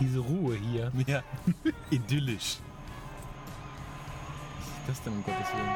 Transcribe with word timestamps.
Diese 0.00 0.20
Ruhe 0.20 0.56
hier. 0.56 0.92
Ja, 1.06 1.22
idyllisch. 1.90 2.58
Das 4.88 5.02
denn, 5.02 5.12
um 5.12 5.22
Gottes 5.22 5.52
Willen? 5.52 5.68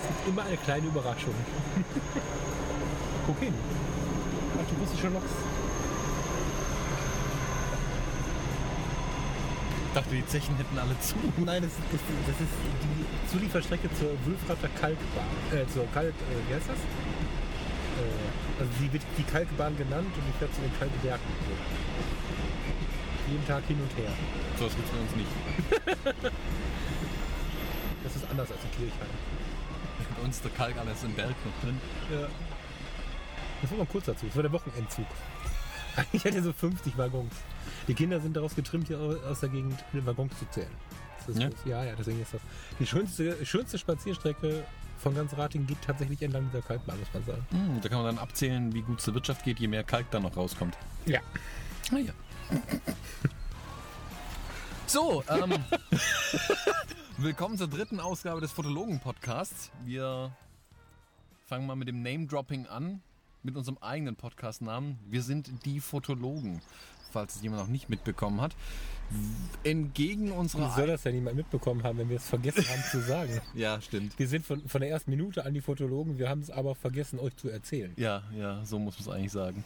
Es 0.00 0.08
gibt 0.08 0.28
immer 0.28 0.42
eine 0.42 0.56
kleine 0.56 0.86
Überraschung. 0.86 1.34
Guck 3.26 3.38
hin. 3.40 3.52
Ach, 4.56 4.66
du 4.70 4.74
bist 4.76 4.98
schon 4.98 5.12
noch. 5.12 5.20
Ich 9.86 9.92
dachte, 9.92 10.14
die 10.14 10.26
Zechen 10.26 10.56
hätten 10.56 10.78
alle 10.78 10.98
zu. 11.00 11.14
Nein, 11.44 11.60
das 11.60 11.72
ist, 11.72 11.80
das, 11.92 12.00
das 12.26 12.40
ist 12.40 12.54
die 12.80 13.30
Zulieferstrecke 13.30 13.90
zur 13.92 14.16
Wülfrater 14.24 14.68
Kalkbahn. 14.80 15.28
Äh, 15.52 15.68
zur 15.68 15.84
Kalk. 15.92 16.08
Äh, 16.08 16.48
wie 16.48 16.54
heißt 16.54 16.70
das? 16.70 16.78
Äh, 16.78 18.60
also 18.60 18.72
die 18.80 18.90
wird 18.90 19.02
die 19.18 19.24
Kalkbahn 19.24 19.76
genannt 19.76 20.08
und 20.08 20.24
die 20.24 20.38
fährt 20.38 20.54
zu 20.54 20.62
den 20.62 20.72
Kalkbergen. 20.78 21.20
Jeden 23.32 23.46
Tag 23.46 23.64
hin 23.66 23.78
und 23.80 23.96
her. 23.96 24.10
So, 24.58 24.66
das 24.66 24.76
gibt's 24.76 24.90
bei 24.90 25.00
uns 25.00 25.16
nicht. 25.16 26.32
Das 28.04 28.16
ist 28.16 28.28
anders 28.30 28.50
als 28.50 28.60
in 28.64 28.70
Kirchheim. 28.72 29.08
Bei 30.16 30.22
uns 30.24 30.36
ist 30.36 30.44
der 30.44 30.50
Kalk 30.50 30.76
alles 30.76 31.04
im 31.04 31.14
Berg 31.14 31.28
noch 31.30 31.64
drin. 31.64 31.80
Ja. 32.10 32.26
Das 33.62 33.70
war 33.70 33.78
mal 33.78 33.86
kurz 33.86 34.06
dazu. 34.06 34.26
Das 34.26 34.34
war 34.34 34.42
der 34.42 34.52
Wochenendzug. 34.52 35.06
Ich 36.12 36.24
hatte 36.24 36.42
so 36.42 36.52
50 36.52 36.96
Waggons. 36.98 37.32
Die 37.86 37.94
Kinder 37.94 38.18
sind 38.18 38.34
daraus 38.36 38.54
getrimmt, 38.54 38.88
hier 38.88 38.98
aus 38.98 39.40
der 39.40 39.50
Gegend 39.50 39.78
in 39.92 40.04
Waggons 40.06 40.36
zu 40.38 40.46
zählen. 40.50 40.70
Das 41.18 41.28
ist 41.36 41.40
Ja? 41.42 41.50
ja, 41.66 41.84
ja, 41.84 41.94
deswegen 41.96 42.20
ist 42.22 42.32
das. 42.34 42.40
Die 42.80 42.86
schönste, 42.86 43.44
schönste 43.46 43.78
Spazierstrecke 43.78 44.64
von 44.98 45.14
ganz 45.14 45.36
Rating 45.36 45.66
geht 45.66 45.80
tatsächlich 45.82 46.20
entlang 46.22 46.48
dieser 46.50 46.62
Kalkbahn, 46.62 46.98
muss 46.98 47.08
man 47.12 47.24
sagen. 47.24 47.46
Hm, 47.50 47.80
da 47.82 47.88
kann 47.88 47.98
man 48.02 48.16
dann 48.16 48.18
abzählen, 48.22 48.72
wie 48.74 48.82
gut 48.82 48.98
es 49.00 49.04
der 49.04 49.14
Wirtschaft 49.14 49.44
geht, 49.44 49.60
je 49.60 49.68
mehr 49.68 49.84
Kalk 49.84 50.10
da 50.10 50.18
noch 50.18 50.36
rauskommt. 50.36 50.76
Ja. 51.06 51.20
Ah 51.92 51.98
ja. 51.98 52.12
So, 54.86 55.24
ähm, 55.28 55.54
willkommen 57.16 57.56
zur 57.56 57.68
dritten 57.68 57.98
Ausgabe 57.98 58.42
des 58.42 58.52
Fotologen-Podcasts. 58.52 59.70
Wir 59.86 60.36
fangen 61.46 61.66
mal 61.66 61.76
mit 61.76 61.88
dem 61.88 62.02
Name-Dropping 62.02 62.66
an, 62.66 63.00
mit 63.42 63.56
unserem 63.56 63.78
eigenen 63.78 64.16
Podcast-Namen. 64.16 64.98
Wir 65.08 65.22
sind 65.22 65.64
die 65.64 65.80
Fotologen, 65.80 66.60
falls 67.10 67.36
es 67.36 67.42
jemand 67.42 67.62
noch 67.62 67.68
nicht 67.68 67.88
mitbekommen 67.88 68.42
hat. 68.42 68.54
Entgegen 69.64 70.28
Wie 70.28 70.32
unserer... 70.32 70.74
soll 70.74 70.88
das 70.88 71.04
denn 71.04 71.14
niemand 71.14 71.36
mitbekommen 71.36 71.82
haben, 71.84 71.96
wenn 71.96 72.10
wir 72.10 72.18
es 72.18 72.28
vergessen 72.28 72.68
haben 72.68 72.82
zu 72.90 73.00
sagen? 73.00 73.40
ja, 73.54 73.80
stimmt. 73.80 74.18
Wir 74.18 74.28
sind 74.28 74.44
von, 74.44 74.68
von 74.68 74.82
der 74.82 74.90
ersten 74.90 75.10
Minute 75.10 75.46
an 75.46 75.54
die 75.54 75.62
Fotologen, 75.62 76.18
wir 76.18 76.28
haben 76.28 76.42
es 76.42 76.50
aber 76.50 76.74
vergessen, 76.74 77.18
euch 77.18 77.34
zu 77.36 77.48
erzählen. 77.48 77.94
Ja, 77.96 78.22
ja, 78.36 78.62
so 78.64 78.78
muss 78.78 78.98
man 78.98 79.08
es 79.08 79.14
eigentlich 79.14 79.32
sagen. 79.32 79.64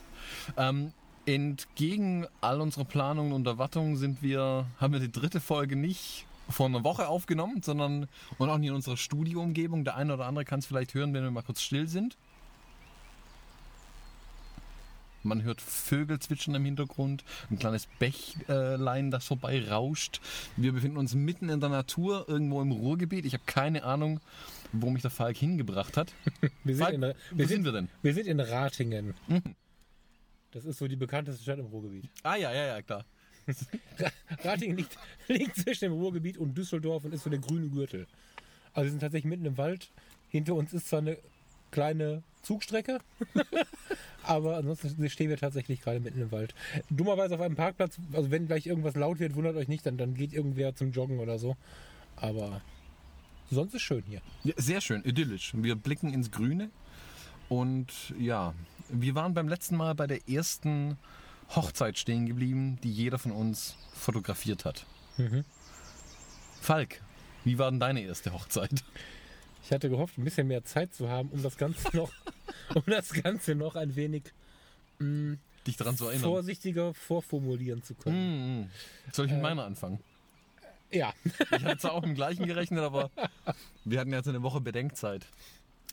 Ähm, 0.57 0.93
entgegen 1.27 2.27
all 2.41 2.61
unserer 2.61 2.85
Planungen 2.85 3.33
und 3.33 3.47
Erwartungen 3.47 3.97
sind 3.97 4.23
wir, 4.23 4.67
haben 4.79 4.93
wir 4.93 5.01
die 5.01 5.13
dritte 5.13 5.41
Folge 5.41 5.77
nicht 5.77 6.25
vor 6.49 6.67
einer 6.67 6.85
Woche 6.85 7.09
aufgenommen, 7.09 7.63
sondern 7.63 8.09
und 8.39 8.49
auch 8.49 8.59
nicht 8.59 8.69
in 8.69 8.75
unserer 8.75 8.97
Studioumgebung. 8.97 9.85
Der 9.85 9.97
eine 9.97 10.15
oder 10.15 10.27
andere 10.27 10.45
kann 10.45 10.61
es 10.61 10.67
vielleicht 10.67 10.95
hören, 10.95 11.13
wenn 11.13 11.25
wir 11.25 11.31
mal 11.31 11.43
kurz 11.43 11.61
still 11.61 11.89
sind. 11.89 12.17
Man 15.25 15.43
hört 15.43 15.61
Vögel 15.61 16.21
zwitschern 16.21 16.55
im 16.55 16.65
Hintergrund, 16.65 17.25
ein 17.51 17.59
kleines 17.59 17.89
Bächlein, 17.99 19.11
das 19.11 19.25
vorbei 19.25 19.69
rauscht. 19.69 20.21
Wir 20.57 20.73
befinden 20.73 20.99
uns 20.99 21.17
mitten 21.17 21.49
in 21.49 21.59
der 21.59 21.69
Natur, 21.69 22.27
irgendwo 22.29 22.63
im 22.63 22.71
Ruhrgebiet. 22.71 23.25
Ich 23.25 23.33
habe 23.33 23.43
keine 23.45 23.83
Ahnung, 23.83 24.21
wo 24.71 24.89
mich 24.89 25.03
der 25.03 25.11
Falk 25.11 25.37
hingebracht 25.37 25.97
hat. 25.97 26.13
Wir 26.63 26.77
sind, 26.77 26.85
Falk, 26.85 26.95
in, 26.95 27.01
wir, 27.01 27.15
wo 27.33 27.39
sind 27.39 27.49
sind, 27.49 27.65
wir 27.65 27.73
denn? 27.73 27.89
wir 28.03 28.15
sind 28.15 28.29
in 28.29 28.39
Ratingen. 28.39 29.15
Das 30.57 30.65
ist 30.65 30.79
so 30.79 30.89
die 30.89 30.97
bekannteste 30.97 31.43
Stadt 31.43 31.59
im 31.59 31.67
Ruhrgebiet. 31.67 32.09
Ah 32.23 32.37
ja, 32.37 32.51
ja, 32.51 32.67
ja, 32.67 32.81
klar. 32.81 33.05
Ratingen 34.43 34.79
liegt, 34.79 34.97
liegt 35.29 35.55
zwischen 35.55 35.85
dem 35.85 35.93
Ruhrgebiet 35.93 36.39
und 36.39 36.57
Düsseldorf 36.57 37.05
und 37.05 37.13
ist 37.13 37.25
so 37.25 37.29
der 37.29 37.41
grüne 37.41 37.69
Gürtel. 37.69 38.07
Also 38.73 38.87
wir 38.87 38.91
sind 38.93 39.01
tatsächlich 39.01 39.29
mitten 39.29 39.45
im 39.45 39.59
Wald. 39.59 39.91
Hinter 40.31 40.55
uns 40.55 40.73
ist 40.73 40.89
zwar 40.89 41.01
eine 41.01 41.19
kleine 41.73 42.23
Zugstrecke, 42.41 43.01
aber 44.23 44.57
ansonsten 44.57 45.11
stehen 45.11 45.29
wir 45.29 45.37
tatsächlich 45.37 45.83
gerade 45.83 46.01
mitten 46.01 46.23
im 46.23 46.33
Wald. 46.33 46.55
Dummerweise 46.89 47.35
auf 47.35 47.43
einem 47.43 47.57
Parkplatz, 47.57 47.99
also 48.15 48.31
wenn 48.31 48.47
gleich 48.47 48.67
irgendwas 48.67 48.97
laut 48.97 49.19
wird, 49.19 49.35
wundert 49.35 49.57
euch 49.57 49.69
nicht, 49.69 49.85
dann, 49.85 49.99
dann 49.99 50.15
geht 50.15 50.33
irgendwer 50.33 50.75
zum 50.75 50.91
Joggen 50.91 51.19
oder 51.19 51.39
so. 51.39 51.59
Aber 52.17 52.63
sonst 53.51 53.75
ist 53.75 53.83
schön 53.83 54.05
hier. 54.09 54.23
Ja, 54.43 54.55
sehr 54.57 54.81
schön, 54.81 55.05
idyllisch. 55.05 55.53
Wir 55.55 55.77
blicken 55.77 56.15
ins 56.15 56.31
Grüne 56.31 56.71
und 57.51 58.15
ja, 58.19 58.55
wir 58.89 59.15
waren 59.15 59.35
beim 59.35 59.49
letzten 59.49 59.77
Mal 59.77 59.95
bei 59.95 60.07
der 60.07 60.29
ersten 60.29 60.99
Hochzeit 61.55 61.99
stehen 61.99 62.27
geblieben, 62.27 62.79
die 62.83 62.93
jeder 62.93 63.19
von 63.19 63.33
uns 63.33 63.77
fotografiert 63.95 64.65
hat. 64.65 64.87
Mhm. 65.17 65.45
Falk, 66.61 67.01
wie 67.45 67.59
war 67.59 67.71
denn 67.71 67.81
deine 67.81 68.03
erste 68.03 68.33
Hochzeit? 68.33 68.83
Ich 69.65 69.73
hatte 69.73 69.89
gehofft, 69.91 70.19
ein 70.19 70.25
bisschen 70.25 70.47
mehr 70.49 70.65
Zeit 70.65 70.95
zu 70.95 71.09
haben, 71.09 71.29
um 71.31 71.43
das 71.43 71.57
Ganze 71.57 71.97
noch, 71.97 72.13
um 72.75 72.83
das 72.87 73.13
Ganze 73.13 73.55
noch 73.55 73.77
ein 73.77 73.95
wenig 73.97 74.25
mh, 74.99 75.37
Dich 75.67 75.77
daran 75.77 75.97
zu 75.97 76.07
erinnern. 76.07 76.23
vorsichtiger 76.25 76.95
vorformulieren 76.95 77.83
zu 77.83 77.95
können. 77.95 78.17
Hm, 78.17 78.63
hm. 78.65 78.71
Soll 79.13 79.27
ich 79.27 79.33
mit 79.33 79.43
meiner 79.43 79.65
anfangen? 79.65 79.99
Ja, 80.93 81.13
Ich 81.25 81.65
hatte 81.65 81.79
zwar 81.79 81.93
auch 81.95 82.05
im 82.05 82.15
gleichen 82.15 82.47
gerechnet, 82.47 82.81
aber 82.85 83.11
wir 83.85 83.99
hatten 83.99 84.13
jetzt 84.13 84.29
eine 84.29 84.43
Woche 84.45 84.61
Bedenkzeit. 84.61 85.27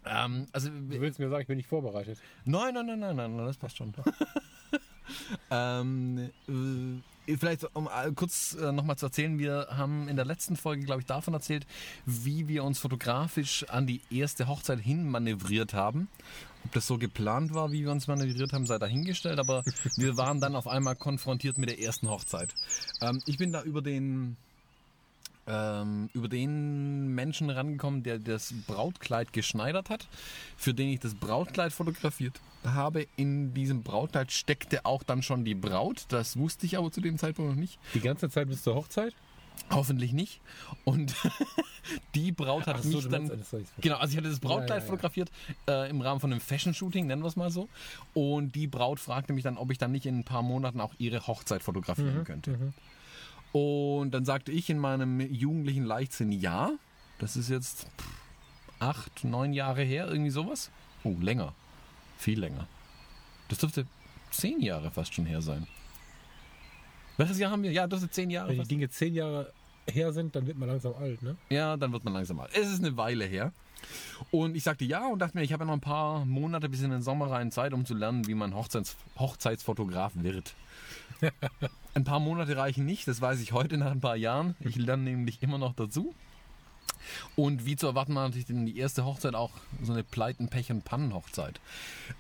Ähm, 0.05 0.47
also, 0.51 0.69
du 0.69 1.01
willst 1.01 1.19
mir 1.19 1.29
sagen, 1.29 1.41
ich 1.41 1.47
bin 1.47 1.57
nicht 1.57 1.69
vorbereitet. 1.69 2.19
Nein, 2.45 2.73
nein, 2.73 2.85
nein, 2.85 2.99
nein, 2.99 3.15
nein, 3.15 3.35
nein, 3.35 3.45
das 3.45 3.57
passt 3.57 3.77
schon. 3.77 3.93
ähm, 5.51 6.29
äh, 6.47 7.37
vielleicht 7.37 7.75
um 7.75 7.87
äh, 7.87 8.11
kurz 8.11 8.55
äh, 8.55 8.71
nochmal 8.71 8.97
zu 8.97 9.05
erzählen, 9.05 9.37
wir 9.39 9.67
haben 9.71 10.07
in 10.07 10.15
der 10.15 10.25
letzten 10.25 10.55
Folge, 10.55 10.83
glaube 10.83 11.01
ich, 11.01 11.07
davon 11.07 11.33
erzählt, 11.33 11.65
wie 12.05 12.47
wir 12.47 12.63
uns 12.63 12.79
fotografisch 12.79 13.65
an 13.69 13.87
die 13.87 14.01
erste 14.09 14.47
Hochzeit 14.47 14.79
hin 14.79 15.09
manövriert 15.09 15.73
haben. 15.73 16.09
Ob 16.65 16.71
das 16.73 16.87
so 16.87 16.97
geplant 16.97 17.53
war, 17.53 17.71
wie 17.71 17.83
wir 17.83 17.91
uns 17.91 18.07
manövriert 18.07 18.53
haben, 18.53 18.65
sei 18.65 18.77
dahingestellt, 18.77 19.39
aber 19.39 19.63
wir 19.97 20.17
waren 20.17 20.39
dann 20.39 20.55
auf 20.55 20.67
einmal 20.67 20.95
konfrontiert 20.95 21.57
mit 21.57 21.69
der 21.69 21.79
ersten 21.79 22.09
Hochzeit. 22.09 22.53
Ähm, 23.01 23.21
ich 23.25 23.37
bin 23.37 23.51
da 23.51 23.63
über 23.63 23.81
den 23.81 24.37
ähm, 25.47 26.09
über 26.13 26.27
den 26.29 27.07
Menschen 27.15 27.49
rangekommen, 27.49 28.03
der 28.03 28.19
das 28.19 28.53
Brautkleid 28.67 29.33
geschneidert 29.33 29.89
hat, 29.89 30.07
für 30.57 30.73
den 30.73 30.89
ich 30.89 30.99
das 30.99 31.15
Brautkleid 31.15 31.73
fotografiert 31.73 32.39
habe. 32.63 33.07
In 33.17 33.53
diesem 33.53 33.83
Brautkleid 33.83 34.31
steckte 34.31 34.85
auch 34.85 35.03
dann 35.03 35.21
schon 35.21 35.43
die 35.45 35.55
Braut. 35.55 36.05
Das 36.09 36.37
wusste 36.37 36.65
ich 36.65 36.77
aber 36.77 36.91
zu 36.91 37.01
dem 37.01 37.17
Zeitpunkt 37.17 37.51
noch 37.51 37.59
nicht. 37.59 37.77
Die 37.93 37.99
ganze 37.99 38.29
Zeit 38.29 38.47
bis 38.47 38.63
zur 38.63 38.75
Hochzeit? 38.75 39.13
Hoffentlich 39.69 40.13
nicht. 40.13 40.41
Und 40.83 41.13
die 42.15 42.31
Braut 42.31 42.65
hat 42.65 42.81
so, 42.81 42.97
mich 42.97 43.07
dann. 43.07 43.29
Genau, 43.81 43.97
also 43.97 44.11
ich 44.11 44.17
hatte 44.17 44.29
das 44.29 44.39
Brautkleid 44.39 44.69
Ja, 44.69 44.75
ja, 44.77 44.81
ja. 44.81 44.87
fotografiert 44.89 45.31
äh, 45.69 45.89
im 45.89 46.01
Rahmen 46.01 46.19
von 46.19 46.31
einem 46.31 46.41
Fashion-Shooting, 46.41 47.05
nennen 47.05 47.21
wir 47.21 47.27
es 47.27 47.35
mal 47.35 47.51
so. 47.51 47.69
Und 48.13 48.55
die 48.55 48.67
Braut 48.67 48.99
fragte 48.99 49.31
mich 49.33 49.43
dann, 49.43 49.57
ob 49.57 49.71
ich 49.71 49.77
dann 49.77 49.91
nicht 49.91 50.05
in 50.05 50.19
ein 50.19 50.23
paar 50.23 50.41
Monaten 50.41 50.81
auch 50.81 50.93
ihre 50.97 51.27
Hochzeit 51.27 51.61
fotografieren 51.63 52.19
Mhm, 52.19 52.23
könnte. 52.23 52.73
Und 53.53 54.11
dann 54.11 54.25
sagte 54.25 54.51
ich 54.51 54.69
in 54.69 54.79
meinem 54.79 55.21
jugendlichen 55.21 55.85
Leichtsinn 55.85 56.31
ja. 56.31 56.71
Das 57.19 57.37
ist 57.37 57.49
jetzt 57.49 57.87
acht, 58.79 59.23
neun 59.23 59.53
Jahre 59.53 59.83
her, 59.83 60.07
irgendwie 60.07 60.31
sowas. 60.31 60.71
Oh, 61.03 61.15
länger. 61.21 61.53
Viel 62.17 62.39
länger. 62.39 62.67
Das 63.47 63.59
dürfte 63.59 63.85
zehn 64.31 64.59
Jahre 64.59 64.91
fast 64.91 65.13
schon 65.13 65.25
her 65.25 65.41
sein. 65.41 65.67
Welches 67.17 67.37
Jahr 67.37 67.51
haben 67.51 67.63
wir? 67.63 67.71
Ja, 67.71 67.87
das 67.87 67.99
sind 67.99 68.13
zehn 68.13 68.29
Jahre 68.29 68.49
Wenn 68.49 68.63
die. 68.63 68.67
Dinge 68.67 68.89
zehn 68.89 69.13
Jahre 69.13 69.53
her 69.87 70.11
sind, 70.11 70.35
dann 70.35 70.47
wird 70.47 70.57
man 70.57 70.69
langsam 70.69 70.95
alt, 70.95 71.21
ne? 71.21 71.37
Ja, 71.49 71.77
dann 71.77 71.91
wird 71.93 72.03
man 72.03 72.13
langsam 72.13 72.39
alt. 72.39 72.51
Es 72.55 72.71
ist 72.71 72.83
eine 72.83 72.97
Weile 72.97 73.25
her. 73.25 73.53
Und 74.31 74.55
ich 74.55 74.63
sagte 74.63 74.85
ja 74.85 75.07
und 75.07 75.19
dachte 75.19 75.37
mir, 75.37 75.43
ich 75.43 75.53
habe 75.53 75.63
ja 75.63 75.67
noch 75.67 75.73
ein 75.73 75.81
paar 75.81 76.25
Monate 76.25 76.69
bis 76.69 76.81
in 76.81 76.91
den 76.91 77.01
Sommer 77.01 77.31
rein 77.31 77.51
Zeit, 77.51 77.73
um 77.73 77.85
zu 77.85 77.93
lernen, 77.93 78.27
wie 78.27 78.35
man 78.35 78.55
Hochzeits 78.55 78.95
Hochzeitsfotograf 79.17 80.13
wird. 80.15 80.53
ein 81.93 82.03
paar 82.03 82.19
Monate 82.19 82.57
reichen 82.57 82.85
nicht, 82.85 83.07
das 83.07 83.21
weiß 83.21 83.39
ich 83.41 83.51
heute 83.51 83.77
nach 83.77 83.91
ein 83.91 84.01
paar 84.01 84.15
Jahren. 84.15 84.55
Ich 84.59 84.75
lerne 84.75 85.03
nämlich 85.03 85.41
immer 85.41 85.57
noch 85.57 85.73
dazu. 85.73 86.13
Und 87.35 87.65
wie 87.65 87.75
zu 87.75 87.87
erwarten 87.87 88.15
war 88.15 88.27
natürlich 88.27 88.47
die 88.47 88.77
erste 88.77 89.05
Hochzeit 89.05 89.35
auch 89.35 89.51
so 89.81 89.93
eine 89.93 90.03
Pleiten, 90.03 90.47
Pech 90.47 90.71
und 90.71 90.85
Pannen-Hochzeit. 90.85 91.59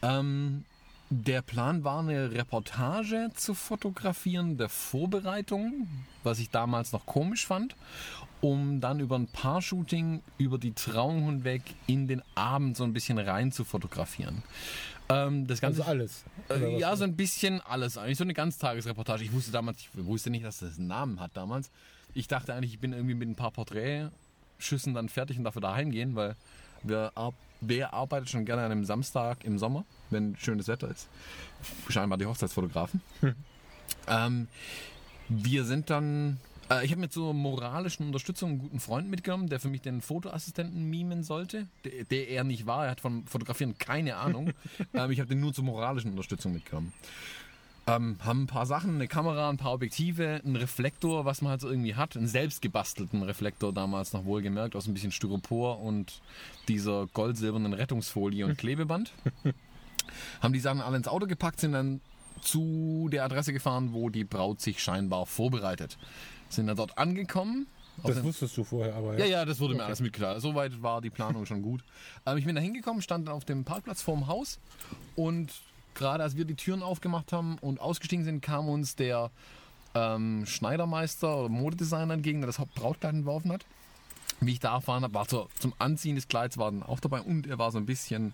Ähm, 0.01 0.65
Der 1.15 1.43
Plan 1.43 1.83
war, 1.83 1.99
eine 1.99 2.31
Reportage 2.31 3.29
zu 3.35 3.53
fotografieren 3.53 4.57
der 4.57 4.67
Vorbereitung, 4.67 5.87
was 6.23 6.39
ich 6.39 6.49
damals 6.49 6.91
noch 6.91 7.05
komisch 7.05 7.45
fand, 7.45 7.75
um 8.41 8.81
dann 8.81 8.99
über 8.99 9.19
ein 9.19 9.27
Paar-Shooting 9.27 10.23
über 10.39 10.57
die 10.57 10.73
Trauung 10.73 11.25
hinweg 11.25 11.61
in 11.85 12.07
den 12.07 12.23
Abend 12.33 12.77
so 12.77 12.83
ein 12.83 12.93
bisschen 12.93 13.19
rein 13.19 13.51
zu 13.51 13.63
fotografieren. 13.63 14.41
Ähm, 15.07 15.45
das 15.45 15.61
Ganze 15.61 15.81
Also 15.81 15.91
alles. 15.91 16.23
Äh, 16.49 16.79
ja, 16.79 16.95
so 16.95 17.03
ein 17.03 17.15
bisschen 17.15 17.61
alles. 17.61 17.99
Eigentlich 17.99 18.17
so 18.17 18.23
eine 18.23 18.33
Ganztagesreportage. 18.33 19.23
Ich 19.23 19.33
wusste 19.33 19.51
damals, 19.51 19.81
ich 19.81 19.89
wusste 19.93 20.31
nicht, 20.31 20.43
dass 20.43 20.61
das 20.61 20.79
einen 20.79 20.87
Namen 20.87 21.19
hat 21.19 21.37
damals. 21.37 21.69
Ich 22.15 22.27
dachte 22.27 22.55
eigentlich, 22.55 22.73
ich 22.73 22.79
bin 22.79 22.91
irgendwie 22.91 23.13
mit 23.13 23.29
ein 23.29 23.35
paar 23.35 23.51
Porträtschüssen 23.51 24.95
dann 24.95 25.09
fertig 25.09 25.37
und 25.37 25.43
dafür 25.43 25.61
daheim 25.61 25.91
gehen, 25.91 26.15
weil 26.15 26.35
wir, 26.83 27.11
ar- 27.15 27.33
wer 27.61 27.93
arbeitet 27.93 28.29
schon 28.29 28.45
gerne 28.45 28.63
an 28.63 28.71
einem 28.71 28.85
Samstag 28.85 29.43
im 29.43 29.57
Sommer, 29.57 29.85
wenn 30.09 30.35
schönes 30.37 30.67
Wetter 30.67 30.89
ist? 30.89 31.07
Scheinbar 31.89 32.17
die 32.17 32.25
Hochzeitsfotografen. 32.25 33.01
Ähm, 34.07 34.47
wir 35.29 35.63
sind 35.63 35.89
dann. 35.89 36.37
Äh, 36.69 36.85
ich 36.85 36.91
habe 36.91 37.01
mir 37.01 37.09
zur 37.09 37.33
moralischen 37.33 38.05
Unterstützung 38.07 38.49
einen 38.51 38.59
guten 38.59 38.79
Freund 38.79 39.09
mitgenommen, 39.09 39.47
der 39.49 39.59
für 39.59 39.69
mich 39.69 39.81
den 39.81 40.01
Fotoassistenten 40.01 40.89
mimen 40.89 41.23
sollte, 41.23 41.67
der, 41.85 42.03
der 42.05 42.29
er 42.29 42.43
nicht 42.43 42.65
war. 42.65 42.85
Er 42.85 42.91
hat 42.91 43.01
von 43.01 43.25
Fotografieren 43.27 43.77
keine 43.77 44.17
Ahnung. 44.17 44.51
ähm, 44.93 45.11
ich 45.11 45.19
habe 45.19 45.29
den 45.29 45.39
nur 45.39 45.53
zur 45.53 45.63
moralischen 45.63 46.11
Unterstützung 46.11 46.53
mitgenommen. 46.53 46.93
Ähm, 47.85 48.17
haben 48.23 48.43
ein 48.43 48.47
paar 48.47 48.65
Sachen, 48.65 48.95
eine 48.95 49.07
Kamera, 49.09 49.49
ein 49.49 49.57
paar 49.57 49.73
Objektive, 49.73 50.39
einen 50.45 50.55
Reflektor, 50.55 51.25
was 51.25 51.41
man 51.41 51.51
halt 51.51 51.61
so 51.61 51.69
irgendwie 51.69 51.95
hat, 51.95 52.15
einen 52.15 52.27
selbstgebastelten 52.27 53.23
Reflektor 53.23 53.73
damals 53.73 54.13
noch 54.13 54.23
wohlgemerkt, 54.23 54.75
aus 54.77 54.87
ein 54.87 54.93
bisschen 54.93 55.11
Styropor 55.11 55.81
und 55.81 56.21
dieser 56.69 57.07
goldsilbernen 57.07 57.73
Rettungsfolie 57.73 58.45
und 58.45 58.57
Klebeband. 58.57 59.11
haben 60.41 60.53
die 60.53 60.59
Sachen 60.61 60.79
alle 60.81 60.95
ins 60.95 61.09
Auto 61.09 61.27
gepackt, 61.27 61.59
sind 61.59 61.73
dann 61.73 61.99
zu 62.41 63.09
der 63.11 63.25
Adresse 63.25 63.51
gefahren, 63.51 63.91
wo 63.91 64.09
die 64.09 64.23
Braut 64.23 64.61
sich 64.61 64.81
scheinbar 64.81 65.25
vorbereitet. 65.25 65.97
Sind 66.49 66.67
dann 66.67 66.77
dort 66.77 66.97
angekommen. 66.97 67.67
Das 68.01 68.15
den- 68.15 68.23
wusstest 68.23 68.55
du 68.57 68.63
vorher, 68.63 68.95
aber 68.95 69.17
ja, 69.19 69.25
ja, 69.25 69.45
das 69.45 69.59
wurde 69.59 69.75
mir 69.75 69.83
alles 69.83 69.99
mitgeteilt. 69.99 70.41
Soweit 70.41 70.81
war 70.81 71.01
die 71.01 71.09
Planung 71.09 71.45
schon 71.45 71.61
gut. 71.61 71.83
Ähm, 72.25 72.37
ich 72.37 72.45
bin 72.45 72.55
da 72.55 72.61
hingekommen, 72.61 73.01
stand 73.01 73.27
auf 73.29 73.43
dem 73.45 73.65
Parkplatz 73.65 74.01
vorm 74.01 74.27
Haus 74.27 74.59
und 75.15 75.51
gerade 75.95 76.23
als 76.23 76.35
wir 76.35 76.45
die 76.45 76.55
Türen 76.55 76.83
aufgemacht 76.83 77.31
haben 77.31 77.57
und 77.59 77.79
ausgestiegen 77.79 78.25
sind, 78.25 78.41
kam 78.41 78.67
uns 78.67 78.95
der 78.95 79.31
ähm, 79.95 80.45
Schneidermeister 80.45 81.37
oder 81.37 81.49
Modedesigner 81.49 82.13
entgegen, 82.13 82.41
der 82.41 82.47
das 82.47 82.57
Brautkleid 82.75 83.13
entworfen 83.13 83.51
hat. 83.51 83.65
Wie 84.39 84.53
ich 84.53 84.59
da 84.59 84.73
erfahren 84.73 85.03
habe, 85.03 85.13
war 85.13 85.27
zur, 85.27 85.49
zum 85.59 85.73
Anziehen 85.77 86.15
des 86.15 86.27
Kleids 86.27 86.57
war 86.57 86.71
dann 86.71 86.83
auch 86.83 86.99
dabei 86.99 87.21
und 87.21 87.47
er 87.47 87.59
war 87.59 87.71
so 87.71 87.77
ein 87.77 87.85
bisschen 87.85 88.33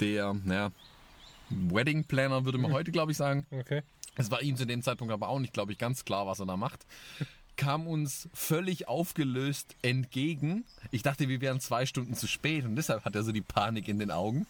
der, 0.00 0.34
naja, 0.44 0.72
Wedding 1.48 2.04
Planner, 2.04 2.44
würde 2.44 2.58
man 2.58 2.72
heute, 2.72 2.90
glaube 2.90 3.12
ich, 3.12 3.18
sagen. 3.18 3.46
Okay. 3.50 3.82
Es 4.16 4.30
war 4.30 4.42
ihm 4.42 4.56
zu 4.56 4.66
dem 4.66 4.82
Zeitpunkt 4.82 5.12
aber 5.12 5.28
auch 5.28 5.38
nicht, 5.38 5.52
glaube 5.52 5.72
ich, 5.72 5.78
ganz 5.78 6.04
klar, 6.04 6.26
was 6.26 6.40
er 6.40 6.46
da 6.46 6.56
macht. 6.56 6.86
Kam 7.56 7.86
uns 7.86 8.28
völlig 8.34 8.86
aufgelöst 8.88 9.76
entgegen. 9.80 10.64
Ich 10.90 11.02
dachte, 11.02 11.28
wir 11.28 11.40
wären 11.40 11.58
zwei 11.60 11.86
Stunden 11.86 12.14
zu 12.14 12.26
spät 12.26 12.66
und 12.66 12.76
deshalb 12.76 13.04
hat 13.06 13.14
er 13.14 13.22
so 13.22 13.32
die 13.32 13.40
Panik 13.40 13.88
in 13.88 13.98
den 13.98 14.10
Augen. 14.10 14.46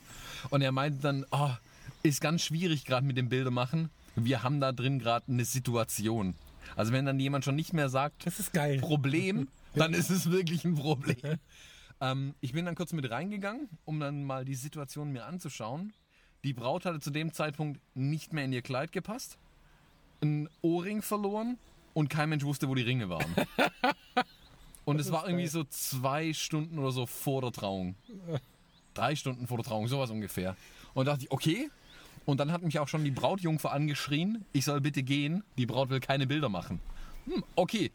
Und 0.51 0.63
er 0.63 0.73
meinte 0.73 1.03
dann, 1.03 1.25
oh, 1.31 1.51
ist 2.09 2.21
ganz 2.21 2.43
schwierig 2.43 2.85
gerade 2.85 3.07
mit 3.07 3.17
dem 3.17 3.29
Bildermachen. 3.29 3.91
Wir 4.15 4.43
haben 4.43 4.61
da 4.61 4.73
drin 4.73 4.99
gerade 4.99 5.27
eine 5.31 5.45
Situation. 5.45 6.35
Also 6.75 6.93
wenn 6.93 7.07
dann 7.07 7.21
jemand 7.21 7.45
schon 7.45 7.57
nicht 7.57 7.73
mehr 7.73 7.89
sagt, 7.89 8.27
Das 8.27 8.41
ist 8.41 8.53
geil. 8.53 8.81
Problem, 8.81 9.49
dann 9.75 9.95
ist 9.95 10.11
es 10.11 10.31
wirklich 10.31 10.65
ein 10.65 10.75
Problem. 10.75 11.39
Ähm, 12.01 12.35
ich 12.41 12.53
bin 12.53 12.65
dann 12.65 12.75
kurz 12.75 12.93
mit 12.93 13.11
reingegangen, 13.11 13.69
um 13.85 14.01
dann 14.01 14.25
mal 14.25 14.45
die 14.45 14.55
Situation 14.55 15.13
mir 15.13 15.27
anzuschauen. 15.27 15.93
Die 16.45 16.53
Braut 16.53 16.85
hatte 16.85 17.01
zu 17.01 17.11
dem 17.11 17.33
Zeitpunkt 17.33 17.81
nicht 17.95 18.33
mehr 18.33 18.45
in 18.45 18.53
ihr 18.53 18.63
Kleid 18.63 18.93
gepasst, 18.93 19.39
ein 20.23 20.49
Ohrring 20.63 21.03
verloren 21.03 21.59
und 21.95 22.09
kein 22.09 22.29
Mensch 22.29 22.45
wusste, 22.45 22.69
wo 22.69 22.75
die 22.75 22.83
Ringe 22.83 23.09
waren. 23.09 23.35
Und 24.85 25.01
es 25.01 25.11
war 25.11 25.25
irgendwie 25.27 25.47
geil. 25.47 25.51
so 25.51 25.65
zwei 25.65 26.33
Stunden 26.33 26.79
oder 26.79 26.93
so 26.93 27.07
vor 27.07 27.43
der 27.43 27.51
Trauung. 27.51 27.97
Drei 28.95 29.17
Stunden 29.17 29.49
vor 29.49 29.57
der 29.57 29.65
Trauung, 29.65 29.89
sowas 29.89 30.11
ungefähr. 30.11 30.57
Und 30.95 31.07
da 31.07 31.13
dachte 31.13 31.25
ich, 31.25 31.33
okay. 31.33 31.69
Und 32.27 32.39
dann 32.41 32.53
hat 32.53 32.63
mich 32.63 32.79
auch 32.79 32.89
schon 32.89 33.05
die 33.05 33.11
Brautjungfer 33.11 33.73
angeschrien, 33.73 34.45
ich 34.53 34.65
soll 34.65 34.81
bitte 34.81 35.03
gehen, 35.03 35.45
die 35.57 35.65
Braut 35.65 35.89
will 35.89 36.01
keine 36.01 36.27
Bilder 36.27 36.49
machen. 36.49 36.81
Hm, 37.25 37.43
okay. 37.55 37.91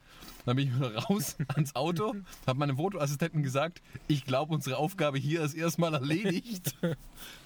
Dann 0.45 0.55
bin 0.55 0.69
ich 0.69 0.75
wieder 0.75 0.95
raus 0.95 1.35
ans 1.49 1.75
Auto, 1.75 2.15
habe 2.47 2.59
meinem 2.59 2.77
Fotoassistenten 2.77 3.43
gesagt, 3.43 3.81
ich 4.07 4.25
glaube, 4.25 4.53
unsere 4.53 4.77
Aufgabe 4.77 5.19
hier 5.19 5.41
ist 5.43 5.53
erstmal 5.53 5.93
erledigt. 5.93 6.75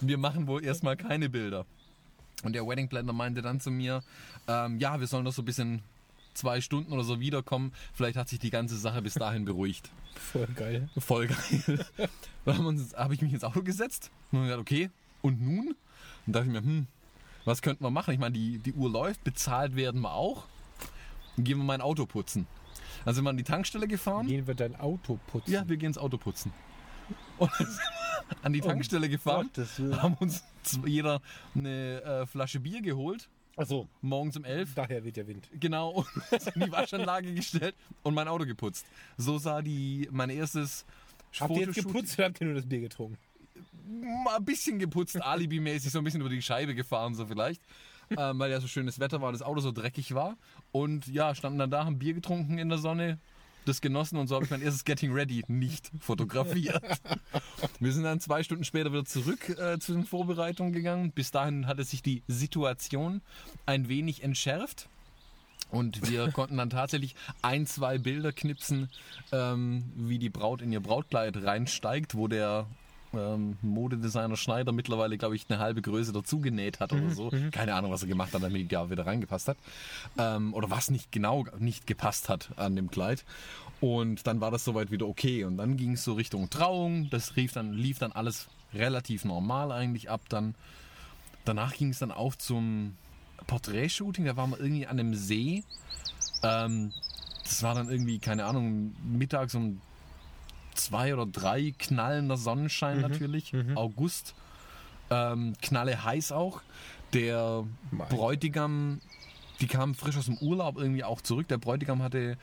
Wir 0.00 0.16
machen 0.16 0.46
wohl 0.46 0.64
erstmal 0.64 0.96
keine 0.96 1.28
Bilder. 1.28 1.66
Und 2.42 2.54
der 2.54 2.66
Wedding 2.66 2.88
Planner 2.88 3.12
meinte 3.12 3.42
dann 3.42 3.60
zu 3.60 3.70
mir, 3.70 4.02
ähm, 4.46 4.78
ja, 4.78 5.00
wir 5.00 5.06
sollen 5.06 5.24
doch 5.24 5.32
so 5.32 5.42
ein 5.42 5.46
bisschen 5.46 5.82
zwei 6.34 6.60
Stunden 6.60 6.92
oder 6.92 7.02
so 7.02 7.18
wiederkommen. 7.18 7.72
Vielleicht 7.94 8.16
hat 8.16 8.28
sich 8.28 8.38
die 8.38 8.50
ganze 8.50 8.76
Sache 8.76 9.02
bis 9.02 9.14
dahin 9.14 9.44
beruhigt. 9.44 9.90
Voll 10.14 10.48
geil. 10.54 10.88
Voll 10.98 11.28
geil. 11.28 11.86
Dann 12.44 12.88
habe 12.96 13.14
ich 13.14 13.22
mich 13.22 13.32
ins 13.32 13.44
Auto 13.44 13.62
gesetzt 13.62 14.10
und 14.32 14.42
gesagt, 14.42 14.60
okay, 14.60 14.90
und 15.22 15.40
nun? 15.40 15.74
Und 16.26 16.32
dachte 16.34 16.46
ich 16.46 16.52
mir, 16.52 16.60
hm, 16.62 16.86
was 17.44 17.62
könnten 17.62 17.84
wir 17.84 17.90
machen? 17.90 18.12
Ich 18.12 18.20
meine, 18.20 18.32
die, 18.32 18.58
die 18.58 18.72
Uhr 18.72 18.90
läuft, 18.90 19.24
bezahlt 19.24 19.76
werden 19.76 20.00
wir 20.00 20.12
auch. 20.12 20.44
Dann 21.36 21.44
gehen 21.44 21.58
wir 21.58 21.64
mein 21.64 21.80
Auto 21.80 22.06
putzen. 22.06 22.46
Dann 23.04 23.14
sind 23.14 23.24
wir 23.24 23.30
an 23.30 23.36
die 23.36 23.44
Tankstelle 23.44 23.86
gefahren. 23.86 24.26
Gehen 24.26 24.46
wir 24.46 24.54
dein 24.54 24.74
Auto 24.76 25.18
putzen. 25.28 25.52
Ja, 25.52 25.68
wir 25.68 25.76
gehen 25.76 25.88
ins 25.88 25.98
Auto 25.98 26.18
putzen. 26.18 26.52
Und 27.38 27.50
dann 27.58 27.68
an 28.42 28.52
die 28.52 28.60
Tankstelle 28.60 29.08
gefahren, 29.08 29.50
Willen. 29.54 30.02
haben 30.02 30.14
uns 30.14 30.42
jeder 30.84 31.20
eine 31.54 32.02
äh, 32.02 32.26
Flasche 32.26 32.58
Bier 32.58 32.82
geholt, 32.82 33.28
Achso, 33.56 33.88
morgens 34.02 34.36
um 34.36 34.44
elf. 34.44 34.74
daher 34.74 35.04
weht 35.04 35.16
der 35.16 35.26
Wind. 35.26 35.48
Genau, 35.58 35.90
und 36.30 36.46
in 36.54 36.62
die 36.62 36.72
Waschanlage 36.72 37.32
gestellt 37.32 37.74
und 38.02 38.14
mein 38.14 38.28
Auto 38.28 38.44
geputzt. 38.44 38.86
So 39.16 39.38
sah 39.38 39.62
die 39.62 40.08
mein 40.10 40.30
erstes 40.30 40.84
Habt 41.40 41.52
ihr 41.56 41.66
jetzt 41.66 41.74
geputzt 41.74 42.18
oder 42.18 42.28
habt 42.28 42.40
ihr 42.40 42.46
nur 42.46 42.56
das 42.56 42.66
Bier 42.66 42.80
getrunken? 42.80 43.18
Ein 43.86 44.44
bisschen 44.44 44.78
geputzt, 44.78 45.20
alibimäßig, 45.22 45.92
so 45.92 45.98
ein 45.98 46.04
bisschen 46.04 46.20
über 46.20 46.30
die 46.30 46.42
Scheibe 46.42 46.74
gefahren, 46.74 47.14
so 47.14 47.26
vielleicht. 47.26 47.62
ähm, 48.16 48.38
weil 48.38 48.50
ja 48.50 48.60
so 48.60 48.68
schönes 48.68 49.00
Wetter 49.00 49.20
war, 49.20 49.32
das 49.32 49.42
Auto 49.42 49.60
so 49.60 49.72
dreckig 49.72 50.14
war. 50.14 50.36
Und 50.72 51.06
ja, 51.08 51.34
standen 51.34 51.58
dann 51.58 51.70
da, 51.70 51.84
haben 51.84 51.98
Bier 51.98 52.14
getrunken 52.14 52.58
in 52.58 52.68
der 52.68 52.78
Sonne, 52.78 53.18
das 53.64 53.80
genossen 53.80 54.16
und 54.16 54.28
so 54.28 54.36
habe 54.36 54.44
ich 54.44 54.50
mein 54.50 54.62
erstes 54.62 54.84
Getting 54.84 55.12
Ready 55.12 55.42
nicht 55.48 55.90
fotografiert. 56.00 56.82
Wir 57.80 57.92
sind 57.92 58.04
dann 58.04 58.20
zwei 58.20 58.44
Stunden 58.44 58.64
später 58.64 58.92
wieder 58.92 59.04
zurück 59.04 59.48
äh, 59.58 59.78
zu 59.80 59.92
den 59.92 60.04
Vorbereitungen 60.04 60.72
gegangen. 60.72 61.10
Bis 61.10 61.32
dahin 61.32 61.66
hatte 61.66 61.82
sich 61.82 62.00
die 62.00 62.22
Situation 62.28 63.22
ein 63.66 63.88
wenig 63.88 64.22
entschärft. 64.22 64.88
Und 65.70 66.08
wir 66.08 66.30
konnten 66.32 66.58
dann 66.58 66.70
tatsächlich 66.70 67.16
ein, 67.42 67.66
zwei 67.66 67.98
Bilder 67.98 68.32
knipsen, 68.32 68.88
ähm, 69.32 69.90
wie 69.96 70.20
die 70.20 70.30
Braut 70.30 70.62
in 70.62 70.70
ihr 70.70 70.80
Brautkleid 70.80 71.36
reinsteigt, 71.42 72.14
wo 72.14 72.28
der 72.28 72.68
ähm, 73.14 73.56
Modedesigner 73.62 74.36
Schneider 74.36 74.72
mittlerweile, 74.72 75.18
glaube 75.18 75.36
ich, 75.36 75.46
eine 75.48 75.58
halbe 75.58 75.82
Größe 75.82 76.12
dazu 76.12 76.40
genäht 76.40 76.80
hat 76.80 76.92
oder 76.92 77.10
so. 77.10 77.30
Keine 77.52 77.74
Ahnung, 77.74 77.90
was 77.90 78.02
er 78.02 78.08
gemacht 78.08 78.32
hat, 78.34 78.42
damit 78.42 78.60
die 78.62 78.68
da 78.68 78.90
wieder 78.90 79.06
reingepasst 79.06 79.48
hat. 79.48 79.56
Ähm, 80.18 80.54
oder 80.54 80.70
was 80.70 80.90
nicht 80.90 81.12
genau 81.12 81.44
nicht 81.58 81.86
gepasst 81.86 82.28
hat 82.28 82.50
an 82.56 82.76
dem 82.76 82.90
Kleid. 82.90 83.24
Und 83.80 84.26
dann 84.26 84.40
war 84.40 84.50
das 84.50 84.64
soweit 84.64 84.90
wieder 84.90 85.06
okay. 85.06 85.44
Und 85.44 85.56
dann 85.58 85.76
ging 85.76 85.92
es 85.92 86.04
so 86.04 86.14
Richtung 86.14 86.50
Trauung. 86.50 87.08
Das 87.10 87.34
lief 87.36 87.52
dann, 87.52 87.72
lief 87.72 87.98
dann 87.98 88.12
alles 88.12 88.48
relativ 88.72 89.24
normal 89.24 89.72
eigentlich 89.72 90.10
ab. 90.10 90.22
Dann 90.28 90.54
danach 91.44 91.74
ging 91.74 91.90
es 91.90 91.98
dann 91.98 92.12
auch 92.12 92.34
zum 92.34 92.96
Porträtshooting. 93.46 94.24
Da 94.24 94.36
waren 94.36 94.50
wir 94.50 94.60
irgendwie 94.60 94.86
an 94.86 94.98
einem 94.98 95.14
See. 95.14 95.62
Ähm, 96.42 96.92
das 97.44 97.62
war 97.62 97.74
dann 97.74 97.88
irgendwie, 97.88 98.18
keine 98.18 98.44
Ahnung, 98.46 98.94
mittags 99.04 99.54
um 99.54 99.80
zwei 100.76 101.14
oder 101.14 101.26
drei 101.26 101.74
knallender 101.78 102.36
Sonnenschein 102.36 103.00
natürlich. 103.00 103.52
August. 103.74 104.34
Ähm, 105.10 105.54
knalle 105.62 106.04
heiß 106.04 106.32
auch. 106.32 106.62
Der 107.12 107.64
Mein. 107.90 108.08
Bräutigam, 108.08 109.00
die 109.60 109.66
kam 109.66 109.94
frisch 109.94 110.16
aus 110.16 110.26
dem 110.26 110.38
Urlaub 110.38 110.76
irgendwie 110.76 111.04
auch 111.04 111.20
zurück. 111.20 111.48
Der 111.48 111.58
Bräutigam 111.58 112.02
hatte 112.02 112.36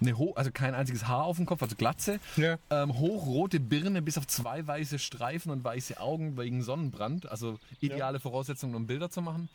eine 0.00 0.16
Ho 0.18 0.32
also 0.34 0.50
kein 0.52 0.74
einziges 0.74 1.08
Haar 1.08 1.24
auf 1.24 1.36
dem 1.36 1.46
Kopf, 1.46 1.62
also 1.62 1.76
Glatze. 1.76 2.20
Ja. 2.36 2.58
Ähm, 2.70 2.98
hochrote 2.98 3.60
Birne 3.60 4.02
bis 4.02 4.18
auf 4.18 4.26
zwei 4.26 4.66
weiße 4.66 4.98
Streifen 4.98 5.50
und 5.50 5.64
weiße 5.64 6.00
Augen 6.00 6.36
wegen 6.36 6.62
Sonnenbrand. 6.62 7.30
Also 7.30 7.58
ideale 7.80 8.20
Voraussetzungen, 8.20 8.74
um 8.74 8.86
Bilder 8.86 9.10
zu 9.10 9.22
machen. 9.22 9.48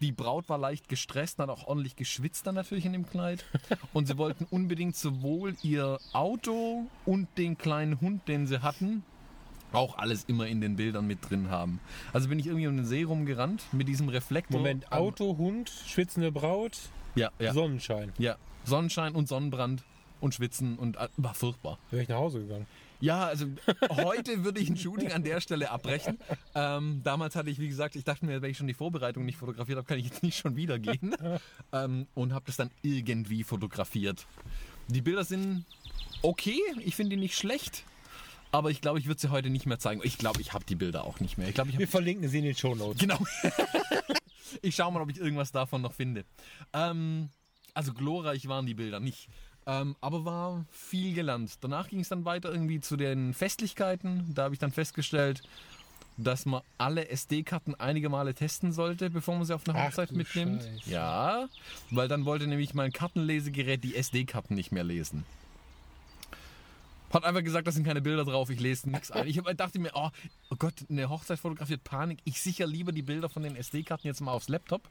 Die 0.00 0.12
Braut 0.12 0.48
war 0.48 0.58
leicht 0.58 0.88
gestresst, 0.88 1.38
hat 1.40 1.48
auch 1.50 1.66
ordentlich 1.66 1.96
geschwitzt 1.96 2.46
dann 2.46 2.54
natürlich 2.54 2.84
in 2.84 2.92
dem 2.92 3.06
Kleid. 3.08 3.44
Und 3.92 4.06
sie 4.06 4.16
wollten 4.16 4.46
unbedingt 4.50 4.94
sowohl 4.96 5.56
ihr 5.62 5.98
Auto 6.12 6.86
und 7.04 7.26
den 7.36 7.58
kleinen 7.58 8.00
Hund, 8.00 8.28
den 8.28 8.46
sie 8.46 8.62
hatten, 8.62 9.02
auch 9.72 9.98
alles 9.98 10.24
immer 10.24 10.46
in 10.46 10.60
den 10.60 10.76
Bildern 10.76 11.06
mit 11.06 11.28
drin 11.28 11.50
haben. 11.50 11.80
Also 12.12 12.28
bin 12.28 12.38
ich 12.38 12.46
irgendwie 12.46 12.68
um 12.68 12.76
den 12.76 12.86
See 12.86 13.02
rumgerannt 13.02 13.62
mit 13.72 13.88
diesem 13.88 14.08
Reflektor. 14.08 14.58
Moment, 14.60 14.90
Auto, 14.92 15.36
Hund, 15.36 15.68
schwitzende 15.86 16.30
Braut, 16.32 16.78
Ja, 17.16 17.30
ja. 17.38 17.52
Sonnenschein. 17.52 18.12
ja. 18.18 18.36
Sonnenschein 18.64 19.14
und 19.14 19.28
Sonnenbrand 19.28 19.82
und 20.20 20.34
Schwitzen 20.34 20.78
und 20.78 20.96
äh, 20.96 21.08
war 21.16 21.32
furchtbar. 21.34 21.78
Wäre 21.90 22.02
ich 22.02 22.08
nach 22.08 22.16
Hause 22.18 22.40
gegangen. 22.40 22.66
Ja, 23.00 23.26
also 23.26 23.46
heute 23.90 24.44
würde 24.44 24.60
ich 24.60 24.68
ein 24.68 24.76
Shooting 24.76 25.12
an 25.12 25.22
der 25.22 25.40
Stelle 25.40 25.70
abbrechen. 25.70 26.18
Ähm, 26.54 27.00
damals 27.04 27.36
hatte 27.36 27.50
ich, 27.50 27.58
wie 27.58 27.68
gesagt, 27.68 27.96
ich 27.96 28.04
dachte 28.04 28.26
mir, 28.26 28.42
wenn 28.42 28.50
ich 28.50 28.56
schon 28.56 28.66
die 28.66 28.74
Vorbereitung 28.74 29.24
nicht 29.24 29.38
fotografiert 29.38 29.78
habe, 29.78 29.86
kann 29.86 29.98
ich 29.98 30.06
jetzt 30.06 30.22
nicht 30.22 30.38
schon 30.38 30.56
wieder 30.56 30.78
gehen. 30.78 31.14
Ähm, 31.72 32.06
und 32.14 32.32
habe 32.32 32.46
das 32.46 32.56
dann 32.56 32.70
irgendwie 32.82 33.44
fotografiert. 33.44 34.26
Die 34.88 35.02
Bilder 35.02 35.24
sind 35.24 35.64
okay, 36.22 36.58
ich 36.80 36.96
finde 36.96 37.16
die 37.16 37.20
nicht 37.20 37.36
schlecht. 37.36 37.84
Aber 38.50 38.70
ich 38.70 38.80
glaube, 38.80 38.98
ich 38.98 39.06
würde 39.06 39.20
sie 39.20 39.28
heute 39.28 39.50
nicht 39.50 39.66
mehr 39.66 39.78
zeigen. 39.78 40.00
Ich 40.04 40.16
glaube, 40.16 40.40
ich 40.40 40.54
habe 40.54 40.64
die 40.64 40.74
Bilder 40.74 41.04
auch 41.04 41.20
nicht 41.20 41.36
mehr. 41.36 41.48
Ich 41.48 41.54
glaube, 41.54 41.68
ich 41.68 41.76
hab 41.76 41.80
Wir 41.80 41.88
verlinken 41.88 42.28
sie 42.28 42.38
in 42.38 42.44
den 42.44 42.56
Show 42.56 42.74
Notes. 42.74 43.00
Genau. 43.00 43.18
ich 44.62 44.74
schaue 44.74 44.90
mal, 44.90 45.02
ob 45.02 45.10
ich 45.10 45.18
irgendwas 45.18 45.52
davon 45.52 45.82
noch 45.82 45.92
finde. 45.92 46.24
Ähm, 46.72 47.28
also 47.74 47.92
glorreich 47.92 48.48
waren 48.48 48.64
die 48.64 48.74
Bilder 48.74 49.00
nicht. 49.00 49.28
Ähm, 49.68 49.96
aber 50.00 50.24
war 50.24 50.64
viel 50.70 51.14
gelernt. 51.14 51.58
Danach 51.60 51.88
ging 51.88 52.00
es 52.00 52.08
dann 52.08 52.24
weiter 52.24 52.50
irgendwie 52.50 52.80
zu 52.80 52.96
den 52.96 53.34
Festlichkeiten. 53.34 54.32
Da 54.34 54.44
habe 54.44 54.54
ich 54.54 54.58
dann 54.58 54.72
festgestellt, 54.72 55.42
dass 56.16 56.46
man 56.46 56.62
alle 56.78 57.08
SD-Karten 57.10 57.74
einige 57.74 58.08
Male 58.08 58.32
testen 58.32 58.72
sollte, 58.72 59.10
bevor 59.10 59.36
man 59.36 59.44
sie 59.44 59.54
auf 59.54 59.68
eine 59.68 59.84
Hochzeit 59.84 60.12
mitnimmt. 60.12 60.62
Scheiße. 60.62 60.90
Ja, 60.90 61.48
weil 61.90 62.08
dann 62.08 62.24
wollte 62.24 62.46
nämlich 62.46 62.72
mein 62.72 62.92
Kartenlesegerät 62.92 63.84
die 63.84 63.94
SD-Karten 63.94 64.54
nicht 64.54 64.72
mehr 64.72 64.84
lesen. 64.84 65.24
Hat 67.10 67.24
einfach 67.24 67.42
gesagt, 67.42 67.66
da 67.66 67.72
sind 67.72 67.84
keine 67.84 68.02
Bilder 68.02 68.24
drauf, 68.24 68.50
ich 68.50 68.60
lese 68.60 68.90
nichts 68.90 69.10
ein. 69.10 69.26
Ich 69.26 69.38
hab, 69.38 69.56
dachte 69.56 69.78
mir, 69.78 69.90
oh, 69.94 70.10
oh 70.50 70.56
Gott, 70.58 70.74
eine 70.88 71.08
Hochzeit 71.08 71.38
fotografiert 71.38 71.82
Panik. 71.84 72.18
Ich 72.24 72.40
sicher 72.40 72.66
lieber 72.66 72.92
die 72.92 73.02
Bilder 73.02 73.28
von 73.28 73.42
den 73.42 73.56
SD-Karten 73.56 74.06
jetzt 74.06 74.20
mal 74.20 74.32
aufs 74.32 74.48
Laptop. 74.48 74.82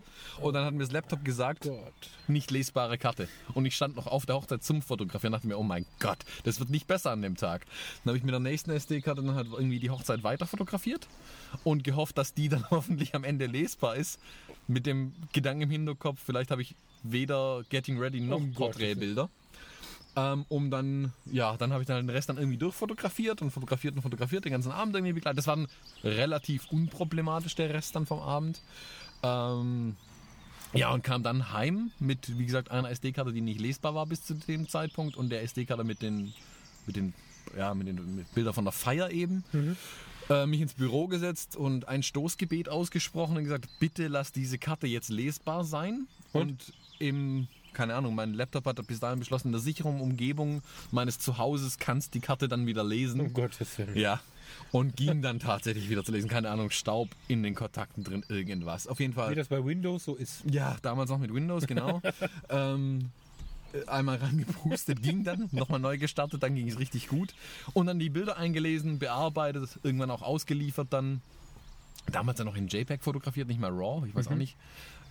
Und 0.42 0.54
dann 0.54 0.66
hat 0.66 0.74
mir 0.74 0.80
das 0.80 0.92
Laptop 0.92 1.24
gesagt, 1.24 1.64
Gott. 1.64 1.94
nicht 2.28 2.50
lesbare 2.50 2.98
Karte. 2.98 3.28
Und 3.54 3.66
ich 3.66 3.76
stand 3.76 3.96
noch 3.96 4.08
auf 4.08 4.26
der 4.26 4.36
Hochzeit 4.36 4.64
zum 4.64 4.82
Fotografieren 4.82 5.34
und 5.34 5.38
dachte 5.40 5.48
mir, 5.48 5.58
oh 5.58 5.64
mein 5.64 5.86
Gott, 6.00 6.20
das 6.44 6.60
wird 6.60 6.70
nicht 6.70 6.88
besser 6.88 7.12
an 7.12 7.22
dem 7.22 7.36
Tag. 7.36 7.66
Dann 8.04 8.12
habe 8.12 8.18
ich 8.18 8.24
mit 8.24 8.34
der 8.34 8.40
nächsten 8.40 8.72
SD-Karte 8.72 9.22
dann 9.22 9.36
halt 9.36 9.48
irgendwie 9.52 9.80
die 9.80 9.90
Hochzeit 9.90 10.24
weiter 10.24 10.48
fotografiert 10.48 11.08
und 11.64 11.84
gehofft, 11.84 12.18
dass 12.18 12.34
die 12.34 12.50
dann 12.50 12.66
hoffentlich 12.72 13.14
am 13.16 13.24
Ende 13.24 13.46
lesbar 13.46 13.96
ist. 13.96 14.20
Mit 14.68 14.86
dem 14.86 15.14
Gedanken 15.34 15.62
im 15.62 15.70
Hinterkopf, 15.70 16.20
vielleicht 16.26 16.52
habe 16.52 16.62
ich 16.62 16.76
weder 17.04 17.64
Getting 17.70 18.00
Ready 18.00 18.22
noch 18.22 18.40
Gottes 18.40 18.56
Porträtbilder. 18.56 19.30
Ähm, 20.18 20.46
um 20.50 20.72
dann, 20.72 21.14
ja, 21.32 21.56
dann 21.58 21.72
habe 21.72 21.84
ich 21.84 21.88
dann 21.88 21.98
den 21.98 22.10
Rest 22.10 22.28
dann 22.28 22.38
irgendwie 22.38 22.58
durchfotografiert 22.58 23.44
und 23.44 23.52
fotografiert 23.52 23.96
und 23.96 24.02
fotografiert, 24.02 24.46
den 24.46 24.52
ganzen 24.52 24.72
Abend 24.72 24.96
irgendwie 24.96 25.14
begleitet. 25.14 25.38
Das 25.38 25.46
war 25.46 25.58
dann 25.58 25.68
relativ 26.04 26.66
unproblematisch, 26.72 27.54
der 27.54 27.72
Rest 27.72 27.96
dann 27.96 28.08
vom 28.08 28.20
Abend. 28.20 28.60
Ähm, 29.22 29.96
ja, 30.74 30.92
und 30.92 31.04
kam 31.04 31.22
dann 31.22 31.54
heim 31.54 31.92
mit, 32.00 32.36
wie 32.36 32.48
gesagt, 32.48 32.72
einer 32.72 32.90
SD-Karte, 32.90 33.32
die 33.32 33.42
nicht 33.42 33.62
lesbar 33.62 33.94
war 33.94 34.08
bis 34.08 34.26
zu 34.26 34.34
dem 34.34 34.68
Zeitpunkt 34.68 35.16
und 35.18 35.30
der 35.30 35.44
SD-Karte 35.44 35.84
mit 35.84 36.02
den, 36.02 36.34
mit 36.88 36.96
den, 36.96 37.14
ja, 37.56 37.76
mit 37.76 37.88
den 37.88 38.16
mit 38.16 38.34
Bildern 38.34 38.56
von 38.56 38.66
der 38.66 38.74
Feier 38.74 39.12
eben. 39.12 39.44
Äh, 40.30 40.48
mich 40.48 40.62
ins 40.62 40.74
Büro 40.74 41.08
gesetzt 41.08 41.56
und 41.56 41.88
ein 41.88 42.02
Stoßgebet 42.02 42.70
ausgesprochen 42.70 43.38
und 43.38 43.44
gesagt, 43.44 43.70
bitte 43.80 44.08
lass 44.08 44.32
diese 44.32 44.58
Karte 44.58 44.88
jetzt 44.88 45.10
lesbar 45.10 45.64
sein. 45.64 46.08
Und? 46.34 46.42
Und, 46.42 46.74
im, 47.00 47.48
keine 47.78 47.94
Ahnung, 47.94 48.16
mein 48.16 48.34
Laptop 48.34 48.66
hat 48.66 48.86
bis 48.88 49.00
dahin 49.00 49.20
beschlossen, 49.20 49.50
in 49.50 49.52
der 49.52 49.62
sicheren 49.62 50.02
Umgebung 50.02 50.64
meines 50.90 51.20
Zuhauses 51.20 51.78
kannst 51.78 52.16
die 52.16 52.20
Karte 52.20 52.48
dann 52.48 52.66
wieder 52.66 52.84
lesen. 52.84 53.22
Um 53.22 53.34
Gottes 53.34 53.78
Willen. 53.78 53.96
Ja. 53.96 54.20
Und 54.72 54.96
ging 54.96 55.22
dann 55.22 55.40
tatsächlich 55.40 55.88
wieder 55.88 56.04
zu 56.04 56.12
lesen. 56.12 56.28
Keine 56.28 56.50
Ahnung, 56.50 56.72
Staub 56.72 57.10
in 57.28 57.44
den 57.44 57.54
Kontakten 57.54 58.04
drin, 58.04 58.26
irgendwas. 58.30 58.88
Auf 58.88 59.00
jeden 59.00 59.14
Fall. 59.14 59.30
Wie 59.30 59.36
das 59.36 59.50
bei 59.50 59.64
Windows 59.64 60.06
so 60.06 60.16
ist. 60.16 60.42
Ja, 60.50 60.78
damals 60.82 61.12
noch 61.12 61.20
mit 61.20 61.32
Windows, 61.32 61.68
genau. 61.68 62.02
ähm, 62.50 63.12
äh, 63.74 63.86
einmal 63.86 64.18
rangepustet, 64.18 65.04
ging 65.04 65.24
dann, 65.24 65.48
nochmal 65.52 65.80
neu 65.80 66.00
gestartet, 66.00 66.42
dann 66.42 66.56
ging 66.56 66.68
es 66.68 66.80
richtig 66.80 67.10
gut. 67.10 67.36
Und 67.74 67.86
dann 67.86 68.00
die 68.00 68.10
Bilder 68.10 68.38
eingelesen, 68.38 68.98
bearbeitet, 68.98 69.70
irgendwann 69.84 70.10
auch 70.10 70.24
ausgeliefert 70.24 70.88
dann. 70.90 71.22
Damals 72.12 72.38
dann 72.38 72.48
noch 72.48 72.56
in 72.56 72.70
JPEG 72.70 73.04
fotografiert, 73.04 73.50
nicht 73.50 73.60
mal 73.60 73.72
RAW, 73.72 74.08
ich 74.08 74.16
weiß 74.16 74.30
auch 74.30 74.36
nicht. 74.36 74.56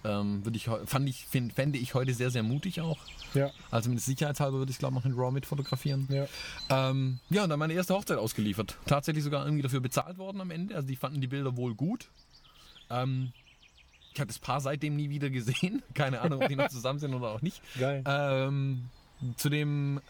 Ähm, 0.07 0.45
würde 0.45 0.57
ich, 0.57 0.71
fand 0.85 1.09
ich, 1.09 1.27
find, 1.27 1.53
fände 1.53 1.79
ich 1.79 1.95
heute 1.95 2.15
sehr, 2.15 2.31
sehr 2.31 2.45
mutig 2.45 2.81
auch. 2.81 2.99
Ja. 3.35 3.51
Also 3.73 3.91
mit 3.91 4.01
sicherheitshalber 4.01 4.59
würde 4.59 4.71
ich 4.71 4.79
glaube 4.79 4.95
noch 4.95 5.05
in 5.05 5.15
RAW 5.15 5.33
mit 5.33 5.47
fotografieren. 5.47 6.07
Ja. 6.11 6.27
Ähm, 6.71 7.19
ja, 7.29 7.43
und 7.43 7.51
dann 7.51 7.59
meine 7.59 7.73
erste 7.73 7.95
Hochzeit 7.95 8.19
ausgeliefert. 8.19 8.77
Tatsächlich 8.87 9.25
sogar 9.25 9.45
irgendwie 9.45 9.63
dafür 9.63 9.81
bezahlt 9.81 10.19
worden 10.19 10.41
am 10.41 10.51
Ende. 10.53 10.77
Also 10.77 10.87
die 10.87 10.95
fanden 10.97 11.21
die 11.21 11.27
Bilder 11.27 11.57
wohl 11.57 11.75
gut. 11.75 12.09
Ähm, 12.89 13.33
ich 14.15 14.21
habe 14.21 14.29
das 14.29 14.39
Paar 14.39 14.61
seitdem 14.61 14.95
nie 14.95 15.11
wieder 15.11 15.29
gesehen. 15.29 15.83
Keine 15.95 16.21
Ahnung, 16.21 16.41
ob 16.41 16.49
die 16.49 16.57
noch 16.57 16.69
zusammen 16.71 17.01
sind 17.01 17.13
oder 17.13 17.31
auch 17.31 17.43
nicht. 17.43 17.61
Geil. 17.79 18.05
Ähm, 18.07 18.89
zu 19.37 19.49
dem 19.49 20.01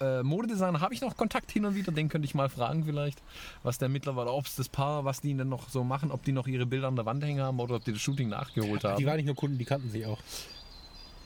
äh, 0.00 0.22
Modedesigner 0.22 0.80
habe 0.80 0.94
ich 0.94 1.00
noch 1.00 1.16
Kontakt 1.16 1.50
hin 1.52 1.64
und 1.64 1.74
wieder. 1.74 1.92
Den 1.92 2.08
könnte 2.08 2.26
ich 2.26 2.34
mal 2.34 2.48
fragen 2.48 2.84
vielleicht, 2.84 3.22
was 3.62 3.78
der 3.78 3.88
mittlerweile, 3.88 4.30
ob 4.32 4.46
es 4.46 4.56
das 4.56 4.68
Paar, 4.68 5.04
was 5.04 5.20
die 5.20 5.34
denn 5.34 5.48
noch 5.48 5.68
so 5.68 5.84
machen, 5.84 6.10
ob 6.10 6.22
die 6.24 6.32
noch 6.32 6.46
ihre 6.46 6.66
Bilder 6.66 6.88
an 6.88 6.96
der 6.96 7.06
Wand 7.06 7.24
hängen 7.24 7.42
haben 7.42 7.60
oder 7.60 7.76
ob 7.76 7.84
die 7.84 7.92
das 7.92 8.00
Shooting 8.00 8.28
nachgeholt 8.28 8.84
haben. 8.84 8.98
Die 8.98 9.06
waren 9.06 9.16
nicht 9.16 9.26
nur 9.26 9.36
Kunden, 9.36 9.58
die 9.58 9.64
kannten 9.64 9.90
sich 9.90 10.06
auch. 10.06 10.18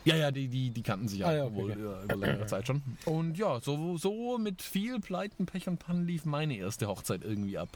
Ja, 0.04 0.16
ja, 0.16 0.30
die, 0.30 0.48
die, 0.48 0.70
die 0.70 0.82
kannten 0.82 1.08
sich 1.08 1.18
ja, 1.20 1.26
Ah, 1.26 1.34
ja, 1.34 1.44
okay, 1.44 1.54
wohl 1.54 1.70
okay. 1.70 1.80
über, 1.80 2.02
über 2.02 2.16
längere 2.16 2.46
Zeit 2.46 2.66
schon. 2.66 2.82
Und 3.04 3.36
ja, 3.36 3.60
so, 3.60 3.96
so 3.98 4.38
mit 4.38 4.62
viel 4.62 5.00
Pleiten, 5.00 5.44
Pech 5.44 5.68
und 5.68 5.78
Pannen 5.78 6.06
lief 6.06 6.24
meine 6.24 6.56
erste 6.56 6.86
Hochzeit 6.86 7.24
irgendwie 7.24 7.58
ab. 7.58 7.68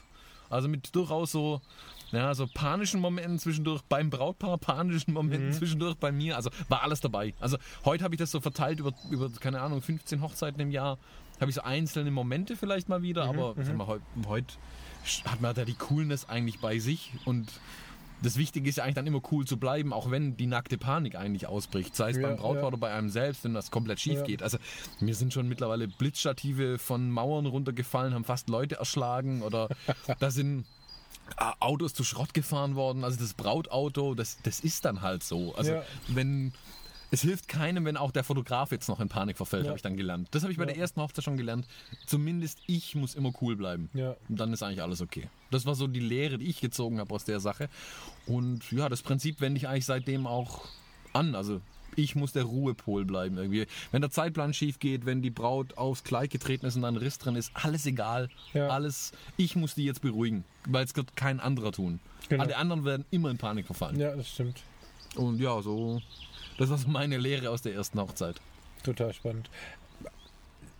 Also 0.53 0.67
mit 0.69 0.95
durchaus 0.95 1.31
so, 1.31 1.61
ja, 2.11 2.33
so 2.35 2.47
panischen 2.47 2.99
Momenten 3.01 3.39
zwischendurch 3.39 3.81
beim 3.89 4.09
Brautpaar, 4.09 4.57
panischen 4.57 5.13
Momenten 5.13 5.49
Mhm. 5.49 5.53
zwischendurch 5.53 5.95
bei 5.95 6.11
mir. 6.11 6.35
Also 6.35 6.49
war 6.69 6.83
alles 6.83 7.01
dabei. 7.01 7.33
Also 7.39 7.57
heute 7.85 8.03
habe 8.03 8.13
ich 8.15 8.19
das 8.19 8.31
so 8.31 8.39
verteilt 8.39 8.79
über, 8.79 8.93
über, 9.09 9.29
keine 9.39 9.61
Ahnung, 9.61 9.81
15 9.81 10.21
Hochzeiten 10.21 10.59
im 10.61 10.71
Jahr. 10.71 10.97
Habe 11.41 11.49
ich 11.49 11.55
so 11.55 11.61
einzelne 11.61 12.11
Momente 12.11 12.55
vielleicht 12.55 12.87
mal 12.89 12.99
Mhm, 12.99 13.03
wieder, 13.03 13.25
aber 13.25 13.55
sag 13.63 13.75
mal, 13.75 13.87
heute, 13.87 14.03
heute 14.27 14.53
hat 15.25 15.41
man 15.41 15.53
da 15.55 15.65
die 15.65 15.73
Coolness 15.73 16.29
eigentlich 16.29 16.59
bei 16.59 16.77
sich 16.79 17.11
und 17.25 17.51
das 18.21 18.37
Wichtige 18.37 18.69
ist 18.69 18.77
ja 18.77 18.83
eigentlich 18.83 18.95
dann 18.95 19.07
immer 19.07 19.21
cool 19.31 19.45
zu 19.45 19.57
bleiben, 19.57 19.91
auch 19.91 20.09
wenn 20.11 20.37
die 20.37 20.45
nackte 20.47 20.77
Panik 20.77 21.15
eigentlich 21.15 21.47
ausbricht. 21.47 21.95
Sei 21.95 22.11
es 22.11 22.17
Ja, 22.17 22.27
beim 22.27 22.37
Brautpaar 22.37 22.63
ja. 22.63 22.67
oder 22.69 22.77
bei 22.77 22.91
einem 22.93 23.09
selbst, 23.09 23.43
wenn 23.43 23.53
das 23.53 23.71
komplett 23.71 23.99
schief 23.99 24.19
Ja. 24.19 24.23
geht. 24.23 24.43
Also 24.43 24.57
mir 24.99 25.15
sind 25.15 25.33
schon 25.33 25.47
mittlerweile 25.49 25.87
Blitzstative 25.87 26.77
von 26.79 27.09
Mauern 27.09 27.45
runtergefallen, 27.45 28.13
haben 28.13 28.23
fast 28.23 28.47
Leute 28.49 28.75
erschlagen 28.75 29.41
oder 29.41 29.67
da 30.19 30.31
sind 30.31 30.65
äh, 31.37 31.51
Autos 31.59 31.93
zu 31.93 32.03
Schrott 32.03 32.33
gefahren 32.33 32.75
worden. 32.75 33.03
Also 33.03 33.19
das 33.19 33.33
Brautauto, 33.33 34.15
das, 34.15 34.37
das 34.43 34.59
ist 34.61 34.85
dann 34.85 35.01
halt 35.01 35.23
so. 35.23 35.53
Also 35.55 35.81
wenn 36.07 36.53
es 37.13 37.21
hilft 37.21 37.47
keinem, 37.47 37.85
wenn 37.85 37.95
auch 37.95 38.11
der 38.11 38.23
Fotograf 38.23 38.71
jetzt 38.71 38.89
noch 38.89 38.99
in 38.99 39.07
Panik 39.07 39.37
verfällt, 39.37 39.63
Ja. 39.63 39.69
habe 39.69 39.77
ich 39.77 39.83
dann 39.83 39.95
gelernt. 39.97 40.27
Das 40.31 40.41
habe 40.41 40.51
ich 40.51 40.57
bei 40.57 40.63
Ja. 40.63 40.67
der 40.73 40.77
ersten 40.77 40.99
Hochzeit 40.99 41.23
schon 41.23 41.37
gelernt. 41.37 41.67
Zumindest 42.07 42.57
ich 42.65 42.95
muss 42.95 43.13
immer 43.13 43.31
cool 43.41 43.55
bleiben. 43.55 43.89
Ja. 43.93 44.15
Und 44.29 44.39
dann 44.39 44.51
ist 44.51 44.63
eigentlich 44.63 44.81
alles 44.81 44.99
okay. 45.01 45.29
Das 45.51 45.65
war 45.67 45.75
so 45.75 45.85
die 45.87 45.99
Lehre, 45.99 46.39
die 46.39 46.47
ich 46.47 46.59
gezogen 46.59 46.99
habe 46.99 47.13
aus 47.13 47.23
der 47.23 47.39
Sache. 47.39 47.69
Und 48.25 48.71
ja, 48.71 48.89
das 48.89 49.03
Prinzip 49.03 49.41
wende 49.41 49.57
ich 49.59 49.67
eigentlich 49.67 49.85
seitdem 49.85 50.25
auch 50.25 50.65
an. 51.13 51.35
Also 51.35 51.61
ich 51.95 52.15
muss 52.15 52.31
der 52.33 52.45
Ruhepol 52.45 53.05
bleiben 53.05 53.37
irgendwie. 53.37 53.67
Wenn 53.91 54.01
der 54.01 54.09
Zeitplan 54.09 54.55
schief 54.55 54.79
geht, 54.79 55.05
wenn 55.05 55.21
die 55.21 55.29
Braut 55.29 55.77
aufs 55.77 56.03
Kleid 56.03 56.31
getreten 56.31 56.65
ist 56.65 56.75
und 56.75 56.83
ein 56.85 56.97
Riss 56.97 57.19
drin 57.19 57.35
ist, 57.35 57.51
alles 57.53 57.85
egal. 57.85 58.29
Ja. 58.53 58.69
Alles. 58.69 59.11
Ich 59.37 59.55
muss 59.55 59.75
die 59.75 59.85
jetzt 59.85 60.01
beruhigen, 60.01 60.43
weil 60.65 60.83
es 60.85 60.95
wird 60.95 61.15
kein 61.15 61.39
anderer 61.39 61.71
tun. 61.71 61.99
Genau. 62.29 62.41
Alle 62.41 62.57
anderen 62.57 62.83
werden 62.85 63.05
immer 63.11 63.29
in 63.29 63.37
Panik 63.37 63.67
verfallen. 63.67 63.99
Ja, 63.99 64.15
das 64.15 64.27
stimmt. 64.29 64.63
Und 65.15 65.39
ja, 65.39 65.61
so. 65.61 66.01
Das 66.57 66.69
so 66.69 66.87
meine 66.87 67.17
Lehre 67.17 67.49
aus 67.49 67.61
der 67.61 67.73
ersten 67.73 67.99
Hochzeit. 67.99 68.39
Total 68.83 69.13
spannend. 69.13 69.49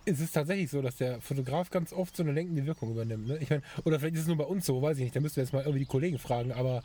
Es 0.04 0.20
ist 0.20 0.32
tatsächlich 0.32 0.70
so, 0.70 0.82
dass 0.82 0.96
der 0.96 1.20
Fotograf 1.20 1.70
ganz 1.70 1.92
oft 1.92 2.14
so 2.16 2.22
eine 2.22 2.32
lenkende 2.32 2.66
Wirkung 2.66 2.90
übernimmt. 2.90 3.26
Ne? 3.26 3.38
Ich 3.38 3.48
meine, 3.48 3.62
oder 3.84 3.98
vielleicht 3.98 4.16
ist 4.16 4.22
es 4.22 4.26
nur 4.26 4.36
bei 4.36 4.44
uns 4.44 4.66
so, 4.66 4.80
weiß 4.82 4.98
ich 4.98 5.04
nicht. 5.04 5.16
Da 5.16 5.20
müssten 5.20 5.36
wir 5.36 5.44
jetzt 5.44 5.52
mal 5.52 5.60
irgendwie 5.60 5.80
die 5.80 5.86
Kollegen 5.86 6.18
fragen. 6.18 6.52
Aber 6.52 6.82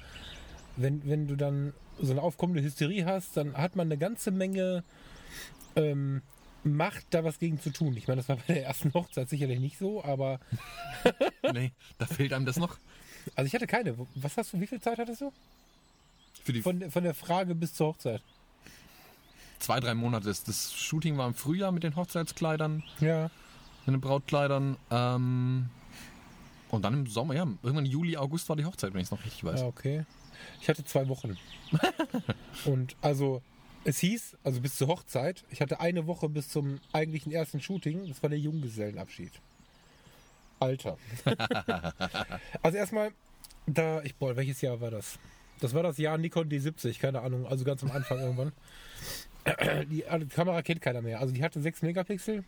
wenn, 0.77 1.07
wenn 1.07 1.27
du 1.27 1.35
dann 1.35 1.73
so 2.01 2.11
eine 2.11 2.21
aufkommende 2.21 2.63
Hysterie 2.63 3.05
hast, 3.05 3.35
dann 3.35 3.53
hat 3.55 3.75
man 3.75 3.87
eine 3.87 3.97
ganze 3.97 4.31
Menge 4.31 4.83
ähm, 5.75 6.21
Macht, 6.63 7.05
da 7.11 7.23
was 7.23 7.39
gegen 7.39 7.59
zu 7.59 7.69
tun. 7.71 7.95
Ich 7.95 8.07
meine, 8.07 8.17
das 8.17 8.27
war 8.29 8.35
bei 8.35 8.53
der 8.53 8.65
ersten 8.65 8.93
Hochzeit 8.93 9.29
sicherlich 9.29 9.59
nicht 9.59 9.77
so, 9.77 10.03
aber 10.03 10.39
nee, 11.53 11.71
da 11.97 12.05
fehlt 12.05 12.33
einem 12.33 12.45
das 12.45 12.57
noch. 12.57 12.77
also 13.35 13.47
ich 13.47 13.53
hatte 13.53 13.67
keine. 13.67 13.95
Was 14.15 14.35
hast 14.37 14.53
du, 14.53 14.59
wie 14.59 14.67
viel 14.67 14.81
Zeit 14.81 14.97
hattest 14.97 15.21
du? 15.21 15.31
Für 16.43 16.53
die 16.53 16.61
Von, 16.61 16.91
von 16.91 17.03
der 17.03 17.13
Frage 17.13 17.55
bis 17.55 17.73
zur 17.73 17.87
Hochzeit. 17.87 18.21
Zwei, 19.59 19.79
drei 19.79 19.93
Monate. 19.93 20.27
Das, 20.27 20.43
das 20.43 20.73
Shooting 20.73 21.17
war 21.17 21.27
im 21.27 21.33
Frühjahr 21.33 21.71
mit 21.71 21.83
den 21.83 21.95
Hochzeitskleidern. 21.95 22.83
Ja. 22.99 23.29
mit 23.85 23.95
den 23.95 24.01
Brautkleidern. 24.01 24.77
Ähm, 24.91 25.69
und 26.69 26.85
dann 26.85 26.93
im 26.93 27.07
Sommer, 27.07 27.35
ja, 27.35 27.47
irgendwann 27.63 27.85
Juli, 27.85 28.17
August 28.17 28.47
war 28.49 28.55
die 28.55 28.65
Hochzeit, 28.65 28.93
wenn 28.93 29.01
ich 29.01 29.07
es 29.07 29.11
noch 29.11 29.23
richtig 29.25 29.43
weiß. 29.43 29.61
Ja, 29.61 29.67
okay. 29.67 30.05
Ich 30.61 30.69
hatte 30.69 30.83
zwei 30.83 31.07
Wochen. 31.09 31.37
und 32.65 32.95
also, 33.01 33.41
es 33.83 33.99
hieß, 33.99 34.37
also 34.43 34.61
bis 34.61 34.75
zur 34.75 34.87
Hochzeit, 34.87 35.43
ich 35.49 35.61
hatte 35.61 35.79
eine 35.79 36.05
Woche 36.07 36.29
bis 36.29 36.49
zum 36.49 36.79
eigentlichen 36.91 37.31
ersten 37.31 37.59
Shooting, 37.59 38.07
das 38.07 38.21
war 38.21 38.29
der 38.29 38.39
Junggesellenabschied. 38.39 39.31
Alter. 40.59 40.97
also 42.61 42.77
erstmal, 42.77 43.11
da, 43.65 44.01
ich, 44.03 44.15
boah, 44.15 44.35
welches 44.35 44.61
Jahr 44.61 44.79
war 44.81 44.91
das? 44.91 45.17
Das 45.59 45.73
war 45.73 45.83
das 45.83 45.97
Jahr 45.97 46.17
Nikon 46.17 46.49
D70, 46.49 46.99
keine 46.99 47.21
Ahnung, 47.21 47.47
also 47.47 47.65
ganz 47.65 47.83
am 47.83 47.91
Anfang 47.91 48.19
irgendwann. 48.19 48.51
Die, 49.89 50.05
also 50.05 50.25
die 50.25 50.33
Kamera 50.33 50.61
kennt 50.61 50.81
keiner 50.81 51.01
mehr. 51.01 51.19
Also 51.19 51.33
die 51.33 51.43
hatte 51.43 51.61
6 51.61 51.81
Megapixel. 51.81 52.43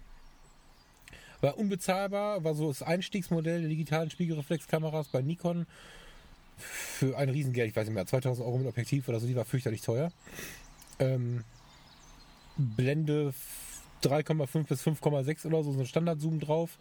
War 1.42 1.58
unbezahlbar, 1.58 2.44
war 2.44 2.54
so 2.54 2.68
das 2.68 2.84
Einstiegsmodell 2.84 3.62
der 3.62 3.70
digitalen 3.70 4.12
Spiegelreflexkameras 4.12 5.08
bei 5.08 5.22
Nikon 5.22 5.66
für 6.58 7.18
ein 7.18 7.30
Riesengeld, 7.30 7.72
ich 7.72 7.76
weiß 7.76 7.88
nicht 7.88 7.96
mehr, 7.96 8.06
2000 8.06 8.46
Euro 8.46 8.60
mit 8.60 8.68
Objektiv 8.68 9.08
oder 9.10 9.20
so, 9.20 9.26
die 9.26 9.36
war 9.36 9.46
fürchterlich 9.46 9.82
teuer. 9.82 10.12
Ähm, 11.00 11.44
Blende 12.58 13.34
3,5 14.04 14.68
bis 14.68 14.86
5,6 14.86 15.48
oder 15.48 15.64
so, 15.64 15.72
so 15.72 15.80
ein 15.80 15.86
Standardzoom 15.88 16.40
drauf. 16.40 16.78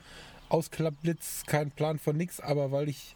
Ausklappblitz, 0.50 1.44
kein 1.46 1.70
Plan 1.70 1.98
von 1.98 2.16
nix, 2.16 2.40
aber 2.40 2.72
weil 2.72 2.88
ich 2.88 3.14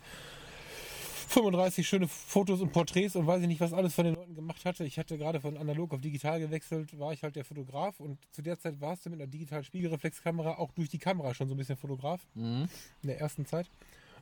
35 1.28 1.86
schöne 1.88 2.08
Fotos 2.08 2.60
und 2.60 2.72
Porträts 2.72 3.16
und 3.16 3.26
weiß 3.26 3.42
ich 3.42 3.48
nicht, 3.48 3.60
was 3.60 3.72
alles 3.72 3.94
von 3.94 4.04
den 4.04 4.14
Leuten 4.14 4.34
gemacht 4.34 4.64
hatte. 4.64 4.84
Ich 4.84 4.98
hatte 4.98 5.18
gerade 5.18 5.40
von 5.40 5.56
analog 5.56 5.92
auf 5.94 6.00
digital 6.00 6.40
gewechselt, 6.40 6.98
war 6.98 7.12
ich 7.12 7.22
halt 7.22 7.36
der 7.36 7.44
Fotograf 7.44 8.00
und 8.00 8.18
zu 8.32 8.42
der 8.42 8.58
Zeit 8.58 8.80
warst 8.80 9.06
du 9.06 9.10
mit 9.10 9.20
einer 9.20 9.30
digitalen 9.30 9.64
Spiegelreflexkamera 9.64 10.58
auch 10.58 10.72
durch 10.72 10.88
die 10.88 10.98
Kamera 10.98 11.34
schon 11.34 11.48
so 11.48 11.54
ein 11.54 11.58
bisschen 11.58 11.76
Fotograf 11.76 12.20
Mhm. 12.34 12.68
in 13.02 13.08
der 13.08 13.20
ersten 13.20 13.46
Zeit. 13.46 13.68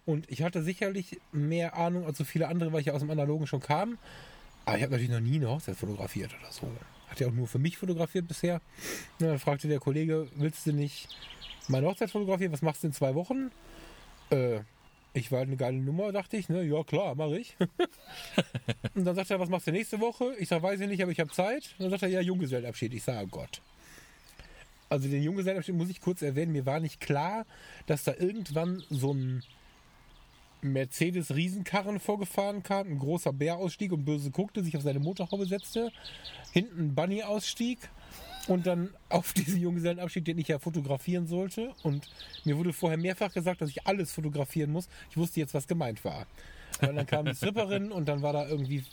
Und 0.05 0.31
ich 0.31 0.43
hatte 0.43 0.63
sicherlich 0.63 1.21
mehr 1.31 1.77
Ahnung 1.77 2.05
als 2.07 2.19
so 2.19 2.25
viele 2.25 2.49
andere, 2.49 2.73
weil 2.73 2.81
ich 2.81 2.87
ja 2.87 2.93
aus 2.93 3.01
dem 3.01 3.11
Analogen 3.11 3.47
schon 3.47 3.61
kam. 3.61 3.99
Aber 4.65 4.77
ich 4.77 4.83
habe 4.83 4.93
natürlich 4.93 5.11
noch 5.13 5.21
nie 5.21 5.37
eine 5.37 5.49
Hochzeit 5.49 5.77
fotografiert 5.77 6.33
oder 6.41 6.51
so. 6.53 6.67
Hat 7.09 7.21
ja 7.21 7.29
auch 7.29 7.33
nur 7.33 7.47
für 7.47 7.59
mich 7.59 7.77
fotografiert 7.79 8.27
bisher. 8.27 8.61
Na, 9.21 9.29
dann 9.29 9.39
fragte 9.39 9.69
der 9.69 9.79
Kollege, 9.81 10.29
willst 10.37 10.67
du 10.67 10.73
nicht 10.73 11.09
meine 11.69 11.87
Hochzeit 11.87 12.11
fotografieren? 12.11 12.53
Was 12.53 12.63
machst 12.63 12.83
du 12.83 12.89
in 12.89 12.93
zwei 12.93 13.15
Wochen? 13.15 13.51
Äh, 14.31 14.61
ich 15.15 15.31
war 15.31 15.41
halt 15.41 15.49
eine 15.49 15.57
geile 15.57 15.77
Nummer, 15.77 16.13
dachte 16.13 16.37
ich. 16.37 16.49
Ne? 16.49 16.63
Ja, 16.63 16.83
klar, 16.85 17.15
mache 17.15 17.39
ich. 17.39 17.57
und 18.95 19.05
dann 19.05 19.15
sagt 19.15 19.31
er, 19.31 19.41
was 19.41 19.49
machst 19.49 19.67
du 19.67 19.73
nächste 19.73 20.01
Woche? 20.01 20.35
Ich 20.39 20.49
sage, 20.49 20.63
weiß 20.63 20.81
ich 20.81 20.89
nicht, 20.89 21.03
aber 21.03 21.13
ich 21.13 21.21
habe 21.21 21.31
Zeit. 21.31 21.75
Und 21.79 21.85
dann 21.85 21.91
sagt 21.91 22.03
er, 22.03 22.09
ja, 22.09 22.21
Junggesellenabschied. 22.21 22.95
Ich 22.95 23.03
sage, 23.03 23.25
oh 23.25 23.29
Gott. 23.29 23.61
Also 24.89 25.09
den 25.09 25.23
Junggesellenabschied 25.23 25.75
muss 25.75 25.91
ich 25.91 26.01
kurz 26.01 26.23
erwähnen. 26.23 26.53
Mir 26.53 26.67
war 26.67 26.81
nicht 26.81 27.01
klar, 27.01 27.45
dass 27.87 28.05
da 28.05 28.15
irgendwann 28.19 28.83
so 28.89 29.13
ein 29.13 29.43
Mercedes-Riesenkarren 30.63 31.99
vorgefahren 31.99 32.63
kam, 32.63 32.87
ein 32.89 32.99
großer 32.99 33.33
Bär 33.33 33.57
ausstieg 33.57 33.93
und 33.93 34.05
böse 34.05 34.31
guckte, 34.31 34.63
sich 34.63 34.77
auf 34.77 34.83
seine 34.83 35.01
Motorhaube 35.01 35.45
setzte, 35.47 35.93
hinten 36.53 36.81
ein 36.81 36.95
Bunny 36.95 37.23
ausstieg 37.23 37.79
und 38.49 38.67
dann 38.67 38.91
auf 39.09 39.33
diesen 39.33 39.61
Junggesellenabschied, 39.61 40.27
den 40.27 40.39
ich 40.39 40.49
ja 40.49 40.59
fotografieren 40.59 41.27
sollte. 41.27 41.73
Und 41.83 42.09
mir 42.45 42.57
wurde 42.57 42.73
vorher 42.73 42.99
mehrfach 42.99 43.33
gesagt, 43.33 43.61
dass 43.61 43.71
ich 43.71 43.87
alles 43.87 44.13
fotografieren 44.13 44.73
muss. 44.73 44.89
Ich 45.11 45.17
wusste 45.17 45.41
jetzt, 45.41 45.55
was 45.55 45.67
gemeint 45.67 46.05
war. 46.05 46.27
Und 46.81 46.97
dann 46.97 47.07
kam 47.07 47.27
die 47.27 47.35
Stripperin 47.35 47.93
und 47.93 48.07
dann 48.07 48.23
war 48.23 48.33
da 48.33 48.49
irgendwie 48.49 48.85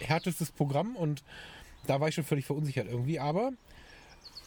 härtestes 0.00 0.50
Programm 0.50 0.96
und 0.96 1.22
da 1.86 2.00
war 2.00 2.08
ich 2.08 2.14
schon 2.14 2.24
völlig 2.24 2.44
verunsichert 2.44 2.88
irgendwie. 2.88 3.18
Aber 3.18 3.52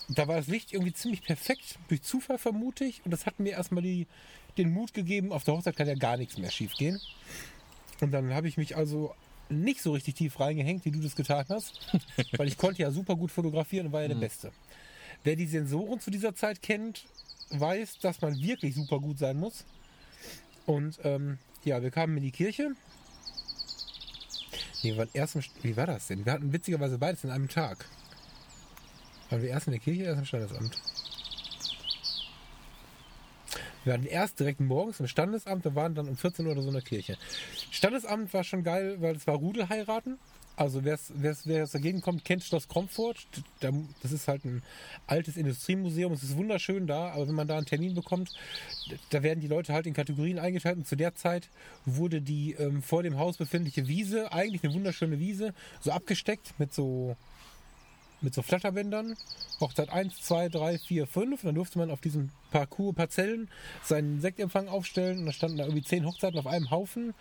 da 0.10 0.28
war 0.28 0.36
das 0.36 0.48
Licht 0.48 0.74
irgendwie 0.74 0.94
ziemlich 0.94 1.24
perfekt, 1.24 1.80
durch 1.88 2.02
Zufall 2.02 2.38
vermute 2.38 2.84
ich. 2.84 3.04
Und 3.06 3.12
das 3.12 3.26
hat 3.26 3.40
mir 3.40 3.52
erstmal 3.52 3.84
die, 3.84 4.08
den 4.58 4.72
Mut 4.72 4.94
gegeben, 4.94 5.32
auf 5.32 5.44
der 5.44 5.56
Hochzeit 5.56 5.76
kann 5.76 5.88
ja 5.88 5.96
gar 5.96 6.18
nichts 6.18 6.38
mehr 6.38 6.52
schief 6.52 6.74
gehen. 6.74 7.00
Und 8.02 8.12
dann 8.12 8.34
habe 8.34 8.48
ich 8.48 8.58
mich 8.58 8.76
also 8.76 9.16
nicht 9.62 9.82
so 9.82 9.94
richtig 9.94 10.16
tief 10.16 10.40
reingehängt, 10.40 10.86
wie 10.86 10.92
du 10.92 11.00
das 11.00 11.16
getan 11.16 11.46
hast, 11.50 11.80
weil 12.38 12.48
ich 12.48 12.58
konnte 12.58 12.82
ja 12.82 12.92
super 12.92 13.16
gut 13.16 13.32
fotografieren 13.32 13.88
und 13.88 13.94
war 13.94 14.02
ja 14.02 14.08
der 14.08 14.16
Beste. 14.16 14.52
Wer 15.24 15.36
die 15.36 15.48
Sensoren 15.48 16.00
zu 16.00 16.12
dieser 16.12 16.36
Zeit 16.36 16.62
kennt, 16.62 17.06
weiß, 17.52 18.00
dass 18.00 18.22
man 18.22 18.40
wirklich 18.42 18.76
super 18.76 19.00
gut 19.00 19.20
sein 19.20 19.38
muss. 19.38 19.64
Und 20.66 21.00
ähm, 21.04 21.38
ja, 21.64 21.82
wir 21.82 21.92
kamen 21.92 22.18
in 22.18 22.24
die 22.24 22.32
Kirche. 22.32 22.76
Nee, 24.84 24.92
wir 24.92 24.98
waren 24.98 25.10
erst 25.14 25.36
im, 25.36 25.44
wie 25.62 25.78
war 25.78 25.88
das 25.88 26.08
denn? 26.08 26.26
Wir 26.26 26.34
hatten 26.34 26.52
witzigerweise 26.52 26.98
beides 26.98 27.24
in 27.24 27.30
einem 27.30 27.48
Tag. 27.48 27.86
Waren 29.30 29.42
wir 29.42 29.50
erst 29.50 29.68
in 29.68 29.72
der 29.72 29.80
Kirche, 29.80 30.04
erst 30.04 30.20
im 30.20 30.26
Standesamt? 30.26 30.93
Wir 33.84 33.94
waren 33.94 34.06
erst 34.06 34.40
direkt 34.40 34.60
morgens 34.62 35.00
im 35.00 35.08
Standesamt, 35.08 35.66
wir 35.66 35.76
waren 35.76 35.94
dann 35.96 36.08
um 36.08 36.16
14 36.18 36.46
Uhr 36.46 36.54
oder 36.54 36.62
so 36.62 36.68
in 36.70 36.74
der 36.74 36.84
Kirche. 36.84 37.18
Standesamt 37.72 38.34
war 38.34 38.44
schon 38.44 38.64
geil, 38.64 38.98
weil 39.00 39.16
es 39.16 39.28
war 39.28 39.36
Rudelheiraten. 39.36 40.20
Also 40.56 40.84
wer's, 40.86 41.12
wer's, 41.16 41.48
wer 41.48 41.66
der 41.66 41.82
Gegend 41.82 42.04
kommt, 42.04 42.24
kennt 42.26 42.44
Schloss 42.44 42.68
Kromfurt. 42.68 43.26
Da- 43.60 43.72
Das 44.04 44.12
ist 44.12 44.28
halt 44.28 44.46
ein 44.46 44.62
altes 45.08 45.36
Industriemuseum. 45.36 46.14
Es 46.14 46.22
ist 46.22 46.38
wunderschön 46.38 46.86
da, 46.86 47.10
aber 47.10 47.28
wenn 47.28 47.34
man 47.34 47.48
da 47.48 47.58
einen 47.58 47.66
Termin 47.66 47.96
bekommt, 47.96 48.30
da 49.10 49.24
werden 49.24 49.40
die 49.40 49.48
Leute 49.48 49.74
halt 49.74 49.88
in 49.88 49.94
Kategorien 49.96 50.38
eingeteilt. 50.38 50.78
Und 50.78 50.88
zu 50.88 50.96
der 50.96 51.16
Zeit 51.16 51.50
wurde 51.86 52.22
die 52.22 52.54
ähm, 52.54 52.84
vor 52.84 53.02
dem 53.02 53.18
Haus 53.18 53.38
befindliche 53.38 53.88
Wiese, 53.88 54.32
eigentlich 54.32 54.64
eine 54.64 54.76
wunderschöne 54.76 55.18
Wiese, 55.20 55.56
so 55.82 55.92
abgesteckt 55.92 56.54
mit 56.60 56.72
so 56.72 57.18
mit 58.24 58.34
so 58.34 58.42
Flatterbändern. 58.42 59.16
Hochzeit 59.60 59.90
1, 59.90 60.22
2, 60.22 60.50
3, 60.50 60.78
4, 60.80 61.08
5. 61.08 61.44
Und 61.44 61.48
dann 61.48 61.56
durfte 61.56 61.78
man 61.78 61.92
auf 61.92 62.02
diesem 62.02 62.30
Parcours 62.52 62.96
Parzellen 62.96 63.50
seinen 63.84 64.22
Sektempfang 64.22 64.68
aufstellen. 64.68 65.20
Und 65.20 65.26
da 65.28 65.32
standen 65.32 65.58
da 65.58 65.66
irgendwie 65.66 65.84
zehn 65.84 66.06
Hochzeiten 66.06 66.40
auf 66.40 66.48
einem 66.48 66.72
Haufen. 66.72 67.14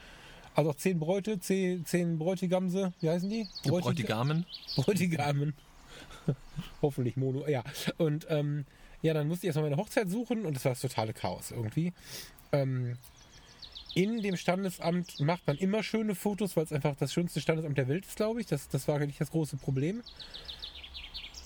Also 0.55 0.71
auch 0.71 0.75
zehn 0.77 0.99
Bräute, 0.99 1.41
zehn, 1.41 1.85
zehn 1.87 2.19
Bräutigamse, 2.19 2.93
wie 3.01 3.09
heißen 3.09 3.29
die? 3.31 3.49
Bräutig- 3.65 3.85
Bräutigamen. 3.85 4.47
Bräutigamen. 4.77 5.55
Hoffentlich 6.83 7.17
Mono, 7.17 7.47
ja. 7.49 7.65
Und 7.99 8.27
ähm, 8.29 8.67
ja, 9.01 9.15
dann 9.15 9.29
musste 9.29 9.47
ich 9.47 9.49
erstmal 9.49 9.71
meine 9.71 9.81
Hochzeit 9.81 10.11
suchen 10.11 10.45
und 10.45 10.55
das 10.55 10.65
war 10.65 10.73
das 10.73 10.81
totale 10.83 11.13
Chaos 11.15 11.51
irgendwie. 11.51 11.93
Ähm, 12.53 12.97
in 13.95 14.23
dem 14.23 14.37
Standesamt 14.37 15.21
macht 15.21 15.47
man 15.47 15.57
immer 15.57 15.83
schöne 15.83 16.15
Fotos, 16.15 16.57
weil 16.57 16.65
es 16.65 16.73
einfach 16.73 16.97
das 16.97 17.13
schönste 17.13 17.41
Standesamt 17.41 17.77
der 17.79 17.89
Welt 17.89 18.07
ist, 18.07 18.17
glaube 18.17 18.41
ich. 18.41 18.47
Das, 18.47 18.69
das 18.69 18.89
war 18.89 18.97
eigentlich 18.97 19.19
das 19.19 19.31
große 19.31 19.57
Problem. 19.57 20.03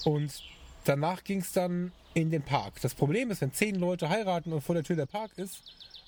Und 0.07 0.41
danach 0.85 1.25
ging 1.25 1.41
es 1.41 1.53
dann 1.53 1.91
in 2.15 2.31
den 2.31 2.43
Park. 2.43 2.75
Das 2.81 2.95
Problem 2.95 3.33
ist, 3.33 3.41
wenn 3.41 3.53
zehn 3.53 3.75
Leute 3.75 4.09
heiraten 4.09 4.53
und 4.53 4.61
vor 4.61 4.77
der 4.77 4.85
Tür 4.85 4.95
der 4.95 5.07
Park 5.07 5.33
ist, 5.37 5.65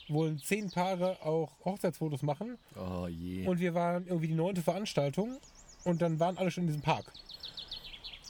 wollen 0.06 0.38
zehn 0.38 0.70
Paare 0.70 1.18
auch 1.22 1.50
Hochzeitsfotos 1.64 2.22
machen. 2.22 2.58
Oh 2.76 3.08
je. 3.08 3.44
Und 3.44 3.58
wir 3.58 3.74
waren 3.74 4.06
irgendwie 4.06 4.28
die 4.28 4.34
neunte 4.34 4.62
Veranstaltung 4.62 5.38
und 5.82 6.00
dann 6.00 6.20
waren 6.20 6.38
alle 6.38 6.52
schon 6.52 6.62
in 6.62 6.68
diesem 6.68 6.82
Park. 6.82 7.12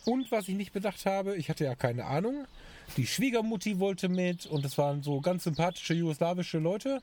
Und 0.07 0.33
was 0.33 0.49
ich 0.49 0.55
nicht 0.55 0.73
bedacht 0.73 1.05
habe, 1.05 1.37
ich 1.37 1.51
hatte 1.51 1.65
ja 1.65 1.75
keine 1.75 2.07
Ahnung, 2.07 2.47
die 2.97 3.07
Schwiegermutti 3.07 3.79
wollte 3.79 4.09
mit 4.09 4.47
und 4.47 4.65
es 4.65 4.79
waren 4.79 5.03
so 5.03 5.21
ganz 5.21 5.45
sympathische 5.45 5.93
jugoslawische 5.93 6.59
Leute, 6.59 7.03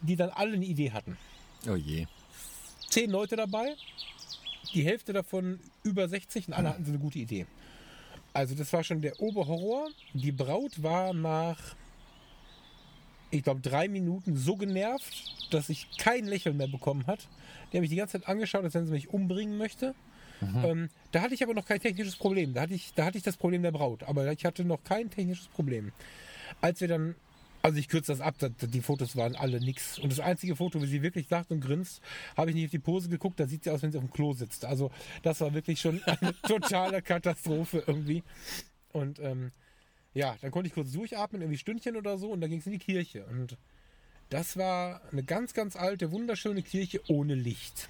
die 0.00 0.16
dann 0.16 0.30
alle 0.30 0.54
eine 0.54 0.64
Idee 0.64 0.92
hatten. 0.92 1.18
oh 1.68 1.76
je. 1.76 2.06
Zehn 2.88 3.10
Leute 3.10 3.36
dabei, 3.36 3.76
die 4.72 4.84
Hälfte 4.84 5.12
davon 5.12 5.60
über 5.82 6.08
60 6.08 6.48
und 6.48 6.54
alle 6.54 6.70
hatten 6.70 6.84
so 6.86 6.92
eine 6.92 6.98
gute 6.98 7.18
Idee. 7.18 7.46
Also 8.32 8.54
das 8.54 8.72
war 8.72 8.84
schon 8.84 9.00
der 9.00 9.20
Oberhorror. 9.20 9.88
Die 10.14 10.32
Braut 10.32 10.82
war 10.82 11.12
nach, 11.12 11.74
ich 13.30 13.42
glaube, 13.42 13.60
drei 13.60 13.88
Minuten 13.88 14.36
so 14.36 14.56
genervt, 14.56 15.48
dass 15.50 15.68
ich 15.68 15.88
kein 15.98 16.26
Lächeln 16.26 16.56
mehr 16.56 16.68
bekommen 16.68 17.06
hat. 17.06 17.26
Die 17.72 17.76
hat 17.76 17.82
mich 17.82 17.90
die 17.90 17.96
ganze 17.96 18.20
Zeit 18.20 18.28
angeschaut, 18.28 18.64
als 18.64 18.74
wenn 18.74 18.86
sie 18.86 18.92
mich 18.92 19.08
umbringen 19.10 19.56
möchte. 19.58 19.94
Ähm, 20.64 20.88
da 21.12 21.20
hatte 21.20 21.34
ich 21.34 21.42
aber 21.42 21.54
noch 21.54 21.66
kein 21.66 21.80
technisches 21.80 22.16
Problem. 22.16 22.54
Da 22.54 22.62
hatte, 22.62 22.74
ich, 22.74 22.94
da 22.94 23.04
hatte 23.04 23.18
ich 23.18 23.24
das 23.24 23.36
Problem 23.36 23.62
der 23.62 23.72
Braut. 23.72 24.04
Aber 24.04 24.30
ich 24.32 24.44
hatte 24.44 24.64
noch 24.64 24.82
kein 24.84 25.10
technisches 25.10 25.48
Problem. 25.48 25.92
Als 26.60 26.80
wir 26.80 26.88
dann, 26.88 27.14
also 27.62 27.78
ich 27.78 27.88
kürze 27.88 28.12
das 28.12 28.20
ab, 28.20 28.36
die 28.40 28.80
Fotos 28.80 29.16
waren 29.16 29.36
alle 29.36 29.60
nix. 29.60 29.98
Und 29.98 30.10
das 30.10 30.20
einzige 30.20 30.56
Foto, 30.56 30.80
wie 30.80 30.86
sie 30.86 31.02
wirklich 31.02 31.28
lacht 31.30 31.50
und 31.50 31.60
grinst, 31.60 32.00
habe 32.36 32.50
ich 32.50 32.56
nicht 32.56 32.66
auf 32.66 32.70
die 32.70 32.78
Pose 32.78 33.08
geguckt, 33.08 33.38
da 33.38 33.46
sieht 33.46 33.64
sie 33.64 33.70
aus, 33.70 33.82
wenn 33.82 33.92
sie 33.92 33.98
auf 33.98 34.04
dem 34.04 34.10
Klo 34.10 34.32
sitzt. 34.32 34.64
Also 34.64 34.90
das 35.22 35.40
war 35.40 35.52
wirklich 35.52 35.80
schon 35.80 36.02
eine 36.04 36.34
totale 36.42 37.02
Katastrophe 37.02 37.84
irgendwie. 37.86 38.22
Und 38.92 39.18
ähm, 39.18 39.52
ja, 40.14 40.36
dann 40.40 40.50
konnte 40.50 40.68
ich 40.68 40.74
kurz 40.74 40.92
durchatmen, 40.92 41.42
irgendwie 41.42 41.58
Stündchen 41.58 41.96
oder 41.96 42.18
so, 42.18 42.30
und 42.30 42.40
dann 42.40 42.50
ging 42.50 42.60
es 42.60 42.66
in 42.66 42.72
die 42.72 42.78
Kirche. 42.78 43.24
Und 43.26 43.56
das 44.30 44.56
war 44.56 45.02
eine 45.12 45.22
ganz, 45.22 45.54
ganz 45.54 45.76
alte, 45.76 46.12
wunderschöne 46.12 46.62
Kirche 46.62 47.00
ohne 47.08 47.34
Licht. 47.34 47.88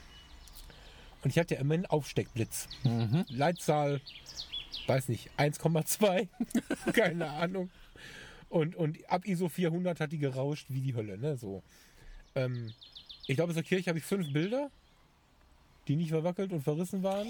Und 1.22 1.30
ich 1.30 1.38
hatte 1.38 1.54
ja 1.54 1.60
immer 1.60 1.74
einen 1.74 1.86
Aufsteckblitz. 1.86 2.68
Leitzahl, 3.28 4.00
weiß 4.86 5.08
nicht, 5.08 5.30
1,2, 5.38 6.28
keine 6.92 7.30
Ahnung. 7.30 7.70
Und, 8.50 8.74
und 8.74 8.98
ab 9.08 9.26
ISO 9.26 9.48
400 9.48 10.00
hat 10.00 10.12
die 10.12 10.18
gerauscht 10.18 10.66
wie 10.68 10.80
die 10.80 10.94
Hölle, 10.94 11.16
ne, 11.16 11.36
so. 11.36 11.62
Ähm, 12.34 12.72
ich 13.26 13.36
glaube, 13.36 13.52
in 13.52 13.54
der 13.54 13.64
Kirche 13.64 13.88
habe 13.88 13.98
ich 13.98 14.04
fünf 14.04 14.32
Bilder, 14.32 14.70
die 15.86 15.94
nicht 15.94 16.10
verwackelt 16.10 16.52
und 16.52 16.62
verrissen 16.62 17.02
waren. 17.04 17.28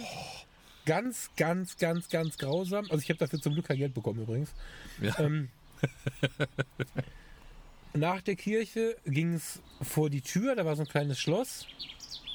Ganz, 0.86 1.30
ganz, 1.36 1.76
ganz, 1.76 2.08
ganz 2.08 2.38
grausam. 2.38 2.86
Also 2.90 3.02
ich 3.02 3.10
habe 3.10 3.18
dafür 3.18 3.40
zum 3.40 3.52
Glück 3.52 3.66
kein 3.66 3.76
Geld 3.76 3.92
bekommen 3.92 4.22
übrigens. 4.22 4.54
Ja. 5.00 5.18
Ähm, 5.18 5.50
nach 7.92 8.22
der 8.22 8.36
Kirche 8.36 8.96
ging 9.04 9.34
es 9.34 9.60
vor 9.82 10.08
die 10.08 10.22
Tür, 10.22 10.54
da 10.56 10.64
war 10.64 10.74
so 10.74 10.82
ein 10.82 10.88
kleines 10.88 11.20
Schloss. 11.20 11.66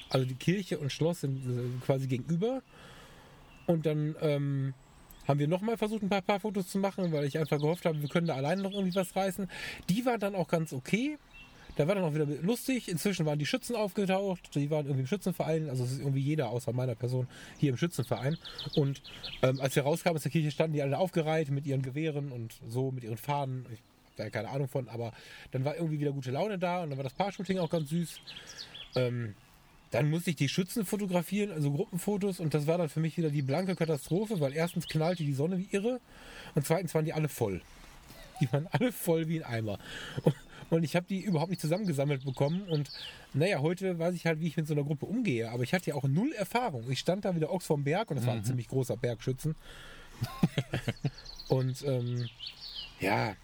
Also 0.09 0.27
die 0.27 0.35
Kirche 0.35 0.77
und 0.77 0.91
Schloss 0.91 1.21
sind 1.21 1.43
äh, 1.45 1.85
quasi 1.85 2.05
gegenüber. 2.05 2.61
Und 3.65 3.87
dann 3.87 4.15
ähm, 4.21 4.73
haben 5.27 5.39
wir 5.39 5.47
nochmal 5.47 5.77
versucht, 5.77 6.03
ein 6.03 6.09
paar, 6.09 6.21
paar 6.21 6.39
Fotos 6.39 6.67
zu 6.67 6.79
machen, 6.79 7.11
weil 7.11 7.25
ich 7.25 7.37
einfach 7.37 7.59
gehofft 7.59 7.85
habe, 7.85 8.01
wir 8.01 8.09
können 8.09 8.27
da 8.27 8.35
alleine 8.35 8.61
noch 8.61 8.71
irgendwie 8.71 8.95
was 8.95 9.15
reißen. 9.15 9.49
Die 9.89 10.05
war 10.05 10.17
dann 10.17 10.35
auch 10.35 10.47
ganz 10.47 10.73
okay. 10.73 11.17
Da 11.75 11.87
war 11.87 11.95
dann 11.95 12.05
auch 12.05 12.13
wieder 12.13 12.25
lustig. 12.41 12.87
Inzwischen 12.87 13.25
waren 13.25 13.37
die 13.37 13.45
Schützen 13.45 13.75
aufgetaucht. 13.75 14.55
Die 14.55 14.69
waren 14.71 14.85
irgendwie 14.85 15.01
im 15.01 15.07
Schützenverein. 15.07 15.69
Also 15.69 15.83
es 15.83 15.91
ist 15.91 15.99
irgendwie 15.99 16.21
jeder 16.21 16.49
außer 16.49 16.71
meiner 16.71 16.95
Person 16.95 17.27
hier 17.57 17.71
im 17.71 17.77
Schützenverein. 17.77 18.37
Und 18.75 19.01
ähm, 19.41 19.59
als 19.59 19.75
wir 19.75 19.83
rauskamen 19.83 20.15
aus 20.15 20.23
der 20.23 20.31
Kirche, 20.31 20.51
standen 20.51 20.73
die 20.73 20.81
alle 20.81 20.97
aufgereiht 20.97 21.49
mit 21.49 21.65
ihren 21.65 21.81
Gewehren 21.81 22.31
und 22.31 22.55
so, 22.67 22.91
mit 22.91 23.03
ihren 23.03 23.17
Fahnen. 23.17 23.65
Ich 23.73 23.81
da 24.15 24.23
ja 24.23 24.29
keine 24.29 24.49
Ahnung 24.49 24.67
von, 24.67 24.87
aber 24.89 25.11
dann 25.51 25.65
war 25.65 25.75
irgendwie 25.75 25.99
wieder 25.99 26.11
gute 26.11 26.31
Laune 26.31 26.57
da 26.57 26.83
und 26.83 26.89
dann 26.89 26.97
war 26.97 27.03
das 27.03 27.13
Paar-Shooting 27.13 27.59
auch 27.59 27.69
ganz 27.69 27.89
süß. 27.89 28.19
Ähm, 28.95 29.35
dann 29.95 30.09
musste 30.09 30.29
ich 30.29 30.35
die 30.35 30.49
Schützen 30.49 30.85
fotografieren, 30.85 31.51
also 31.51 31.71
Gruppenfotos 31.71 32.39
und 32.39 32.53
das 32.53 32.67
war 32.67 32.77
dann 32.77 32.89
für 32.89 32.99
mich 32.99 33.17
wieder 33.17 33.29
die 33.29 33.41
blanke 33.41 33.75
Katastrophe, 33.75 34.39
weil 34.39 34.53
erstens 34.53 34.87
knallte 34.87 35.23
die 35.23 35.33
Sonne 35.33 35.57
wie 35.57 35.67
irre 35.71 35.99
und 36.53 36.65
zweitens 36.65 36.93
waren 36.93 37.05
die 37.05 37.13
alle 37.13 37.29
voll. 37.29 37.61
Die 38.41 38.51
waren 38.51 38.67
alle 38.71 38.91
voll 38.91 39.27
wie 39.27 39.43
ein 39.43 39.53
Eimer. 39.53 39.79
Und, 40.69 40.83
ich 40.83 40.95
habe 40.95 41.05
die 41.07 41.21
überhaupt 41.21 41.51
nicht 41.51 41.61
zusammengesammelt 41.61 42.25
bekommen. 42.25 42.63
Und 42.63 42.89
naja, 43.33 43.59
heute 43.59 43.97
weiß 43.97 44.13
ich 44.15 44.25
halt, 44.25 44.41
wie 44.41 44.47
ich 44.47 44.57
mit 44.57 44.67
so 44.67 44.73
einer 44.73 44.83
Gruppe 44.83 45.05
umgehe. 45.05 45.49
Aber 45.51 45.63
ich 45.63 45.73
hatte 45.73 45.91
ja 45.91 45.95
auch 45.95 46.03
null 46.03 46.33
Erfahrung. 46.33 46.89
Ich 46.89 46.99
stand 46.99 47.23
da 47.23 47.35
wieder 47.35 47.51
Ochs 47.51 47.65
vom 47.65 47.85
Berg 47.85 48.09
und 48.09 48.17
das 48.17 48.25
war 48.25 48.33
ein 48.33 48.43
ziemlich 48.43 48.67
großer 48.67 48.97
Bergschützen. 48.97 49.55
und 51.47 51.81
ähm, 51.83 52.27
ja, 52.99 53.35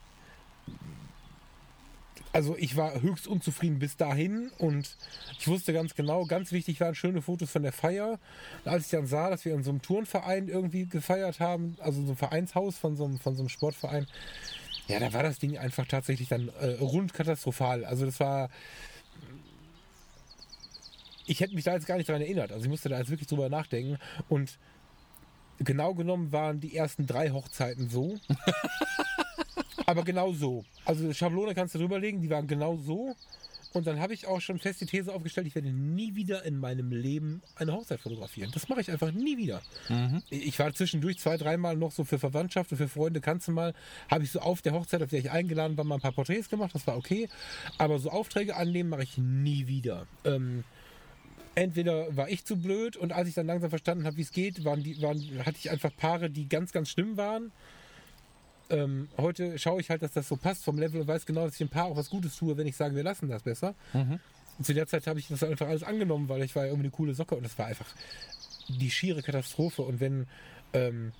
also 2.33 2.55
ich 2.57 2.75
war 2.75 3.01
höchst 3.01 3.27
unzufrieden 3.27 3.79
bis 3.79 3.97
dahin 3.97 4.51
und 4.57 4.95
ich 5.39 5.47
wusste 5.47 5.73
ganz 5.73 5.95
genau, 5.95 6.25
ganz 6.25 6.51
wichtig 6.51 6.79
waren 6.79 6.95
schöne 6.95 7.21
Fotos 7.21 7.51
von 7.51 7.63
der 7.63 7.71
Feier. 7.71 8.19
Und 8.63 8.71
als 8.71 8.85
ich 8.85 8.91
dann 8.91 9.07
sah, 9.07 9.29
dass 9.29 9.45
wir 9.45 9.53
in 9.53 9.63
so 9.63 9.69
einem 9.69 9.81
Turnverein 9.81 10.47
irgendwie 10.47 10.85
gefeiert 10.85 11.39
haben, 11.39 11.77
also 11.79 12.01
so 12.01 12.07
einem 12.07 12.17
Vereinshaus 12.17 12.77
von 12.77 12.95
so 12.95 13.05
einem, 13.05 13.19
von 13.19 13.35
so 13.35 13.41
einem 13.41 13.49
Sportverein, 13.49 14.07
ja, 14.87 14.99
da 14.99 15.13
war 15.13 15.23
das 15.23 15.39
Ding 15.39 15.57
einfach 15.57 15.85
tatsächlich 15.87 16.29
dann 16.29 16.49
äh, 16.59 16.77
rund 16.81 17.13
katastrophal. 17.13 17.85
Also 17.85 18.05
das 18.05 18.19
war. 18.19 18.49
Ich 21.27 21.39
hätte 21.39 21.55
mich 21.55 21.63
da 21.63 21.73
jetzt 21.73 21.85
gar 21.85 21.97
nicht 21.97 22.09
daran 22.09 22.21
erinnert. 22.21 22.51
Also 22.51 22.65
ich 22.65 22.69
musste 22.69 22.89
da 22.89 22.97
jetzt 22.97 23.09
wirklich 23.09 23.27
drüber 23.27 23.47
nachdenken. 23.47 23.97
Und 24.27 24.57
genau 25.59 25.93
genommen 25.93 26.31
waren 26.31 26.59
die 26.59 26.75
ersten 26.75 27.05
drei 27.05 27.29
Hochzeiten 27.29 27.89
so. 27.89 28.17
Aber 29.85 30.03
genau 30.03 30.33
so. 30.33 30.63
Also 30.85 31.13
Schablone 31.13 31.53
kannst 31.53 31.75
du 31.75 31.79
drüberlegen, 31.79 32.21
die 32.21 32.29
waren 32.29 32.47
genau 32.47 32.77
so. 32.77 33.15
Und 33.73 33.87
dann 33.87 33.99
habe 34.01 34.13
ich 34.13 34.27
auch 34.27 34.41
schon 34.41 34.59
fest 34.59 34.81
die 34.81 34.85
These 34.85 35.13
aufgestellt, 35.13 35.47
ich 35.47 35.55
werde 35.55 35.71
nie 35.71 36.13
wieder 36.15 36.43
in 36.43 36.57
meinem 36.57 36.91
Leben 36.91 37.41
eine 37.55 37.71
Hochzeit 37.71 38.01
fotografieren. 38.01 38.51
Das 38.53 38.67
mache 38.67 38.81
ich 38.81 38.91
einfach 38.91 39.11
nie 39.11 39.37
wieder. 39.37 39.61
Ich 40.29 40.59
war 40.59 40.73
zwischendurch 40.73 41.19
zwei, 41.19 41.37
dreimal 41.37 41.77
noch 41.77 41.91
so 41.91 42.03
für 42.03 42.19
Verwandtschaft 42.19 42.71
und 42.71 42.77
für 42.77 42.89
Freunde, 42.89 43.21
kannst 43.21 43.47
du 43.47 43.53
mal, 43.53 43.73
habe 44.09 44.25
ich 44.25 44.31
so 44.31 44.41
auf 44.41 44.61
der 44.61 44.73
Hochzeit, 44.73 45.01
auf 45.01 45.09
der 45.09 45.19
ich 45.19 45.31
eingeladen 45.31 45.77
war, 45.77 45.85
mal 45.85 45.95
ein 45.95 46.01
paar 46.01 46.11
Porträts 46.11 46.49
gemacht, 46.49 46.75
das 46.75 46.85
war 46.85 46.97
okay. 46.97 47.29
Aber 47.77 47.97
so 47.99 48.09
Aufträge 48.09 48.57
annehmen 48.57 48.89
mache 48.89 49.03
ich 49.03 49.17
nie 49.17 49.67
wieder. 49.67 50.05
Ähm, 50.25 50.65
entweder 51.55 52.15
war 52.15 52.29
ich 52.29 52.43
zu 52.43 52.57
blöd 52.57 52.97
und 52.97 53.13
als 53.13 53.29
ich 53.29 53.35
dann 53.35 53.47
langsam 53.47 53.69
verstanden 53.69 54.05
habe, 54.05 54.17
wie 54.17 54.21
es 54.21 54.31
geht, 54.31 54.65
waren 54.65 54.83
die, 54.83 55.01
waren, 55.01 55.21
hatte 55.45 55.57
ich 55.57 55.71
einfach 55.71 55.95
Paare, 55.95 56.29
die 56.29 56.49
ganz, 56.49 56.73
ganz 56.73 56.89
schlimm 56.89 57.15
waren. 57.15 57.53
Ähm, 58.71 59.09
heute 59.17 59.59
schaue 59.59 59.81
ich 59.81 59.89
halt, 59.89 60.01
dass 60.01 60.13
das 60.13 60.27
so 60.27 60.35
passt 60.37 60.63
vom 60.63 60.79
Level 60.79 61.01
und 61.01 61.07
weiß 61.07 61.25
genau, 61.25 61.43
dass 61.43 61.53
ich 61.53 61.59
dem 61.59 61.69
Paar 61.69 61.85
auch 61.85 61.95
was 61.97 62.09
Gutes 62.09 62.35
tue, 62.37 62.57
wenn 62.57 62.67
ich 62.67 62.75
sage, 62.75 62.95
wir 62.95 63.03
lassen 63.03 63.29
das 63.29 63.43
besser. 63.43 63.75
Und 64.57 64.65
zu 64.65 64.73
der 64.73 64.87
Zeit 64.87 65.07
habe 65.07 65.19
ich 65.19 65.27
das 65.27 65.43
einfach 65.43 65.67
alles 65.67 65.83
angenommen, 65.83 66.29
weil 66.29 66.41
ich 66.43 66.55
war 66.55 66.63
ja 66.63 66.69
irgendwie 66.69 66.87
eine 66.87 66.91
coole 66.91 67.13
Socke 67.13 67.35
und 67.35 67.43
das 67.43 67.57
war 67.57 67.67
einfach 67.67 67.87
die 68.67 68.91
schiere 68.91 69.21
Katastrophe. 69.21 69.81
Und 69.81 69.99
wenn 69.99 70.27
ähm, 70.73 71.11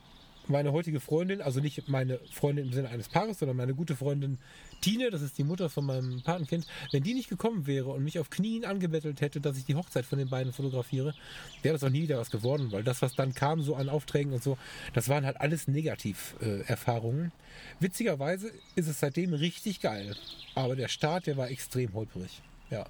meine 0.51 0.71
heutige 0.71 0.99
Freundin, 0.99 1.41
also 1.41 1.59
nicht 1.59 1.87
meine 1.87 2.19
Freundin 2.31 2.67
im 2.67 2.73
Sinne 2.73 2.89
eines 2.89 3.09
Paares, 3.09 3.39
sondern 3.39 3.57
meine 3.57 3.73
gute 3.73 3.95
Freundin 3.95 4.37
Tine, 4.81 5.09
das 5.09 5.21
ist 5.21 5.37
die 5.37 5.43
Mutter 5.43 5.69
von 5.69 5.85
meinem 5.85 6.21
Patenkind, 6.23 6.67
wenn 6.91 7.03
die 7.03 7.13
nicht 7.13 7.29
gekommen 7.29 7.67
wäre 7.67 7.89
und 7.89 8.03
mich 8.03 8.19
auf 8.19 8.29
Knien 8.29 8.65
angebettelt 8.65 9.21
hätte, 9.21 9.41
dass 9.41 9.57
ich 9.57 9.65
die 9.65 9.75
Hochzeit 9.75 10.05
von 10.05 10.17
den 10.19 10.29
beiden 10.29 10.53
fotografiere, 10.53 11.13
wäre 11.61 11.73
das 11.73 11.83
auch 11.83 11.89
nie 11.89 12.03
wieder 12.03 12.19
was 12.19 12.31
geworden, 12.31 12.71
weil 12.71 12.83
das, 12.83 13.01
was 13.01 13.15
dann 13.15 13.33
kam, 13.33 13.61
so 13.61 13.75
an 13.75 13.89
Aufträgen 13.89 14.33
und 14.33 14.43
so, 14.43 14.57
das 14.93 15.09
waren 15.09 15.25
halt 15.25 15.39
alles 15.39 15.67
Negativ-Erfahrungen. 15.67 17.31
Witzigerweise 17.79 18.51
ist 18.75 18.87
es 18.87 18.99
seitdem 18.99 19.33
richtig 19.33 19.81
geil, 19.81 20.15
aber 20.55 20.75
der 20.75 20.87
Start, 20.87 21.27
der 21.27 21.37
war 21.37 21.49
extrem 21.49 21.93
holprig. 21.93 22.41
Ja. 22.69 22.85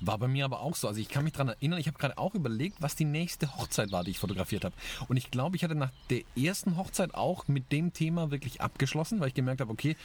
War 0.00 0.18
bei 0.18 0.28
mir 0.28 0.44
aber 0.44 0.60
auch 0.60 0.76
so. 0.76 0.88
Also 0.88 1.00
ich 1.00 1.08
kann 1.08 1.24
mich 1.24 1.32
daran 1.32 1.48
erinnern, 1.48 1.78
ich 1.78 1.86
habe 1.86 1.98
gerade 1.98 2.18
auch 2.18 2.34
überlegt, 2.34 2.76
was 2.80 2.96
die 2.96 3.04
nächste 3.04 3.56
Hochzeit 3.56 3.92
war, 3.92 4.04
die 4.04 4.12
ich 4.12 4.18
fotografiert 4.18 4.64
habe. 4.64 4.74
Und 5.08 5.16
ich 5.16 5.30
glaube, 5.30 5.56
ich 5.56 5.64
hatte 5.64 5.74
nach 5.74 5.92
der 6.10 6.22
ersten 6.36 6.76
Hochzeit 6.76 7.14
auch 7.14 7.48
mit 7.48 7.72
dem 7.72 7.92
Thema 7.92 8.30
wirklich 8.30 8.60
abgeschlossen, 8.60 9.20
weil 9.20 9.28
ich 9.28 9.34
gemerkt 9.34 9.60
habe, 9.60 9.70
okay, 9.70 9.96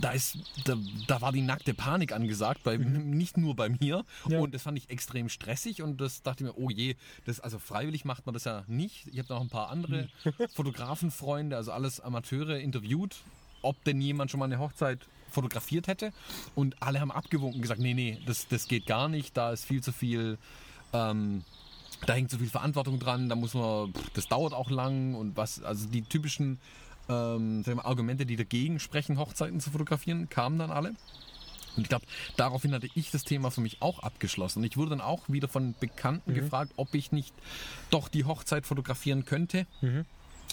da 0.00 0.10
ist, 0.10 0.38
da, 0.64 0.76
da 1.06 1.20
war 1.20 1.32
die 1.32 1.42
nackte 1.42 1.74
Panik 1.74 2.12
angesagt, 2.12 2.62
bei, 2.62 2.76
nicht 2.76 3.36
nur 3.36 3.56
bei 3.56 3.68
mir. 3.68 4.04
Ja. 4.28 4.40
Und 4.40 4.54
das 4.54 4.62
fand 4.62 4.78
ich 4.78 4.90
extrem 4.90 5.28
stressig 5.28 5.82
und 5.82 6.00
das 6.00 6.22
dachte 6.22 6.44
ich 6.44 6.50
mir, 6.50 6.58
oh 6.58 6.70
je, 6.70 6.96
das, 7.24 7.40
also 7.40 7.58
freiwillig 7.58 8.04
macht 8.04 8.26
man 8.26 8.32
das 8.32 8.44
ja 8.44 8.64
nicht. 8.66 9.06
Ich 9.08 9.18
habe 9.18 9.32
noch 9.32 9.40
ein 9.40 9.48
paar 9.48 9.70
andere 9.70 10.08
Fotografenfreunde, 10.54 11.56
also 11.56 11.72
alles 11.72 12.00
Amateure 12.00 12.58
interviewt, 12.58 13.16
ob 13.62 13.82
denn 13.84 14.00
jemand 14.00 14.30
schon 14.30 14.40
mal 14.40 14.46
eine 14.46 14.58
Hochzeit 14.58 15.00
fotografiert 15.30 15.86
hätte. 15.86 16.12
Und 16.54 16.82
alle 16.82 17.00
haben 17.00 17.10
abgewunken 17.10 17.56
und 17.56 17.62
gesagt, 17.62 17.80
nee, 17.80 17.94
nee, 17.94 18.18
das, 18.26 18.48
das 18.48 18.68
geht 18.68 18.86
gar 18.86 19.08
nicht, 19.08 19.36
da 19.36 19.52
ist 19.52 19.64
viel 19.64 19.82
zu 19.82 19.92
viel, 19.92 20.38
ähm, 20.92 21.44
da 22.06 22.14
hängt 22.14 22.30
zu 22.30 22.38
viel 22.38 22.48
Verantwortung 22.48 22.98
dran, 22.98 23.28
da 23.28 23.36
muss 23.36 23.54
man, 23.54 23.92
pff, 23.92 24.10
das 24.10 24.28
dauert 24.28 24.52
auch 24.52 24.70
lang 24.70 25.14
und 25.14 25.36
was, 25.36 25.62
also 25.62 25.88
die 25.88 26.02
typischen 26.02 26.58
ähm, 27.08 27.66
wir, 27.66 27.84
Argumente, 27.84 28.26
die 28.26 28.36
dagegen 28.36 28.78
sprechen, 28.78 29.18
Hochzeiten 29.18 29.60
zu 29.60 29.70
fotografieren, 29.70 30.28
kamen 30.28 30.58
dann 30.58 30.70
alle. 30.70 30.94
Und 31.76 31.84
ich 31.84 31.88
glaube, 31.88 32.04
daraufhin 32.36 32.74
hatte 32.74 32.88
ich 32.94 33.10
das 33.10 33.22
Thema 33.22 33.50
für 33.50 33.60
mich 33.60 33.80
auch 33.80 34.00
abgeschlossen. 34.00 34.58
Und 34.60 34.64
ich 34.64 34.76
wurde 34.76 34.90
dann 34.90 35.00
auch 35.00 35.28
wieder 35.28 35.46
von 35.48 35.74
Bekannten 35.78 36.32
gefragt, 36.34 36.72
ob 36.76 36.94
ich 36.94 37.12
nicht 37.12 37.32
doch 37.90 38.08
die 38.08 38.24
Hochzeit 38.24 38.66
fotografieren 38.66 39.24
könnte. 39.24 39.66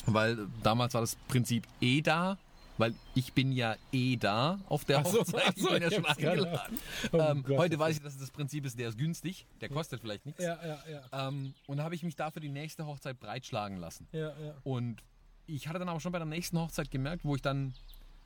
Weil 0.05 0.47
damals 0.63 0.93
war 0.93 1.01
das 1.01 1.15
Prinzip 1.27 1.65
eh 1.81 2.01
da. 2.01 2.37
Weil 2.77 2.93
ich 3.15 3.33
bin 3.33 3.51
ja 3.51 3.75
eh 3.91 4.17
da 4.17 4.59
auf 4.67 4.85
der 4.85 4.99
Ach 4.99 5.05
so, 5.05 5.19
Hochzeit. 5.21 5.43
ach 5.47 5.53
so, 5.55 5.67
ich 5.67 5.73
bin 5.73 5.81
ja 5.81 5.87
ich 5.87 5.95
schon 5.95 6.05
eingeladen. 6.05 6.79
Oh 7.11 7.17
ähm, 7.17 7.45
heute 7.49 7.79
weiß 7.79 7.97
ich, 7.97 8.03
dass 8.03 8.17
das 8.17 8.29
Prinzip 8.31 8.65
ist, 8.65 8.77
der 8.77 8.89
ist 8.89 8.97
günstig. 8.97 9.47
Der 9.61 9.69
kostet 9.69 10.01
vielleicht 10.01 10.25
nichts. 10.25 10.43
Ja, 10.43 10.59
ja, 10.63 10.79
ja. 10.89 11.27
Ähm, 11.27 11.53
und 11.65 11.81
habe 11.81 11.95
ich 11.95 12.03
mich 12.03 12.15
dafür 12.15 12.41
die 12.41 12.49
nächste 12.49 12.85
Hochzeit 12.85 13.19
breitschlagen 13.19 13.77
lassen. 13.77 14.07
Ja, 14.11 14.29
ja. 14.39 14.53
Und 14.63 15.01
ich 15.47 15.67
hatte 15.67 15.79
dann 15.79 15.89
aber 15.89 15.99
schon 15.99 16.11
bei 16.11 16.19
der 16.19 16.27
nächsten 16.27 16.59
Hochzeit 16.59 16.91
gemerkt, 16.91 17.25
wo 17.25 17.35
ich 17.35 17.41
dann, 17.41 17.73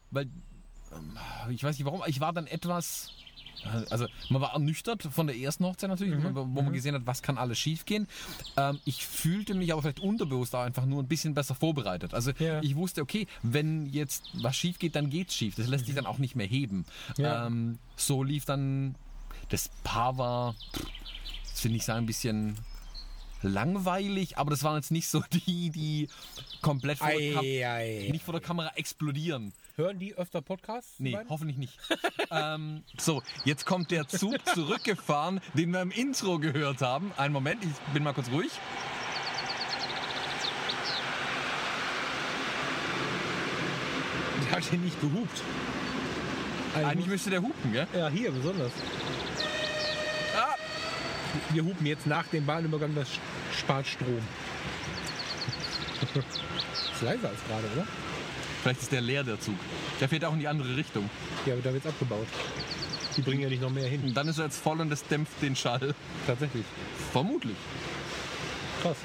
weil, 0.09 0.25
ähm, 0.91 1.17
ich 1.49 1.63
weiß 1.63 1.77
nicht 1.77 1.85
warum, 1.85 2.01
ich 2.07 2.19
war 2.19 2.33
dann 2.33 2.47
etwas, 2.47 3.13
also 3.89 4.07
man 4.29 4.41
war 4.41 4.53
ernüchtert 4.53 5.03
von 5.03 5.27
der 5.27 5.37
ersten 5.37 5.65
Hochzeit 5.65 5.89
natürlich, 5.89 6.13
Mhm. 6.15 6.35
wo 6.35 6.45
man 6.61 6.73
gesehen 6.73 6.95
hat, 6.95 7.05
was 7.05 7.21
kann 7.21 7.37
alles 7.37 7.59
schiefgehen. 7.59 8.07
Ähm, 8.57 8.79
ich 8.85 9.05
fühlte 9.05 9.53
mich 9.53 9.71
aber 9.73 9.81
vielleicht 9.81 9.99
unterbewusst 9.99 10.55
auch 10.55 10.61
einfach 10.63 10.85
nur 10.85 11.01
ein 11.01 11.07
bisschen 11.07 11.33
besser 11.33 11.55
vorbereitet. 11.55 12.13
Also 12.13 12.31
Ja. 12.39 12.61
ich 12.61 12.75
wusste, 12.75 13.01
okay, 13.01 13.27
wenn 13.43 13.85
jetzt 13.87 14.23
was 14.33 14.55
schief 14.55 14.79
geht, 14.79 14.95
dann 14.95 15.09
geht's 15.09 15.35
schief. 15.35 15.55
Das 15.55 15.67
lässt 15.67 15.85
sich 15.85 15.95
dann 15.95 16.05
auch 16.05 16.17
nicht 16.17 16.35
mehr 16.35 16.47
heben. 16.47 16.85
Ja. 17.17 17.47
Ähm, 17.47 17.77
so 17.95 18.23
lief 18.23 18.45
dann, 18.45 18.95
das 19.49 19.69
Paar 19.83 20.17
war, 20.17 20.53
pff, 20.73 20.85
das 21.49 21.59
finde 21.61 21.77
ich 21.77 21.83
sagen, 21.85 21.99
ein 22.03 22.05
bisschen 22.07 22.57
langweilig, 23.41 24.37
aber 24.37 24.51
das 24.51 24.63
waren 24.63 24.75
jetzt 24.75 24.91
nicht 24.91 25.07
so 25.07 25.21
die, 25.47 25.69
die 25.69 26.09
komplett 26.61 26.99
vor 26.99 27.09
der, 27.09 27.33
Kam 27.33 27.43
Ei, 27.43 27.67
ei. 27.67 28.09
nicht 28.11 28.23
vor 28.23 28.33
der 28.33 28.41
Kamera 28.41 28.71
explodieren. 28.75 29.53
Hören 29.75 29.99
die 29.99 30.13
öfter 30.15 30.41
Podcasts? 30.41 30.99
Nee, 30.99 31.13
beiden? 31.13 31.29
hoffentlich 31.29 31.57
nicht. 31.57 31.77
ähm, 32.31 32.83
so, 32.97 33.23
jetzt 33.45 33.65
kommt 33.65 33.91
der 33.91 34.07
Zug 34.07 34.35
zurückgefahren, 34.53 35.41
den 35.53 35.71
wir 35.71 35.81
im 35.81 35.91
Intro 35.91 36.39
gehört 36.39 36.81
haben. 36.81 37.11
Einen 37.17 37.33
Moment, 37.33 37.63
ich 37.63 37.71
bin 37.93 38.03
mal 38.03 38.13
kurz 38.13 38.29
ruhig. 38.31 38.51
Die 44.45 44.51
hat 44.55 44.63
hier 44.63 44.79
nicht 44.79 44.99
gehupt. 44.99 45.41
Eigentlich 46.75 47.07
müsste 47.07 47.29
der 47.29 47.41
hupen, 47.41 47.73
gell? 47.73 47.87
ja, 47.93 48.09
hier 48.09 48.31
besonders. 48.31 48.71
Wir 51.51 51.63
hupen 51.63 51.85
jetzt 51.85 52.07
nach 52.07 52.27
dem 52.27 52.45
Bahnübergang, 52.45 52.93
das 52.95 53.07
spart 53.57 53.87
Strom. 53.87 54.21
ist 56.13 57.01
leiser 57.01 57.29
als 57.29 57.39
gerade, 57.47 57.67
oder? 57.75 57.87
vielleicht 58.61 58.81
ist 58.81 58.91
der 58.91 59.01
leer, 59.01 59.23
der 59.23 59.39
Zug. 59.39 59.55
Der 59.99 60.07
fährt 60.07 60.23
auch 60.25 60.33
in 60.33 60.39
die 60.39 60.47
andere 60.47 60.75
Richtung. 60.75 61.09
Ja, 61.45 61.53
aber 61.53 61.61
da 61.61 61.73
wird's 61.73 61.85
abgebaut. 61.85 62.27
Die 63.17 63.21
bringen 63.21 63.41
ja 63.41 63.49
nicht 63.49 63.61
noch 63.61 63.71
mehr 63.71 63.87
hin. 63.87 64.01
Und 64.03 64.13
dann 64.15 64.27
ist 64.27 64.37
er 64.37 64.45
jetzt 64.45 64.61
voll 64.61 64.79
und 64.79 64.89
das 64.89 65.03
dämpft 65.03 65.41
den 65.41 65.55
Schall. 65.55 65.93
Tatsächlich. 66.27 66.65
Vermutlich. 67.11 67.57
Krass. 68.81 68.97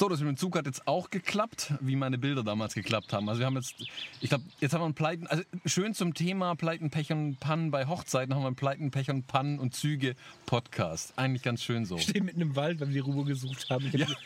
So, 0.00 0.08
das 0.08 0.20
mit 0.20 0.28
dem 0.30 0.36
Zug 0.38 0.56
hat 0.56 0.64
jetzt 0.64 0.88
auch 0.88 1.10
geklappt, 1.10 1.74
wie 1.82 1.94
meine 1.94 2.16
Bilder 2.16 2.42
damals 2.42 2.72
geklappt 2.72 3.12
haben. 3.12 3.28
Also 3.28 3.40
wir 3.40 3.44
haben 3.46 3.56
jetzt, 3.56 3.74
ich 4.22 4.30
glaube, 4.30 4.44
jetzt 4.58 4.72
haben 4.72 4.80
wir 4.80 4.86
einen 4.86 4.94
Pleiten, 4.94 5.26
also 5.26 5.42
schön 5.66 5.92
zum 5.92 6.14
Thema 6.14 6.54
Pleiten, 6.56 6.88
Pech 6.88 7.12
und 7.12 7.38
Pannen 7.38 7.70
bei 7.70 7.86
Hochzeiten 7.86 8.34
haben 8.34 8.40
wir 8.40 8.46
einen 8.46 8.56
Pleiten, 8.56 8.90
Pech 8.90 9.10
und 9.10 9.26
Pannen 9.26 9.58
und 9.58 9.74
Züge 9.74 10.16
Podcast. 10.46 11.12
Eigentlich 11.18 11.42
ganz 11.42 11.62
schön 11.62 11.84
so. 11.84 11.96
Ich 11.96 12.04
stehe 12.04 12.24
mitten 12.24 12.40
im 12.40 12.56
Wald, 12.56 12.80
weil 12.80 12.88
wir 12.88 12.94
die 12.94 13.10
Ruhe 13.10 13.26
gesucht 13.26 13.68
haben. 13.68 13.90
Ich 13.92 14.02
habe 14.02 14.16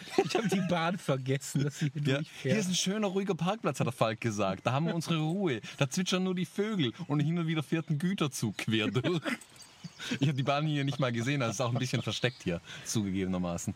hab 0.45 0.49
die 0.49 0.61
Bahn 0.71 0.97
vergessen, 0.97 1.65
dass 1.65 1.81
sie 1.81 1.91
hier 1.93 2.03
Ja, 2.03 2.15
durchfährt. 2.19 2.53
hier 2.55 2.57
ist 2.57 2.69
ein 2.69 2.77
schöner, 2.77 3.09
ruhiger 3.09 3.35
Parkplatz, 3.35 3.81
hat 3.81 3.89
der 3.89 3.93
Falk 3.93 4.21
gesagt. 4.21 4.65
Da 4.65 4.71
haben 4.71 4.87
wir 4.87 4.95
unsere 4.95 5.19
Ruhe. 5.19 5.61
Da 5.79 5.91
zwitschern 5.91 6.23
nur 6.23 6.37
die 6.37 6.47
Vögel 6.47 6.93
und 7.09 7.19
hin 7.19 7.37
und 7.37 7.49
wieder 7.49 7.65
fährt 7.65 7.91
ein 7.91 7.99
Güterzug 7.99 8.59
quer 8.59 8.93
durch. 8.93 9.21
Ich 10.21 10.27
habe 10.29 10.35
die 10.35 10.43
Bahn 10.43 10.67
hier 10.67 10.85
nicht 10.85 10.99
mal 10.99 11.13
gesehen, 11.13 11.41
also 11.41 11.53
ist 11.53 11.61
auch 11.61 11.73
ein 11.73 11.79
bisschen 11.79 12.03
versteckt 12.03 12.43
hier, 12.43 12.61
zugegebenermaßen. 12.85 13.75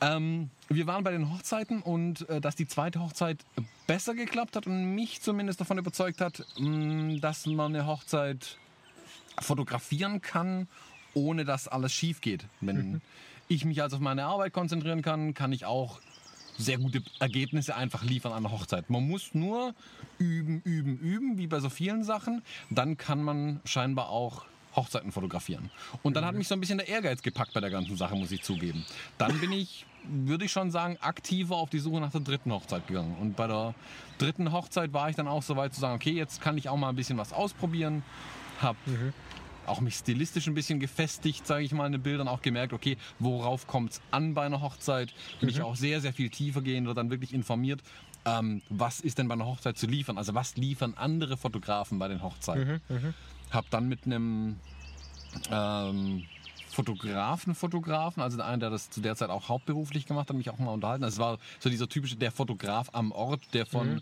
Ähm, 0.00 0.50
wir 0.68 0.86
waren 0.86 1.02
bei 1.02 1.10
den 1.10 1.32
Hochzeiten 1.32 1.82
und 1.82 2.28
äh, 2.28 2.40
dass 2.40 2.54
die 2.56 2.66
zweite 2.66 3.00
Hochzeit 3.00 3.44
besser 3.86 4.14
geklappt 4.14 4.56
hat 4.56 4.66
und 4.66 4.94
mich 4.94 5.20
zumindest 5.22 5.60
davon 5.60 5.78
überzeugt 5.78 6.20
hat, 6.20 6.44
mh, 6.58 7.18
dass 7.20 7.46
man 7.46 7.74
eine 7.74 7.86
Hochzeit 7.86 8.58
fotografieren 9.40 10.20
kann, 10.20 10.68
ohne 11.14 11.44
dass 11.44 11.68
alles 11.68 11.92
schief 11.92 12.20
geht. 12.20 12.44
Wenn 12.60 13.00
ich 13.48 13.64
mich 13.64 13.82
also 13.82 13.96
auf 13.96 14.02
meine 14.02 14.24
Arbeit 14.24 14.52
konzentrieren 14.52 15.02
kann, 15.02 15.34
kann 15.34 15.52
ich 15.52 15.64
auch 15.64 16.00
sehr 16.58 16.78
gute 16.78 17.02
Ergebnisse 17.20 17.76
einfach 17.76 18.02
liefern 18.02 18.32
an 18.32 18.42
der 18.42 18.52
Hochzeit. 18.52 18.90
Man 18.90 19.08
muss 19.08 19.32
nur 19.32 19.74
üben, 20.18 20.60
üben, 20.64 20.98
üben, 20.98 21.38
wie 21.38 21.46
bei 21.46 21.60
so 21.60 21.70
vielen 21.70 22.02
Sachen. 22.02 22.42
Dann 22.68 22.96
kann 22.96 23.22
man 23.22 23.60
scheinbar 23.64 24.10
auch 24.10 24.44
Hochzeiten 24.74 25.12
fotografieren. 25.12 25.70
Und 26.02 26.14
dann 26.14 26.24
hat 26.24 26.34
mich 26.34 26.48
so 26.48 26.54
ein 26.54 26.60
bisschen 26.60 26.78
der 26.78 26.88
Ehrgeiz 26.88 27.22
gepackt 27.22 27.52
bei 27.54 27.60
der 27.60 27.70
ganzen 27.70 27.96
Sache, 27.96 28.14
muss 28.16 28.32
ich 28.32 28.42
zugeben. 28.42 28.84
Dann 29.18 29.38
bin 29.40 29.52
ich, 29.52 29.86
würde 30.08 30.44
ich 30.44 30.52
schon 30.52 30.70
sagen, 30.70 30.96
aktiver 31.00 31.56
auf 31.56 31.70
die 31.70 31.78
Suche 31.78 32.00
nach 32.00 32.12
der 32.12 32.20
dritten 32.20 32.52
Hochzeit 32.52 32.86
gegangen. 32.86 33.16
Und 33.20 33.36
bei 33.36 33.46
der 33.46 33.74
dritten 34.18 34.52
Hochzeit 34.52 34.92
war 34.92 35.10
ich 35.10 35.16
dann 35.16 35.28
auch 35.28 35.42
so 35.42 35.56
weit 35.56 35.74
zu 35.74 35.80
sagen, 35.80 35.94
okay, 35.94 36.12
jetzt 36.12 36.40
kann 36.40 36.58
ich 36.58 36.68
auch 36.68 36.76
mal 36.76 36.88
ein 36.88 36.96
bisschen 36.96 37.18
was 37.18 37.32
ausprobieren. 37.32 38.02
Hab 38.60 38.76
auch 39.66 39.80
mich 39.80 39.96
stilistisch 39.96 40.46
ein 40.46 40.54
bisschen 40.54 40.80
gefestigt, 40.80 41.46
sage 41.46 41.62
ich 41.62 41.72
mal, 41.72 41.86
in 41.86 41.92
den 41.92 42.02
Bildern, 42.02 42.26
auch 42.26 42.40
gemerkt, 42.42 42.72
okay, 42.72 42.96
worauf 43.18 43.66
kommt 43.66 43.92
es 43.92 44.00
an 44.10 44.34
bei 44.34 44.46
einer 44.46 44.62
Hochzeit? 44.62 45.12
Mich 45.42 45.60
auch 45.62 45.76
sehr, 45.76 46.00
sehr 46.00 46.12
viel 46.12 46.30
tiefer 46.30 46.62
gehen 46.62 46.86
oder 46.86 46.94
dann 46.94 47.10
wirklich 47.10 47.34
informiert, 47.34 47.82
ähm, 48.24 48.62
was 48.68 49.00
ist 49.00 49.18
denn 49.18 49.28
bei 49.28 49.34
einer 49.34 49.46
Hochzeit 49.46 49.76
zu 49.78 49.86
liefern? 49.86 50.18
Also 50.18 50.34
was 50.34 50.56
liefern 50.56 50.94
andere 50.96 51.36
Fotografen 51.36 51.98
bei 51.98 52.08
den 52.08 52.22
Hochzeiten? 52.22 52.80
Hab 53.50 53.68
dann 53.70 53.88
mit 53.88 54.06
einem 54.06 54.56
ähm, 55.50 56.24
Fotografen, 56.78 57.56
Fotografen, 57.56 58.22
also 58.22 58.40
einer, 58.40 58.58
der 58.58 58.70
das 58.70 58.88
zu 58.88 59.00
der 59.00 59.16
Zeit 59.16 59.30
auch 59.30 59.48
hauptberuflich 59.48 60.06
gemacht 60.06 60.28
hat, 60.28 60.36
mich 60.36 60.48
auch 60.48 60.60
mal 60.60 60.70
unterhalten. 60.70 61.02
Also 61.02 61.16
es 61.16 61.18
war 61.18 61.38
so 61.58 61.68
dieser 61.68 61.88
typische, 61.88 62.14
der 62.14 62.30
Fotograf 62.30 62.90
am 62.92 63.10
Ort, 63.10 63.40
der 63.52 63.66
von 63.66 64.00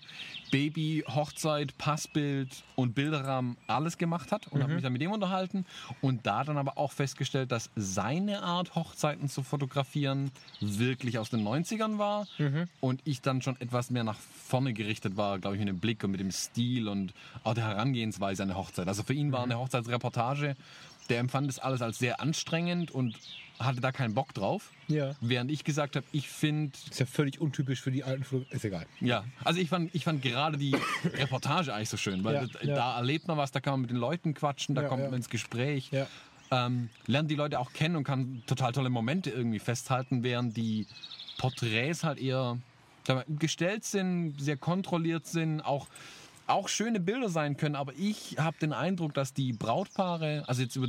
Baby, 0.51 1.03
Hochzeit, 1.09 1.79
Passbild 1.79 2.51
und 2.75 2.95
Bilderrahmen 2.95 3.57
alles 3.67 3.97
gemacht 3.97 4.31
hat 4.31 4.49
und 4.49 4.63
habe 4.63 4.75
mich 4.75 4.83
dann 4.83 4.93
mit 4.93 5.01
dem 5.01 5.11
unterhalten 5.11 5.65
und 6.03 6.27
da 6.27 6.45
dann 6.45 6.59
aber 6.59 6.77
auch 6.77 6.93
festgestellt, 6.93 7.51
dass 7.51 7.71
seine 7.77 8.43
Art, 8.43 8.75
Hochzeiten 8.75 9.31
zu 9.31 9.43
fotografieren, 9.43 10.31
wirklich 10.61 11.19
aus 11.19 11.31
den 11.31 11.49
90ern 11.49 11.97
war 11.97 12.27
und 12.81 13.01
ich 13.05 13.23
dann 13.23 13.41
schon 13.41 13.59
etwas 13.59 13.89
mehr 13.89 14.05
nach 14.05 14.19
vorne 14.19 14.75
gerichtet 14.75 15.17
war, 15.17 15.39
glaube 15.39 15.57
ich, 15.57 15.61
mit 15.61 15.69
dem 15.69 15.79
Blick 15.81 16.05
und 16.05 16.11
mit 16.11 16.21
dem 16.21 16.31
Stil 16.31 16.89
und 16.89 17.15
auch 17.43 17.55
der 17.55 17.65
Herangehensweise 17.65 18.43
an 18.43 18.51
eine 18.51 18.59
Hochzeit. 18.59 18.87
Also 18.87 19.03
für 19.03 19.15
ihn 19.15 19.33
war 19.33 19.45
eine 19.45 19.59
Hochzeitsreportage 19.59 20.57
der 21.07 21.19
empfand 21.19 21.49
das 21.49 21.59
alles 21.59 21.83
als 21.83 21.99
sehr 21.99 22.21
anstrengend 22.21 22.91
und 22.91 23.17
hatte 23.59 23.81
da 23.81 23.91
keinen 23.91 24.13
Bock 24.15 24.35
drauf. 24.35 24.71
Ja. 24.89 25.15
Während 25.23 25.51
ich 25.51 25.65
gesagt 25.65 25.97
habe, 25.97 26.05
ich 26.13 26.29
finde, 26.29 26.77
Ist 26.91 27.01
ja 27.01 27.07
völlig 27.07 27.41
untypisch 27.41 27.81
für 27.81 27.91
die 27.91 28.05
alten 28.05 28.23
Flug. 28.25 28.51
Ist 28.53 28.65
egal. 28.67 28.85
ja, 29.01 29.25
also 29.45 29.61
ich 29.61 29.71
fand, 29.71 29.95
ich 29.95 30.05
fand 30.05 30.21
gerade 30.21 30.59
die 30.59 30.77
Reportage 31.15 31.73
eigentlich 31.73 31.89
so 31.89 31.97
schön, 31.97 32.23
weil 32.23 32.35
Ja, 32.35 32.47
da, 32.47 32.61
ja. 32.63 32.75
da 32.75 32.97
erlebt 32.99 33.29
man 33.29 33.39
was, 33.39 33.53
da 33.53 33.61
kann 33.61 33.73
man 33.75 33.81
mit 33.83 33.91
den 33.91 33.97
Leuten 33.97 34.35
quatschen, 34.35 34.75
da 34.75 34.83
Ja, 34.83 34.89
kommt 34.89 35.05
man 35.05 35.15
ins 35.15 35.31
Gespräch, 35.31 35.89
Ja. 35.91 36.07
ähm, 36.51 36.91
lernt 37.07 37.31
die 37.31 37.35
Leute 37.35 37.59
auch 37.59 37.73
kennen 37.73 37.97
und 37.97 38.05
kann 38.05 38.43
total 38.47 38.73
tolle 38.73 38.91
Momente 38.91 39.31
irgendwie 39.31 39.59
festhalten, 39.59 40.23
während 40.23 40.57
die 40.57 40.87
Porträts 41.39 42.05
halt 42.05 42.19
eher 42.19 42.59
gestellt 43.29 43.85
sind, 43.85 44.35
sehr 44.41 44.57
kontrolliert 44.57 45.27
sind, 45.27 45.61
auch 45.63 45.87
auch 46.47 46.69
schöne 46.69 47.01
Bilder 47.01 47.29
sein 47.29 47.57
können, 47.57 47.75
aber 47.75 47.93
ich 47.99 48.37
habe 48.39 48.57
den 48.61 48.73
Eindruck, 48.73 49.15
dass 49.15 49.35
die 49.35 49.53
Brautpaare, 49.53 50.45
also 50.47 50.63
jetzt 50.63 50.77
über 50.77 50.87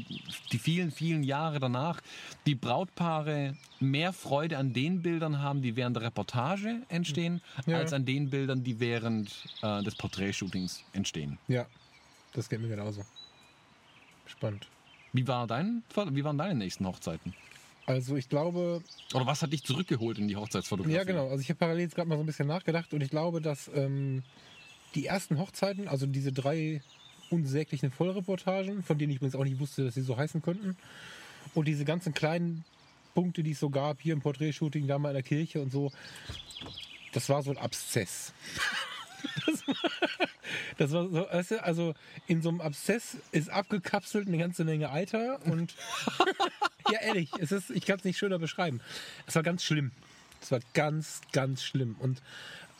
die 0.51 0.57
vielen, 0.59 0.91
vielen 0.91 1.23
Jahre 1.23 1.59
danach, 1.59 2.01
die 2.45 2.55
Brautpaare 2.55 3.55
mehr 3.79 4.13
Freude 4.13 4.57
an 4.57 4.73
den 4.73 5.01
Bildern 5.01 5.41
haben, 5.41 5.61
die 5.61 5.75
während 5.75 5.95
der 5.95 6.03
Reportage 6.03 6.81
entstehen, 6.89 7.41
Ja. 7.65 7.77
als 7.77 7.93
an 7.93 8.05
den 8.05 8.29
Bildern, 8.29 8.63
die 8.63 8.79
während 8.79 9.31
äh, 9.61 9.81
des 9.83 9.95
Porträtshootings 9.95 10.83
entstehen. 10.93 11.37
Ja. 11.47 11.65
Das 12.33 12.49
geht 12.49 12.61
mir 12.61 12.67
genauso. 12.67 13.03
Spannend. 14.25 14.67
Wie, 15.13 15.27
war 15.27 15.47
dein, 15.47 15.83
wie 16.11 16.23
waren 16.23 16.37
deine 16.37 16.55
nächsten 16.55 16.85
Hochzeiten? 16.85 17.33
Also 17.85 18.17
ich 18.17 18.27
glaube, 18.27 18.83
Oder 19.13 19.25
was 19.25 19.41
hat 19.41 19.53
dich 19.53 19.63
zurückgeholt 19.63 20.19
in 20.19 20.27
die 20.27 20.35
Hochzeitsfotografie? 20.35 20.95
Ja, 20.97 21.03
genau. 21.05 21.29
Also 21.29 21.39
ich 21.39 21.49
habe 21.49 21.57
parallel 21.57 21.83
jetzt 21.83 21.95
gerade 21.95 22.09
mal 22.09 22.15
so 22.17 22.23
ein 22.23 22.25
bisschen 22.25 22.47
nachgedacht 22.47 22.93
und 22.93 23.01
ich 23.01 23.09
glaube, 23.09 23.41
dass 23.41 23.71
ähm, 23.73 24.23
die 24.97 25.05
ersten 25.05 25.37
Hochzeiten, 25.37 25.87
also 25.87 26.07
diese 26.07 26.33
drei 26.33 26.81
unsäglichen 27.29 27.91
Vollreportagen, 27.91 28.81
von 28.83 28.97
denen 28.97 29.11
ich 29.11 29.17
übrigens 29.17 29.35
auch 29.35 29.43
nicht 29.43 29.59
wusste, 29.59 29.85
dass 29.85 29.93
sie 29.93 30.01
so 30.01 30.17
heißen 30.17 30.41
könnten, 30.41 30.75
und 31.53 31.67
diese 31.67 31.85
ganzen 31.85 32.13
kleinen 32.13 32.65
Punkte, 33.13 33.43
die 33.43 33.51
es 33.51 33.59
so 33.59 33.69
gab, 33.69 34.01
hier 34.01 34.13
im 34.13 34.21
Porträtshooting, 34.21 34.87
da 34.87 34.97
mal 34.97 35.09
in 35.09 35.15
der 35.15 35.23
Kirche 35.23 35.61
und 35.61 35.71
so, 35.71 35.91
das 37.13 37.29
war 37.29 37.43
so 37.43 37.51
ein 37.51 37.57
Abszess. 37.57 38.33
Das 39.45 39.67
war, 39.67 39.75
das 40.77 40.91
war 40.91 41.09
so, 41.09 41.27
weißt 41.31 41.51
du, 41.51 41.63
also 41.63 41.95
in 42.27 42.41
so 42.41 42.49
einem 42.49 42.61
Abszess 42.61 43.17
ist 43.31 43.49
abgekapselt 43.49 44.27
eine 44.27 44.37
ganze 44.37 44.63
Menge 44.63 44.91
Eiter 44.91 45.39
und 45.45 45.75
ja, 46.91 46.99
ehrlich, 47.01 47.31
es 47.39 47.51
ist, 47.51 47.71
ich 47.71 47.85
kann 47.85 47.97
es 47.97 48.05
nicht 48.05 48.17
schöner 48.17 48.39
beschreiben. 48.39 48.79
Es 49.25 49.35
war 49.35 49.43
ganz 49.43 49.63
schlimm. 49.63 49.91
Es 50.39 50.51
war 50.51 50.59
ganz, 50.73 51.21
ganz 51.33 51.63
schlimm 51.63 51.95
und 51.99 52.21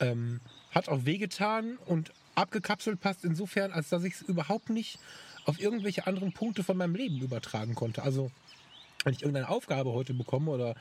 ähm, 0.00 0.40
hat 0.70 0.88
auch 0.88 1.04
wehgetan 1.04 1.78
und 1.86 2.12
abgekapselt 2.34 3.00
passt 3.00 3.24
insofern, 3.24 3.72
als 3.72 3.88
dass 3.88 4.04
ich 4.04 4.14
es 4.14 4.22
überhaupt 4.22 4.70
nicht 4.70 4.98
auf 5.44 5.60
irgendwelche 5.60 6.06
anderen 6.06 6.32
Punkte 6.32 6.62
von 6.62 6.76
meinem 6.76 6.94
Leben 6.94 7.20
übertragen 7.20 7.74
konnte. 7.74 8.02
Also 8.02 8.30
wenn 9.04 9.14
ich 9.14 9.22
irgendeine 9.22 9.48
Aufgabe 9.48 9.92
heute 9.92 10.12
bekomme 10.12 10.50
oder 10.50 10.74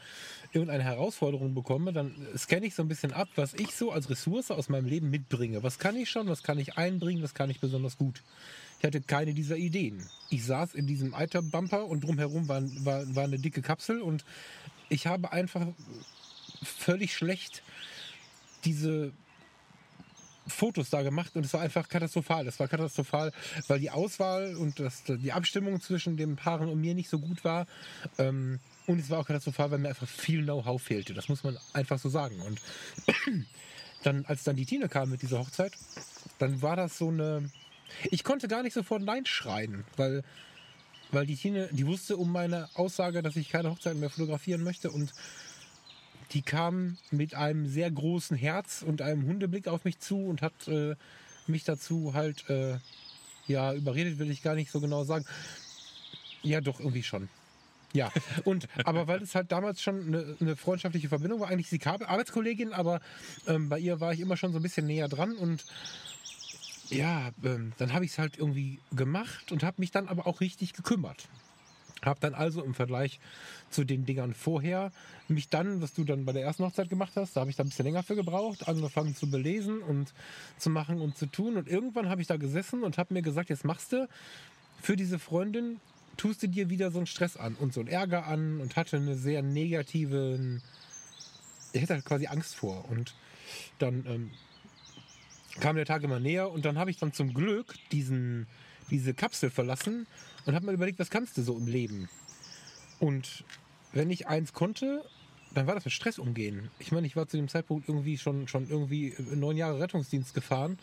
irgendeine 0.51 0.83
Herausforderung 0.83 1.53
bekomme, 1.53 1.93
dann 1.93 2.15
scanne 2.35 2.65
ich 2.65 2.75
so 2.75 2.81
ein 2.81 2.87
bisschen 2.87 3.13
ab, 3.13 3.29
was 3.35 3.53
ich 3.53 3.75
so 3.75 3.91
als 3.91 4.09
Ressource 4.09 4.51
aus 4.51 4.69
meinem 4.69 4.85
Leben 4.85 5.09
mitbringe. 5.09 5.63
Was 5.63 5.79
kann 5.79 5.95
ich 5.95 6.09
schon, 6.09 6.27
was 6.27 6.43
kann 6.43 6.57
ich 6.57 6.77
einbringen, 6.77 7.23
was 7.23 7.33
kann 7.33 7.49
ich 7.49 7.59
besonders 7.59 7.97
gut. 7.97 8.23
Ich 8.79 8.85
hatte 8.85 9.01
keine 9.01 9.33
dieser 9.33 9.55
Ideen. 9.55 10.03
Ich 10.29 10.45
saß 10.45 10.73
in 10.73 10.87
diesem 10.87 11.13
Eiterbumper 11.13 11.85
und 11.85 12.03
drumherum 12.03 12.47
war, 12.47 12.61
war, 12.83 13.15
war 13.15 13.23
eine 13.23 13.39
dicke 13.39 13.61
Kapsel 13.61 14.01
und 14.01 14.25
ich 14.89 15.07
habe 15.07 15.31
einfach 15.31 15.67
völlig 16.63 17.15
schlecht 17.15 17.63
diese 18.65 19.11
Fotos 20.47 20.89
da 20.89 21.01
gemacht 21.01 21.35
und 21.35 21.45
es 21.45 21.53
war 21.53 21.61
einfach 21.61 21.89
katastrophal. 21.89 22.45
Das 22.45 22.59
war 22.59 22.67
katastrophal, 22.67 23.31
weil 23.67 23.79
die 23.79 23.91
Auswahl 23.91 24.55
und 24.55 24.79
das, 24.79 25.03
die 25.07 25.31
Abstimmung 25.31 25.81
zwischen 25.81 26.17
den 26.17 26.35
Paaren 26.35 26.69
und 26.69 26.79
mir 26.81 26.95
nicht 26.95 27.09
so 27.09 27.19
gut 27.19 27.43
war. 27.43 27.67
Ähm, 28.17 28.59
und 28.85 28.99
es 28.99 29.09
war 29.09 29.19
auch 29.19 29.27
katastrophal, 29.27 29.71
weil 29.71 29.79
mir 29.79 29.89
einfach 29.89 30.07
viel 30.07 30.43
Know-how 30.43 30.81
fehlte. 30.81 31.13
Das 31.13 31.29
muss 31.29 31.43
man 31.43 31.57
einfach 31.73 31.99
so 31.99 32.09
sagen. 32.09 32.39
Und 32.41 32.61
dann, 34.03 34.25
als 34.25 34.43
dann 34.43 34.55
die 34.55 34.65
Tine 34.65 34.87
kam 34.89 35.09
mit 35.09 35.21
dieser 35.21 35.39
Hochzeit, 35.39 35.73
dann 36.39 36.61
war 36.61 36.75
das 36.75 36.97
so 36.97 37.09
eine. 37.09 37.49
Ich 38.11 38.23
konnte 38.23 38.47
gar 38.47 38.63
nicht 38.63 38.73
sofort 38.73 39.01
Nein 39.01 39.25
schreien, 39.25 39.85
weil, 39.95 40.23
weil 41.11 41.25
die 41.25 41.35
Tine, 41.35 41.69
die 41.71 41.87
wusste 41.87 42.17
um 42.17 42.31
meine 42.31 42.69
Aussage, 42.75 43.21
dass 43.21 43.35
ich 43.35 43.49
keine 43.49 43.71
Hochzeiten 43.71 43.99
mehr 43.99 44.09
fotografieren 44.09 44.63
möchte 44.63 44.91
und 44.91 45.13
die 46.31 46.41
kam 46.41 46.97
mit 47.11 47.35
einem 47.35 47.67
sehr 47.67 47.89
großen 47.89 48.35
Herz 48.35 48.83
und 48.85 49.01
einem 49.01 49.25
Hundeblick 49.25 49.67
auf 49.67 49.85
mich 49.85 49.99
zu 49.99 50.25
und 50.25 50.41
hat 50.41 50.67
äh, 50.67 50.95
mich 51.47 51.63
dazu 51.63 52.13
halt, 52.13 52.49
äh, 52.49 52.77
ja, 53.47 53.73
überredet 53.73 54.19
will 54.19 54.29
ich 54.29 54.41
gar 54.41 54.55
nicht 54.55 54.71
so 54.71 54.81
genau 54.81 55.03
sagen. 55.03 55.25
Ja, 56.43 56.61
doch, 56.61 56.79
irgendwie 56.79 57.03
schon. 57.03 57.29
Ja, 57.93 58.11
und 58.43 58.67
aber 58.83 59.07
weil 59.07 59.21
es 59.21 59.35
halt 59.35 59.51
damals 59.51 59.81
schon 59.81 60.07
eine, 60.07 60.37
eine 60.39 60.55
freundschaftliche 60.55 61.09
Verbindung 61.09 61.39
war, 61.39 61.49
eigentlich 61.49 61.69
sie 61.69 61.79
Arbeitskollegin, 61.85 62.73
aber 62.73 62.99
ähm, 63.47 63.69
bei 63.69 63.79
ihr 63.79 63.99
war 63.99 64.13
ich 64.13 64.19
immer 64.19 64.37
schon 64.37 64.51
so 64.51 64.59
ein 64.59 64.63
bisschen 64.63 64.85
näher 64.85 65.07
dran 65.07 65.35
und 65.35 65.65
ja, 66.89 67.31
ähm, 67.43 67.73
dann 67.77 67.93
habe 67.93 68.05
ich 68.05 68.11
es 68.11 68.17
halt 68.17 68.37
irgendwie 68.37 68.79
gemacht 68.95 69.51
und 69.51 69.63
habe 69.63 69.75
mich 69.79 69.91
dann 69.91 70.07
aber 70.07 70.27
auch 70.27 70.41
richtig 70.41 70.73
gekümmert. 70.73 71.27
Habe 72.03 72.19
dann 72.19 72.33
also 72.33 72.63
im 72.63 72.73
Vergleich 72.73 73.19
zu 73.69 73.83
den 73.83 74.05
Dingern 74.05 74.33
vorher 74.33 74.91
mich 75.27 75.49
dann, 75.49 75.81
was 75.81 75.93
du 75.93 76.03
dann 76.03 76.25
bei 76.25 76.31
der 76.31 76.43
ersten 76.43 76.63
Hochzeit 76.63 76.89
gemacht 76.89 77.13
hast, 77.15 77.35
da 77.35 77.41
habe 77.41 77.49
ich 77.49 77.55
da 77.55 77.63
ein 77.63 77.69
bisschen 77.69 77.85
länger 77.85 78.03
für 78.03 78.15
gebraucht, 78.15 78.67
angefangen 78.67 79.15
zu 79.15 79.29
belesen 79.29 79.81
und 79.81 80.13
zu 80.57 80.69
machen 80.69 81.01
und 81.01 81.17
zu 81.17 81.25
tun. 81.25 81.57
Und 81.57 81.67
irgendwann 81.67 82.09
habe 82.09 82.21
ich 82.21 82.27
da 82.27 82.37
gesessen 82.37 82.83
und 82.83 82.97
habe 82.97 83.13
mir 83.13 83.21
gesagt, 83.21 83.49
jetzt 83.49 83.65
machst 83.65 83.93
du 83.93 84.07
für 84.81 84.95
diese 84.95 85.19
Freundin, 85.19 85.79
tust 86.17 86.43
du 86.43 86.47
dir 86.47 86.69
wieder 86.69 86.91
so 86.91 86.99
einen 86.99 87.07
Stress 87.07 87.37
an 87.37 87.55
und 87.55 87.73
so 87.73 87.79
einen 87.79 87.89
Ärger 87.89 88.25
an 88.25 88.61
und 88.61 88.75
hatte 88.75 88.97
eine 88.97 89.15
sehr 89.15 89.41
negative, 89.41 90.61
ich 91.73 91.89
halt 91.89 92.05
quasi 92.05 92.27
Angst 92.27 92.55
vor. 92.55 92.89
Und 92.89 93.15
dann 93.79 94.05
ähm, 94.07 94.31
kam 95.59 95.75
der 95.75 95.85
Tag 95.85 96.03
immer 96.03 96.19
näher 96.19 96.51
und 96.51 96.65
dann 96.65 96.77
habe 96.77 96.91
ich 96.91 96.97
dann 96.97 97.13
zum 97.13 97.33
Glück 97.33 97.75
diesen, 97.91 98.47
diese 98.89 99.13
Kapsel 99.13 99.49
verlassen 99.49 100.07
und 100.45 100.55
habe 100.55 100.65
mir 100.65 100.71
überlegt, 100.73 100.99
was 100.99 101.09
kannst 101.09 101.37
du 101.37 101.41
so 101.43 101.57
im 101.57 101.67
Leben? 101.67 102.09
Und 102.99 103.43
wenn 103.93 104.09
ich 104.09 104.27
eins 104.27 104.53
konnte, 104.53 105.03
dann 105.53 105.67
war 105.67 105.75
das 105.75 105.85
mit 105.85 105.93
Stress 105.93 106.19
umgehen. 106.19 106.69
Ich 106.79 106.91
meine, 106.91 107.07
ich 107.07 107.15
war 107.15 107.27
zu 107.27 107.37
dem 107.37 107.47
Zeitpunkt 107.47 107.87
irgendwie 107.87 108.17
schon, 108.17 108.47
schon 108.47 108.69
irgendwie 108.69 109.13
neun 109.35 109.57
Jahre 109.57 109.79
Rettungsdienst 109.79 110.33
gefahren 110.33 110.77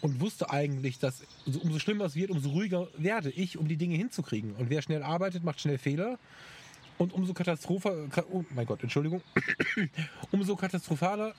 und 0.00 0.20
wusste 0.20 0.50
eigentlich, 0.50 0.98
dass 0.98 1.22
so- 1.46 1.60
umso 1.60 1.78
schlimmer 1.78 2.04
es 2.04 2.14
wird, 2.14 2.30
umso 2.30 2.50
ruhiger 2.50 2.88
werde 2.96 3.30
ich, 3.30 3.56
um 3.58 3.66
die 3.68 3.76
Dinge 3.76 3.96
hinzukriegen. 3.96 4.52
Und 4.56 4.70
wer 4.70 4.82
schnell 4.82 5.02
arbeitet, 5.02 5.42
macht 5.44 5.60
schnell 5.60 5.78
Fehler. 5.78 6.18
Und 6.98 7.12
umso 7.12 7.32
katastropher, 7.32 8.08
ka- 8.08 8.24
oh 8.30 8.44
mein 8.54 8.66
Gott, 8.66 8.82
Entschuldigung, 8.82 9.22
umso 10.32 10.56
katastrophaler, 10.56 11.34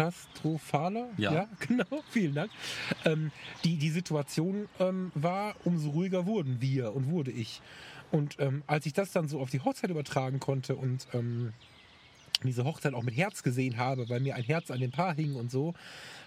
katastrophaler, 0.00 1.08
Ja. 1.16 1.48
genau, 1.68 2.02
vielen 2.10 2.34
Dank, 2.34 2.50
ähm, 3.04 3.30
die, 3.64 3.76
die 3.76 3.90
Situation 3.90 4.68
ähm, 4.78 5.12
war, 5.14 5.54
umso 5.64 5.90
ruhiger 5.90 6.26
wurden 6.26 6.60
wir 6.60 6.94
und 6.94 7.10
wurde 7.10 7.30
ich. 7.30 7.60
Und 8.10 8.36
ähm, 8.40 8.62
als 8.66 8.86
ich 8.86 8.92
das 8.92 9.12
dann 9.12 9.28
so 9.28 9.40
auf 9.40 9.50
die 9.50 9.60
Hochzeit 9.60 9.90
übertragen 9.90 10.40
konnte 10.40 10.74
und 10.74 11.06
ähm, 11.12 11.52
diese 12.42 12.64
Hochzeit 12.64 12.94
auch 12.94 13.02
mit 13.02 13.16
Herz 13.16 13.42
gesehen 13.42 13.76
habe, 13.76 14.08
weil 14.08 14.20
mir 14.20 14.34
ein 14.34 14.42
Herz 14.42 14.70
an 14.70 14.80
dem 14.80 14.90
Paar 14.90 15.14
hing 15.14 15.36
und 15.36 15.50
so, 15.50 15.74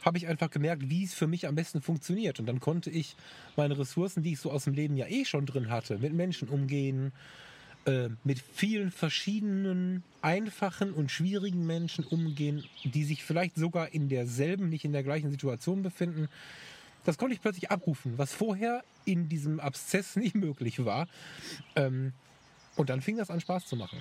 habe 0.05 0.17
ich 0.17 0.27
einfach 0.27 0.51
gemerkt, 0.51 0.89
wie 0.89 1.03
es 1.03 1.13
für 1.13 1.27
mich 1.27 1.47
am 1.47 1.55
besten 1.55 1.81
funktioniert. 1.81 2.39
Und 2.39 2.45
dann 2.45 2.59
konnte 2.59 2.91
ich 2.91 3.15
meine 3.55 3.77
Ressourcen, 3.77 4.21
die 4.21 4.33
ich 4.33 4.39
so 4.39 4.51
aus 4.51 4.65
dem 4.65 4.73
Leben 4.73 4.95
ja 4.95 5.07
eh 5.07 5.25
schon 5.25 5.47
drin 5.47 5.69
hatte, 5.69 5.97
mit 5.97 6.13
Menschen 6.13 6.49
umgehen, 6.49 7.11
äh, 7.85 8.09
mit 8.23 8.39
vielen 8.39 8.91
verschiedenen, 8.91 10.03
einfachen 10.21 10.93
und 10.93 11.11
schwierigen 11.11 11.65
Menschen 11.65 12.05
umgehen, 12.05 12.63
die 12.85 13.03
sich 13.03 13.23
vielleicht 13.23 13.55
sogar 13.55 13.93
in 13.93 14.07
derselben, 14.07 14.69
nicht 14.69 14.85
in 14.85 14.93
der 14.93 15.03
gleichen 15.03 15.31
Situation 15.31 15.83
befinden. 15.83 16.29
Das 17.03 17.17
konnte 17.17 17.33
ich 17.35 17.41
plötzlich 17.41 17.71
abrufen, 17.71 18.17
was 18.17 18.33
vorher 18.33 18.83
in 19.03 19.27
diesem 19.27 19.59
Abszess 19.59 20.15
nicht 20.15 20.35
möglich 20.35 20.85
war. 20.85 21.07
Ähm, 21.75 22.13
und 22.75 22.89
dann 22.89 23.01
fing 23.01 23.17
das 23.17 23.29
an 23.29 23.41
Spaß 23.41 23.65
zu 23.65 23.75
machen. 23.75 23.99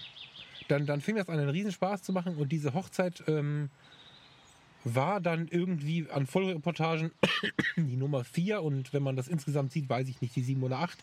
Dann, 0.68 0.86
dann 0.86 1.00
fing 1.00 1.16
das 1.16 1.28
an, 1.28 1.38
einen 1.38 1.50
Riesenspaß 1.50 2.02
zu 2.02 2.12
machen 2.12 2.36
und 2.36 2.52
diese 2.52 2.74
Hochzeit 2.74 3.24
ähm, 3.26 3.68
war 4.84 5.20
dann 5.20 5.48
irgendwie 5.48 6.06
an 6.10 6.26
Vollreportagen 6.26 7.10
die 7.76 7.96
Nummer 7.96 8.24
4 8.24 8.62
und 8.62 8.92
wenn 8.92 9.02
man 9.02 9.16
das 9.16 9.28
insgesamt 9.28 9.72
sieht, 9.72 9.88
weiß 9.88 10.08
ich 10.08 10.20
nicht, 10.20 10.36
die 10.36 10.42
7 10.42 10.62
oder 10.62 10.78
8. 10.78 10.98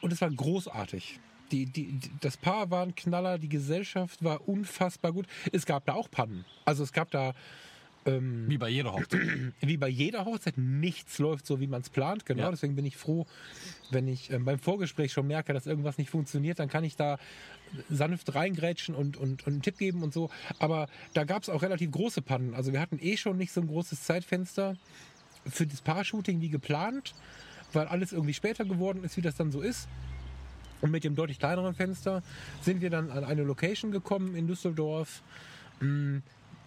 Und 0.00 0.12
es 0.12 0.20
war 0.20 0.30
großartig. 0.30 1.18
Die, 1.52 1.66
die, 1.66 1.98
das 2.20 2.36
Paar 2.36 2.70
war 2.70 2.82
ein 2.82 2.94
Knaller, 2.94 3.38
die 3.38 3.48
Gesellschaft 3.48 4.24
war 4.24 4.48
unfassbar 4.48 5.12
gut. 5.12 5.26
Es 5.52 5.66
gab 5.66 5.84
da 5.84 5.94
auch 5.94 6.10
Pannen. 6.10 6.44
Also 6.64 6.82
es 6.82 6.92
gab 6.92 7.10
da 7.10 7.34
ähm, 8.06 8.44
Wie 8.48 8.58
bei 8.58 8.68
jeder 8.68 8.92
Hochzeit. 8.92 9.20
wie 9.60 9.76
bei 9.76 9.88
jeder 9.88 10.24
Hochzeit, 10.24 10.58
nichts 10.58 11.18
läuft 11.18 11.46
so, 11.46 11.60
wie 11.60 11.66
man 11.66 11.80
es 11.80 11.90
plant. 11.90 12.26
Genau, 12.26 12.42
Ja. 12.44 12.50
deswegen 12.50 12.74
bin 12.76 12.84
ich 12.84 12.96
froh, 12.96 13.26
wenn 13.90 14.08
ich 14.08 14.30
ähm, 14.30 14.44
beim 14.44 14.58
Vorgespräch 14.58 15.12
schon 15.12 15.26
merke, 15.26 15.52
dass 15.52 15.66
irgendwas 15.66 15.96
nicht 15.98 16.10
funktioniert, 16.10 16.58
dann 16.58 16.68
kann 16.68 16.84
ich 16.84 16.96
da 16.96 17.18
sanft 17.88 18.34
reingrätschen 18.34 18.94
und, 18.94 19.16
und, 19.16 19.46
und 19.46 19.52
einen 19.52 19.62
Tipp 19.62 19.78
geben 19.78 20.02
und 20.02 20.12
so. 20.12 20.30
Aber 20.58 20.88
da 21.14 21.24
gab 21.24 21.42
es 21.42 21.48
auch 21.48 21.62
relativ 21.62 21.90
große 21.90 22.20
Pannen. 22.22 22.54
Also 22.54 22.72
wir 22.72 22.80
hatten 22.80 22.98
eh 23.00 23.16
schon 23.16 23.36
nicht 23.36 23.52
so 23.52 23.60
ein 23.60 23.66
großes 23.68 24.02
Zeitfenster 24.02 24.76
für 25.46 25.66
das 25.66 25.80
Paar-Shooting 25.80 26.40
wie 26.40 26.48
geplant, 26.50 27.14
weil 27.72 27.86
alles 27.86 28.12
irgendwie 28.12 28.34
später 28.34 28.64
geworden 28.64 29.02
ist, 29.04 29.16
wie 29.16 29.22
das 29.22 29.34
dann 29.36 29.50
so 29.50 29.60
ist. 29.60 29.88
Und 30.84 30.90
mit 30.90 31.02
dem 31.02 31.14
deutlich 31.14 31.38
kleineren 31.38 31.74
Fenster 31.74 32.22
sind 32.60 32.82
wir 32.82 32.90
dann 32.90 33.10
an 33.10 33.24
eine 33.24 33.42
Location 33.42 33.90
gekommen 33.90 34.36
in 34.36 34.46
Düsseldorf. 34.46 35.22
Mm, 35.80 36.18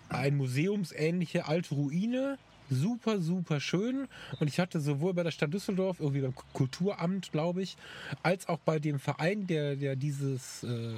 Ein 0.10 0.38
museumsähnliche 0.38 1.45
alte 1.45 1.75
Ruine. 1.75 2.39
Super, 2.67 3.21
super 3.21 3.60
schön. 3.60 4.08
Und 4.39 4.47
ich 4.47 4.60
hatte 4.60 4.80
sowohl 4.82 5.13
bei 5.13 5.21
der 5.21 5.30
Stadt 5.30 5.53
Düsseldorf, 5.53 5.99
irgendwie 5.99 6.21
beim 6.21 6.34
Kulturamt, 6.53 7.32
glaube 7.32 7.62
ich, 7.62 7.77
als 8.23 8.49
auch 8.49 8.58
bei 8.58 8.80
dem 8.80 8.97
Verein, 8.97 9.45
der, 9.45 9.75
der 9.75 9.95
dieses, 9.95 10.63
äh, 10.63 10.95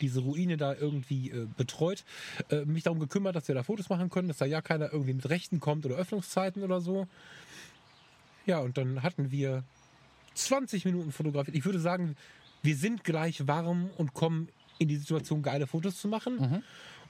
diese 0.00 0.18
Ruine 0.18 0.56
da 0.56 0.74
irgendwie 0.74 1.30
äh, 1.30 1.46
betreut, 1.56 2.04
äh, 2.50 2.64
mich 2.64 2.82
darum 2.82 2.98
gekümmert, 2.98 3.36
dass 3.36 3.46
wir 3.46 3.54
da 3.54 3.62
Fotos 3.62 3.88
machen 3.88 4.10
können, 4.10 4.26
dass 4.26 4.38
da 4.38 4.46
ja 4.46 4.62
keiner 4.62 4.92
irgendwie 4.92 5.14
mit 5.14 5.30
Rechten 5.30 5.60
kommt 5.60 5.86
oder 5.86 5.94
Öffnungszeiten 5.94 6.64
oder 6.64 6.80
so. 6.80 7.06
Ja, 8.46 8.58
und 8.58 8.76
dann 8.78 9.04
hatten 9.04 9.30
wir 9.30 9.62
20 10.36 10.84
Minuten 10.84 11.12
fotografiert. 11.12 11.56
Ich 11.56 11.64
würde 11.64 11.80
sagen, 11.80 12.16
wir 12.62 12.76
sind 12.76 13.04
gleich 13.04 13.46
warm 13.46 13.90
und 13.96 14.14
kommen 14.14 14.48
in 14.78 14.88
die 14.88 14.96
Situation, 14.96 15.42
geile 15.42 15.66
Fotos 15.66 16.00
zu 16.00 16.08
machen. 16.08 16.38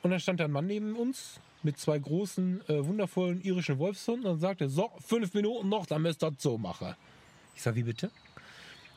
Und 0.02 0.10
dann 0.10 0.20
stand 0.20 0.40
da 0.40 0.44
ein 0.44 0.52
Mann 0.52 0.66
neben 0.66 0.94
uns 0.94 1.40
mit 1.62 1.78
zwei 1.78 1.98
großen, 1.98 2.60
äh, 2.68 2.86
wundervollen 2.86 3.42
irischen 3.42 3.78
Wolfshunden 3.78 4.30
und 4.30 4.38
sagte, 4.38 4.68
so, 4.68 4.90
fünf 5.04 5.34
Minuten 5.34 5.68
noch, 5.68 5.86
dann 5.86 6.02
müsst 6.02 6.22
ihr 6.22 6.30
das 6.30 6.42
so 6.42 6.58
machen. 6.58 6.94
Ich 7.56 7.62
sag, 7.62 7.74
wie 7.74 7.82
bitte? 7.82 8.10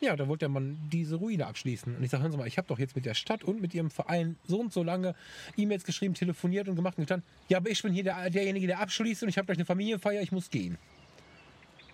Ja, 0.01 0.15
da 0.15 0.27
wollte 0.27 0.41
der 0.41 0.49
Mann 0.49 0.77
diese 0.91 1.15
Ruine 1.15 1.47
abschließen. 1.47 1.95
Und 1.95 2.03
ich 2.03 2.09
sage, 2.09 2.23
hören 2.23 2.31
Sie 2.31 2.37
mal, 2.37 2.47
ich 2.47 2.57
habe 2.57 2.67
doch 2.67 2.79
jetzt 2.79 2.95
mit 2.95 3.05
der 3.05 3.15
Stadt 3.15 3.43
und 3.43 3.59
mit 3.61 3.73
Ihrem 3.73 3.89
Verein 3.89 4.37
so 4.45 4.59
und 4.59 4.71
so 4.71 4.83
lange 4.83 5.13
E-Mails 5.57 5.83
geschrieben, 5.83 6.13
telefoniert 6.13 6.69
und 6.69 6.75
gemacht 6.75 6.97
und 6.97 7.05
getan. 7.05 7.23
Ja, 7.49 7.57
aber 7.57 7.69
ich 7.69 7.81
bin 7.81 7.91
hier 7.91 8.03
der, 8.03 8.29
derjenige, 8.29 8.67
der 8.67 8.79
abschließt 8.79 9.23
und 9.23 9.29
ich 9.29 9.37
habe 9.37 9.47
gleich 9.47 9.57
eine 9.57 9.65
Familienfeier, 9.65 10.21
ich 10.21 10.31
muss 10.31 10.49
gehen. 10.49 10.77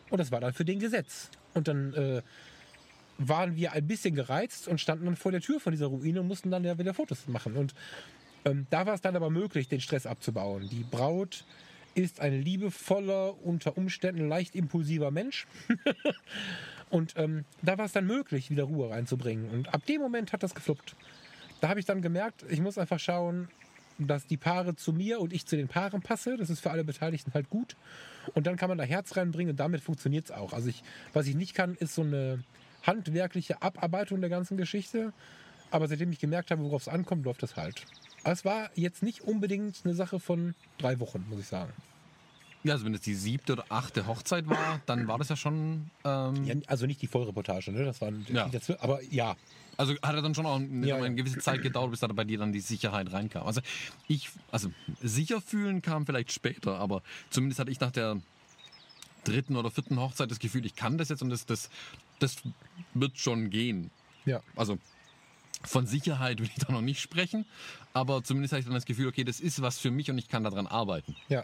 Und 0.09 0.19
das 0.19 0.31
war 0.31 0.39
dann 0.39 0.53
für 0.53 0.65
den 0.65 0.79
Gesetz. 0.79 1.29
Und 1.53 1.67
dann 1.67 1.93
äh, 1.93 2.21
waren 3.17 3.55
wir 3.55 3.73
ein 3.73 3.87
bisschen 3.87 4.15
gereizt 4.15 4.67
und 4.67 4.79
standen 4.79 5.05
dann 5.05 5.15
vor 5.15 5.31
der 5.31 5.41
Tür 5.41 5.59
von 5.59 5.71
dieser 5.71 5.87
Ruine 5.87 6.21
und 6.21 6.27
mussten 6.27 6.51
dann 6.51 6.63
ja 6.63 6.77
wieder 6.77 6.93
Fotos 6.93 7.27
machen. 7.27 7.55
Und 7.55 7.73
ähm, 8.45 8.67
da 8.69 8.85
war 8.85 8.93
es 8.93 9.01
dann 9.01 9.15
aber 9.15 9.29
möglich, 9.29 9.67
den 9.67 9.81
Stress 9.81 10.05
abzubauen. 10.05 10.69
Die 10.69 10.83
Braut 10.83 11.45
ist 11.95 12.19
ein 12.19 12.41
liebevoller, 12.41 13.41
unter 13.43 13.77
Umständen 13.77 14.27
leicht 14.27 14.55
impulsiver 14.55 15.11
Mensch. 15.11 15.47
und 16.89 17.13
ähm, 17.15 17.45
da 17.61 17.77
war 17.77 17.85
es 17.85 17.93
dann 17.93 18.05
möglich, 18.05 18.49
wieder 18.49 18.65
Ruhe 18.65 18.89
reinzubringen. 18.89 19.49
Und 19.49 19.73
ab 19.73 19.85
dem 19.85 20.01
Moment 20.01 20.33
hat 20.33 20.43
das 20.43 20.53
gefluppt. 20.53 20.95
Da 21.61 21.69
habe 21.69 21.79
ich 21.79 21.85
dann 21.85 22.01
gemerkt, 22.01 22.45
ich 22.49 22.59
muss 22.59 22.77
einfach 22.77 22.99
schauen, 22.99 23.47
dass 23.97 24.27
die 24.27 24.37
Paare 24.37 24.75
zu 24.75 24.93
mir 24.93 25.19
und 25.19 25.33
ich 25.33 25.45
zu 25.45 25.55
den 25.55 25.67
Paaren 25.67 26.01
passe. 26.01 26.37
Das 26.37 26.49
ist 26.49 26.59
für 26.59 26.71
alle 26.71 26.83
Beteiligten 26.83 27.33
halt 27.33 27.49
gut. 27.49 27.75
Und 28.33 28.47
dann 28.47 28.57
kann 28.57 28.69
man 28.69 28.77
da 28.77 28.83
Herz 28.83 29.15
reinbringen 29.15 29.51
und 29.51 29.59
damit 29.59 29.81
funktioniert 29.81 30.25
es 30.25 30.31
auch. 30.31 30.53
Also 30.53 30.69
ich, 30.69 30.83
was 31.13 31.27
ich 31.27 31.35
nicht 31.35 31.53
kann, 31.53 31.75
ist 31.75 31.95
so 31.95 32.01
eine 32.01 32.43
handwerkliche 32.83 33.61
Abarbeitung 33.61 34.21
der 34.21 34.29
ganzen 34.29 34.57
Geschichte. 34.57 35.13
Aber 35.71 35.87
seitdem 35.87 36.11
ich 36.11 36.19
gemerkt 36.19 36.51
habe, 36.51 36.63
worauf 36.63 36.83
es 36.83 36.87
ankommt, 36.87 37.25
läuft 37.25 37.43
das 37.43 37.55
halt. 37.55 37.85
Es 38.23 38.45
war 38.45 38.69
jetzt 38.75 39.03
nicht 39.03 39.21
unbedingt 39.21 39.81
eine 39.83 39.93
Sache 39.93 40.19
von 40.19 40.55
drei 40.77 40.99
Wochen, 40.99 41.25
muss 41.29 41.39
ich 41.39 41.47
sagen. 41.47 41.71
Ja, 42.65 42.73
also 42.73 42.83
wenn 42.85 42.95
es 42.95 43.01
die 43.01 43.13
siebte 43.13 43.53
oder 43.53 43.65
achte 43.69 44.07
Hochzeit 44.07 44.49
war, 44.49 44.81
dann 44.87 45.07
war 45.07 45.19
das 45.19 45.29
ja 45.29 45.35
schon. 45.35 45.91
Ähm, 46.03 46.43
Ja, 46.45 46.55
also 46.65 46.87
nicht 46.87 46.99
die 47.01 47.07
Vollreportage, 47.07 47.71
ne? 47.71 47.85
Das 47.85 48.01
war 48.01 48.11
Ja. 48.27 48.49
dazu, 48.49 48.73
aber 48.79 49.03
ja. 49.03 49.35
Also 49.77 49.93
hat 50.01 50.15
er 50.15 50.21
dann 50.23 50.33
schon 50.33 50.45
auch 50.47 50.55
eine, 50.55 50.87
Ja, 50.87 50.95
eine 50.95 51.13
gewisse 51.15 51.37
Zeit 51.39 51.61
gedauert, 51.61 51.91
bis 51.91 51.99
da 51.99 52.07
bei 52.07 52.23
dir 52.23 52.39
dann 52.39 52.53
die 52.53 52.61
Sicherheit 52.61 53.11
reinkam. 53.11 53.45
Also 53.45 53.61
ich, 54.07 54.29
also 54.49 54.71
sicher 55.01 55.41
fühlen 55.41 55.81
kam 55.83 56.05
vielleicht 56.07 56.31
später, 56.31 56.79
aber 56.79 57.03
zumindest 57.29 57.59
hatte 57.59 57.69
ich 57.71 57.79
nach 57.79 57.91
der 57.91 58.19
dritten 59.25 59.55
oder 59.57 59.69
vierten 59.69 59.99
Hochzeit 59.99 60.31
das 60.31 60.39
Gefühl, 60.39 60.65
ich 60.65 60.75
kann 60.75 60.97
das 60.97 61.09
jetzt 61.09 61.21
und 61.21 61.29
das, 61.29 61.45
das, 61.45 61.69
das 62.19 62.37
wird 62.93 63.17
schon 63.19 63.49
gehen. 63.51 63.91
Ja. 64.25 64.41
Also 64.55 64.77
von 65.63 65.85
Sicherheit 65.85 66.39
will 66.39 66.47
ich 66.55 66.63
da 66.65 66.71
noch 66.71 66.81
nicht 66.81 67.01
sprechen, 67.01 67.45
aber 67.93 68.23
zumindest 68.23 68.53
hatte 68.53 68.61
ich 68.61 68.65
dann 68.65 68.75
das 68.75 68.85
Gefühl, 68.85 69.07
okay, 69.07 69.23
das 69.23 69.39
ist 69.39 69.61
was 69.61 69.77
für 69.77 69.91
mich 69.91 70.09
und 70.09 70.17
ich 70.17 70.29
kann 70.29 70.43
daran 70.43 70.67
arbeiten. 70.67 71.15
Ja. 71.29 71.43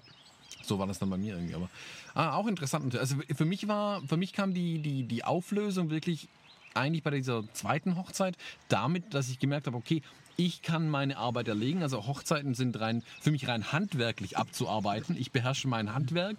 So 0.64 0.80
war 0.80 0.88
das 0.88 1.00
dann 1.00 1.10
bei 1.10 1.18
mir 1.18 1.36
irgendwie. 1.36 1.56
Aber 1.56 1.70
ah, 2.14 2.36
auch 2.36 2.48
interessant. 2.48 2.96
Also 2.96 3.16
für 3.36 3.46
mich 3.46 3.68
war, 3.68 4.02
für 4.08 4.18
mich 4.18 4.34
kam 4.34 4.54
die, 4.54 4.80
die, 4.80 5.04
die 5.04 5.24
Auflösung 5.24 5.90
wirklich 5.90 6.28
eigentlich 6.74 7.04
bei 7.04 7.12
dieser 7.12 7.44
zweiten 7.54 7.98
Hochzeit 7.98 8.38
damit, 8.70 9.14
dass 9.14 9.30
ich 9.30 9.40
gemerkt 9.40 9.68
habe, 9.68 9.78
okay, 9.78 10.02
ich 10.38 10.62
kann 10.62 10.90
meine 10.90 11.18
Arbeit 11.18 11.48
erlegen. 11.48 11.84
Also 11.84 12.08
Hochzeiten 12.08 12.54
sind 12.54 12.80
rein, 12.80 13.04
für 13.20 13.32
mich 13.32 13.48
rein 13.48 13.72
handwerklich 13.72 14.38
abzuarbeiten. 14.38 15.16
Ich 15.18 15.32
beherrsche 15.32 15.68
mein 15.68 15.94
Handwerk. 15.94 16.38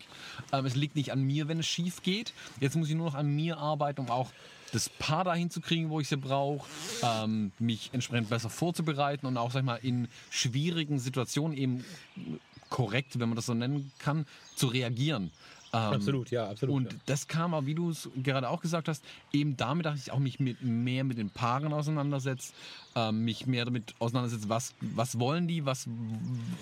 Ähm, 0.53 0.67
es 0.67 0.75
liegt 0.75 0.97
nicht 0.97 1.13
an 1.13 1.23
mir, 1.23 1.49
wenn 1.49 1.61
es 1.61 1.67
schief 1.67 2.03
geht. 2.03 2.33
Jetzt 2.61 2.77
muss 2.77 2.89
ich 2.89 2.95
nur 2.95 3.07
noch 3.07 3.15
an 3.15 3.29
mir 3.29 3.59
arbeiten, 3.59 4.01
um 4.01 4.11
auch 4.11 4.31
das 4.73 4.89
Paar 4.89 5.25
dahin 5.25 5.51
zu 5.51 5.61
kriegen, 5.61 5.91
wo 5.91 6.01
ich 6.01 6.09
sie 6.09 6.17
brauche, 6.17 6.67
ähm, 7.03 7.53
mich 7.59 7.91
entsprechend 7.93 8.31
besser 8.31 8.49
vorzubereiten 8.49 9.27
und 9.27 9.37
auch, 9.37 9.51
sag 9.51 9.61
ich 9.61 9.67
mal, 9.67 9.77
in 9.77 10.09
schwierigen 10.31 10.99
Situationen 10.99 11.57
eben 11.57 11.85
korrekt, 12.73 13.21
wenn 13.21 13.29
man 13.29 13.37
das 13.37 13.47
so 13.47 13.55
nennen 13.55 13.93
kann, 13.99 14.27
zu 14.57 14.67
reagieren. 14.67 15.31
Ähm, 15.75 15.81
Absolut, 15.95 16.31
ja, 16.31 16.49
absolut. 16.51 16.75
Und 16.75 16.93
ja. 16.93 16.99
das 17.07 17.29
kam 17.29 17.55
aber, 17.55 17.67
wie 17.67 17.75
du 17.75 17.91
es 17.91 18.09
gerade 18.23 18.49
auch 18.49 18.61
gesagt 18.61 18.89
hast, 18.89 19.05
eben 19.33 19.57
damit, 19.57 19.87
dass 19.87 19.99
ich 19.99 20.11
auch 20.11 20.19
mich 20.19 20.41
mit, 20.41 20.63
mehr 20.63 21.05
mit 21.05 21.19
den 21.19 21.31
Paaren 21.31 21.73
auseinandersetze, 21.73 22.53
ähm, 22.95 23.25
mich 23.25 23.47
mehr 23.47 23.65
damit 23.65 23.95
auseinandersetze, 23.99 24.49
was, 24.49 24.75
was 24.81 25.19
wollen 25.19 25.49
die, 25.49 25.65
was, 25.65 25.87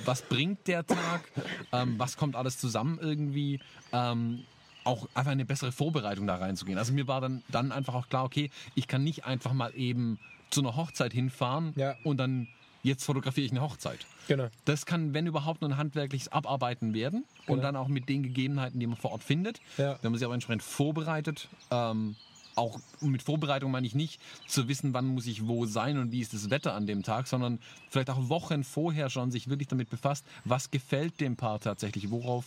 was 0.05 0.23
bringt 0.23 0.67
der 0.67 0.87
Tag, 0.87 1.23
ähm, 1.73 1.95
was 1.99 2.17
kommt 2.17 2.37
alles 2.37 2.59
zusammen 2.59 2.99
irgendwie. 3.01 3.61
Ähm, 3.93 4.45
auch 4.83 5.09
einfach 5.15 5.33
eine 5.33 5.45
bessere 5.45 5.73
Vorbereitung 5.73 6.27
da 6.27 6.37
reinzugehen. 6.37 6.79
Also 6.79 6.93
mir 6.93 7.07
war 7.07 7.21
dann, 7.21 7.43
dann 7.49 7.71
einfach 7.71 7.95
auch 7.95 8.09
klar, 8.09 8.25
okay, 8.25 8.51
ich 8.75 8.89
kann 8.89 9.05
nicht 9.05 9.25
einfach 9.27 9.53
mal 9.53 9.73
eben 9.77 10.19
zu 10.51 10.61
einer 10.61 10.75
Hochzeit 10.75 11.13
hinfahren 11.13 11.73
Ja. 11.77 11.97
und 12.03 12.17
dann 12.17 12.49
jetzt 12.83 13.05
fotografiere 13.05 13.45
ich 13.47 13.51
eine 13.53 13.61
Hochzeit. 13.61 14.07
Genau. 14.29 14.49
Das 14.65 14.87
kann, 14.87 15.15
wenn 15.15 15.27
überhaupt, 15.27 15.61
nur 15.61 15.71
ein 15.71 15.77
handwerkliches 15.77 16.31
Abarbeiten 16.31 16.95
werden 16.95 17.25
und 17.47 17.57
Genau. 17.57 17.63
dann 17.63 17.77
auch 17.77 17.89
mit 17.89 18.09
den 18.09 18.23
Gegebenheiten, 18.23 18.79
die 18.81 18.87
man 18.87 18.97
vor 18.97 19.13
Ort 19.13 19.23
findet. 19.25 19.61
Ja. 19.79 19.99
Wenn 20.03 20.13
man 20.13 20.19
sich 20.19 20.25
aber 20.25 20.35
entsprechend 20.35 20.63
vorbereitet, 20.63 21.49
ähm, 21.71 22.17
auch 22.57 22.79
mit 23.01 23.23
Vorbereitung 23.23 23.71
meine 23.71 23.87
ich 23.87 23.95
nicht 23.95 24.21
zu 24.47 24.69
wissen, 24.69 24.93
wann 24.93 25.07
muss 25.07 25.27
ich 25.27 25.47
wo 25.47 25.67
sein 25.67 25.99
und 25.99 26.13
wie 26.13 26.21
ist 26.21 26.35
das 26.35 26.51
Wetter 26.51 26.75
an 26.75 26.87
dem 26.87 27.03
Tag, 27.03 27.27
sondern 27.27 27.59
vielleicht 27.91 28.11
auch 28.11 28.29
Wochen 28.29 28.65
vorher 28.65 29.09
schon 29.09 29.31
sich 29.31 29.49
wirklich 29.49 29.69
damit 29.69 29.89
befasst, 29.89 30.27
was 30.45 30.71
gefällt 30.71 31.21
dem 31.21 31.37
Paar 31.37 31.61
tatsächlich, 31.61 32.11
worauf 32.11 32.45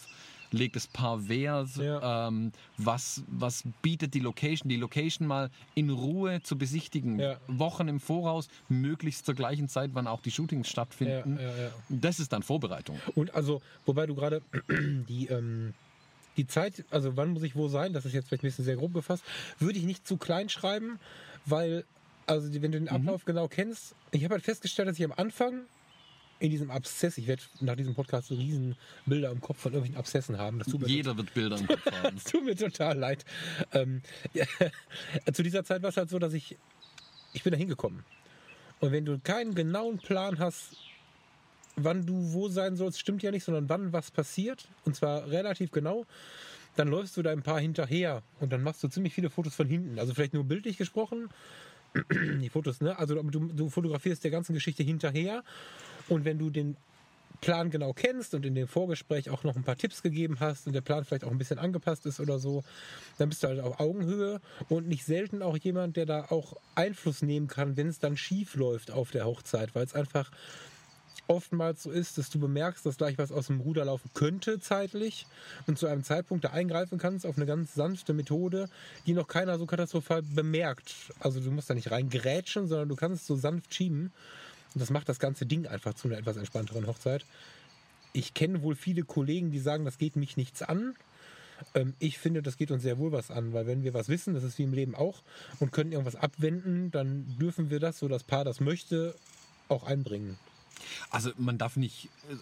legt 0.53 0.75
das 0.75 0.87
Paar 0.87 1.27
Wert, 1.27 1.69
Ja. 1.77 2.27
ähm, 2.27 2.51
was, 2.77 3.23
was 3.27 3.63
bietet 3.81 4.13
die 4.13 4.19
Location, 4.19 4.69
die 4.69 4.75
Location 4.77 5.27
mal 5.27 5.49
in 5.75 5.89
Ruhe 5.89 6.41
zu 6.43 6.57
besichtigen, 6.57 7.19
Ja. 7.19 7.37
Wochen 7.47 7.87
im 7.87 7.99
Voraus, 7.99 8.47
möglichst 8.69 9.25
zur 9.25 9.35
gleichen 9.35 9.67
Zeit, 9.67 9.91
wann 9.93 10.07
auch 10.07 10.21
die 10.21 10.31
Shootings 10.31 10.67
stattfinden. 10.69 11.37
ja. 11.41 11.71
Das 11.89 12.19
ist 12.19 12.31
dann 12.33 12.43
Vorbereitung. 12.43 12.99
Und 13.15 13.33
also, 13.35 13.61
wobei 13.85 14.05
du 14.05 14.15
gerade 14.15 14.41
die, 14.69 15.27
ähm, 15.27 15.73
die 16.37 16.47
Zeit, 16.47 16.85
also 16.89 17.15
wann 17.17 17.29
muss 17.31 17.43
ich 17.43 17.55
wo 17.55 17.67
sein, 17.67 17.93
das 17.93 18.05
ist 18.05 18.13
jetzt 18.13 18.27
vielleicht 18.27 18.43
ein 18.43 18.47
bisschen 18.47 18.65
sehr 18.65 18.75
grob 18.75 18.93
gefasst, 18.93 19.23
würde 19.59 19.77
ich 19.77 19.85
nicht 19.85 20.07
zu 20.07 20.17
klein 20.17 20.49
schreiben, 20.49 20.99
weil, 21.45 21.83
also 22.25 22.51
wenn 22.53 22.71
du 22.71 22.79
den 22.79 22.89
Ablauf 22.89 23.25
genau 23.25 23.47
kennst, 23.47 23.95
ich 24.11 24.23
habe 24.23 24.35
halt 24.35 24.43
festgestellt, 24.43 24.87
dass 24.87 24.97
ich 24.97 25.05
am 25.05 25.11
Anfang 25.15 25.61
in 26.43 26.49
diesem 26.49 26.71
Abszess, 26.71 27.17
ich 27.17 27.25
werde 27.25 27.41
nach 27.61 27.77
diesem 27.77 27.95
Podcast 27.95 28.27
so 28.27 28.35
riesen 28.35 28.75
Bilder 29.05 29.31
im 29.31 29.39
Kopf 29.39 29.59
von 29.59 29.71
irgendwelchen 29.71 29.97
Abszessen 29.97 30.37
haben. 30.37 30.61
Jeder 30.85 31.15
wird 31.15 31.33
Bilder 31.33 31.57
im 31.57 31.67
Kopf 31.67 31.85
haben. 31.85 32.17
tut 32.29 32.43
mir 32.43 32.53
total 32.57 32.97
leid. 32.97 33.23
Ähm, 33.71 34.01
ja, 34.33 34.45
zu 35.33 35.41
dieser 35.41 35.63
Zeit 35.63 35.81
war 35.83 35.89
es 35.89 35.95
halt 35.95 36.09
so, 36.09 36.19
dass 36.19 36.33
ich, 36.33 36.57
ich 37.31 37.43
bin 37.43 37.51
da 37.51 37.57
hingekommen. 37.57 38.03
Und 38.81 38.91
wenn 38.91 39.05
du 39.05 39.19
keinen 39.19 39.55
genauen 39.55 39.99
Plan 39.99 40.37
hast, 40.37 40.75
wann 41.77 42.05
du 42.05 42.33
wo 42.33 42.49
sein 42.49 42.75
sollst, 42.75 42.99
stimmt 42.99 43.23
ja 43.23 43.31
nicht, 43.31 43.45
sondern 43.45 43.69
wann 43.69 43.93
was 43.93 44.11
passiert, 44.11 44.67
und 44.83 44.97
zwar 44.97 45.29
relativ 45.29 45.71
genau, 45.71 46.05
dann 46.75 46.89
läufst 46.89 47.15
du 47.15 47.21
da 47.21 47.31
ein 47.31 47.43
paar 47.43 47.61
hinterher 47.61 48.21
und 48.41 48.51
dann 48.51 48.63
machst 48.63 48.83
du 48.83 48.89
ziemlich 48.89 49.13
viele 49.13 49.29
Fotos 49.29 49.55
von 49.55 49.69
hinten. 49.69 49.97
Also 49.97 50.13
vielleicht 50.13 50.33
nur 50.33 50.43
bildlich 50.43 50.75
gesprochen, 50.75 51.29
die 52.41 52.49
Fotos, 52.49 52.81
ne? 52.81 52.97
Also 52.97 53.21
du, 53.21 53.39
du 53.47 53.69
fotografierst 53.69 54.23
der 54.23 54.31
ganzen 54.31 54.53
Geschichte 54.53 54.83
hinterher 54.83 55.43
und 56.09 56.25
wenn 56.25 56.39
du 56.39 56.49
den 56.49 56.75
Plan 57.41 57.69
genau 57.69 57.91
kennst 57.91 58.33
und 58.35 58.45
in 58.45 58.55
dem 58.55 58.69
Vorgespräch 58.69 59.29
auch 59.29 59.43
noch 59.43 59.57
ein 59.57 59.63
paar 59.63 59.75
Tipps 59.75 60.01
gegeben 60.01 60.39
hast 60.39 60.65
und 60.65 60.73
der 60.73 60.81
Plan 60.81 61.03
vielleicht 61.03 61.25
auch 61.25 61.31
ein 61.31 61.37
bisschen 61.37 61.59
angepasst 61.59 62.05
ist 62.05 62.21
oder 62.21 62.39
so, 62.39 62.63
dann 63.17 63.27
bist 63.27 63.43
du 63.43 63.47
halt 63.47 63.59
auf 63.59 63.81
Augenhöhe 63.81 64.39
und 64.69 64.87
nicht 64.87 65.03
selten 65.03 65.41
auch 65.41 65.57
jemand, 65.57 65.97
der 65.97 66.05
da 66.05 66.25
auch 66.29 66.55
Einfluss 66.75 67.21
nehmen 67.21 67.47
kann, 67.47 67.75
wenn 67.75 67.87
es 67.87 67.99
dann 67.99 68.15
schief 68.15 68.55
läuft 68.55 68.91
auf 68.91 69.11
der 69.11 69.25
Hochzeit, 69.25 69.75
weil 69.75 69.83
es 69.83 69.93
einfach 69.93 70.31
oftmals 71.27 71.83
so 71.83 71.91
ist, 71.91 72.17
dass 72.17 72.29
du 72.29 72.39
bemerkst, 72.39 72.85
dass 72.85 72.97
gleich 72.97 73.17
was 73.17 73.31
aus 73.31 73.47
dem 73.47 73.61
Ruder 73.61 73.85
laufen 73.85 74.09
könnte 74.13 74.59
zeitlich 74.59 75.25
und 75.67 75.77
zu 75.77 75.87
einem 75.87 76.03
Zeitpunkt 76.03 76.43
da 76.43 76.49
eingreifen 76.49 76.97
kannst 76.97 77.25
auf 77.25 77.37
eine 77.37 77.45
ganz 77.45 77.73
sanfte 77.73 78.13
Methode, 78.13 78.69
die 79.05 79.13
noch 79.13 79.27
keiner 79.27 79.57
so 79.57 79.65
katastrophal 79.65 80.21
bemerkt. 80.21 80.93
Also 81.19 81.39
du 81.39 81.51
musst 81.51 81.69
da 81.69 81.73
nicht 81.73 81.91
reingrätschen, 81.91 82.67
sondern 82.67 82.89
du 82.89 82.95
kannst 82.95 83.25
so 83.25 83.35
sanft 83.35 83.73
schieben 83.73 84.11
und 84.73 84.81
das 84.81 84.89
macht 84.89 85.07
das 85.09 85.19
ganze 85.19 85.45
Ding 85.45 85.67
einfach 85.67 85.93
zu 85.93 86.07
einer 86.07 86.17
etwas 86.17 86.37
entspannteren 86.37 86.87
Hochzeit. 86.87 87.25
Ich 88.11 88.33
kenne 88.33 88.61
wohl 88.61 88.75
viele 88.75 89.03
Kollegen, 89.03 89.51
die 89.51 89.59
sagen, 89.59 89.85
das 89.85 89.97
geht 89.97 90.15
mich 90.15 90.37
nichts 90.37 90.61
an. 90.61 90.95
Ähm, 91.73 91.93
Ich 91.99 92.19
finde, 92.19 92.41
das 92.41 92.57
geht 92.57 92.71
uns 92.71 92.83
sehr 92.83 92.97
wohl 92.97 93.11
was 93.11 93.31
an, 93.31 93.53
weil 93.53 93.65
wenn 93.65 93.83
wir 93.83 93.93
was 93.93 94.09
wissen, 94.09 94.33
das 94.33 94.43
ist 94.43 94.57
wie 94.57 94.63
im 94.63 94.73
Leben 94.73 94.95
auch, 94.95 95.21
und 95.59 95.71
können 95.71 95.91
irgendwas 95.91 96.15
abwenden, 96.15 96.91
dann 96.91 97.25
dürfen 97.39 97.69
wir 97.69 97.79
das, 97.79 97.99
so 97.99 98.07
das 98.07 98.23
Paar 98.23 98.43
das 98.43 98.59
möchte, 98.59 99.15
auch 99.69 99.83
einbringen. 99.83 100.37
Also 101.09 101.31
man 101.37 101.57
darf 101.57 101.75
nicht, 101.75 102.09
äh, 102.29 102.35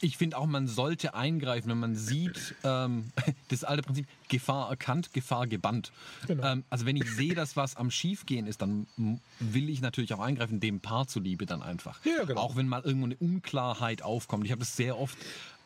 ich 0.00 0.16
finde 0.16 0.38
auch, 0.38 0.46
man 0.46 0.66
sollte 0.66 1.14
eingreifen, 1.14 1.70
wenn 1.70 1.78
man 1.78 1.96
sieht, 1.96 2.54
ähm, 2.64 3.06
das 3.48 3.64
alte 3.64 3.82
Prinzip, 3.82 4.06
Gefahr 4.28 4.70
erkannt, 4.70 5.12
Gefahr 5.12 5.46
gebannt. 5.46 5.92
Genau. 6.26 6.44
Ähm, 6.44 6.64
also 6.70 6.86
wenn 6.86 6.96
ich 6.96 7.10
sehe, 7.10 7.34
dass 7.34 7.56
was 7.56 7.76
am 7.76 7.90
Schiefgehen 7.90 8.46
ist, 8.46 8.62
dann 8.62 8.86
will 9.38 9.68
ich 9.68 9.80
natürlich 9.80 10.12
auch 10.14 10.20
eingreifen, 10.20 10.60
dem 10.60 10.80
Paar 10.80 11.06
zuliebe 11.06 11.46
dann 11.46 11.62
einfach. 11.62 12.04
Ja, 12.04 12.24
genau. 12.24 12.40
Auch 12.40 12.56
wenn 12.56 12.68
mal 12.68 12.82
irgendwo 12.82 13.06
eine 13.06 13.16
Unklarheit 13.16 14.02
aufkommt. 14.02 14.44
Ich 14.44 14.50
habe 14.50 14.60
das 14.60 14.76
sehr 14.76 14.98
oft 14.98 15.16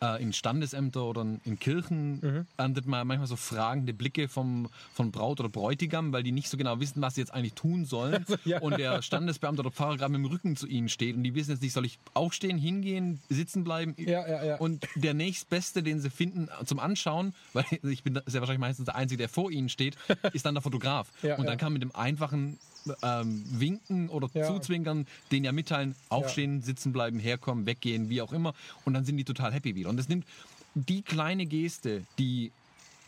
äh, 0.03 0.22
in 0.22 0.32
Standesämter 0.32 1.05
oder 1.05 1.26
in 1.44 1.59
Kirchen 1.59 2.20
Mhm. 2.20 2.46
erntet 2.57 2.86
man 2.86 3.07
manchmal 3.07 3.26
so 3.26 3.36
fragende 3.36 3.92
Blicke 3.92 4.28
vom, 4.28 4.68
von 4.92 5.11
Braut 5.11 5.40
oder 5.40 5.48
Bräutigam, 5.48 6.12
weil 6.12 6.22
die 6.22 6.32
nicht 6.32 6.48
so 6.48 6.57
genau 6.57 6.80
wissen, 6.80 7.03
was 7.03 7.14
sie 7.14 7.20
jetzt 7.20 7.32
eigentlich 7.32 7.55
tun 7.55 7.84
sollen. 7.84 8.24
ja. 8.44 8.61
Und 8.61 8.78
der 8.78 9.03
Standesbeamte 9.03 9.61
oder 9.61 9.70
Pfarrer 9.70 9.96
gerade 9.96 10.12
mit 10.12 10.20
dem 10.20 10.26
Rücken 10.26 10.57
zu 10.57 10.66
ihnen 10.66 10.88
steht 10.88 11.16
und 11.16 11.22
die 11.22 11.34
wissen 11.34 11.51
jetzt 11.53 11.62
nicht, 11.62 11.72
soll 11.72 11.84
ich 11.84 11.98
aufstehen, 12.14 12.59
hingehen, 12.59 13.20
sitzen 13.28 13.64
bleiben? 13.64 13.94
Ja, 13.98 14.26
ja, 14.26 14.44
ja. 14.44 14.57
Und 14.57 14.86
der 14.94 15.14
nächstbeste, 15.14 15.82
den 15.82 16.01
sie 16.01 16.11
finden 16.11 16.48
zum 16.64 16.78
Anschauen, 16.78 17.34
weil 17.53 17.64
ich 17.82 18.03
bin 18.03 18.20
sehr 18.26 18.40
wahrscheinlich 18.40 18.61
meistens 18.61 18.86
der 18.86 18.96
Einzige, 18.96 19.18
der 19.18 19.28
vor 19.28 19.51
ihnen 19.51 19.68
steht, 19.68 19.96
ist 20.32 20.46
dann 20.46 20.55
der 20.55 20.62
Fotograf. 20.62 21.12
Ja, 21.22 21.36
und 21.36 21.44
dann 21.44 21.55
ja. 21.55 21.57
kann 21.57 21.72
mit 21.72 21.82
dem 21.82 21.94
einfachen 21.94 22.59
ähm, 23.02 23.44
Winken 23.50 24.08
oder 24.08 24.28
Ja. 24.34 24.46
Zuzwinkern 24.46 25.06
den 25.32 25.44
ja 25.44 25.52
mitteilen, 25.52 25.94
aufstehen, 26.08 26.62
sitzen 26.62 26.92
bleiben, 26.92 27.18
herkommen, 27.18 27.66
weggehen, 27.66 28.08
wie 28.08 28.22
auch 28.22 28.32
immer. 28.32 28.54
Und 28.84 28.94
dann 28.94 29.04
sind 29.04 29.16
die 29.16 29.24
total 29.24 29.52
happy 29.52 29.74
wieder. 29.74 29.88
Und 29.90 29.96
das 29.96 30.08
nimmt 30.08 30.26
die 30.74 31.02
kleine 31.02 31.46
Geste, 31.46 32.02
die 32.18 32.52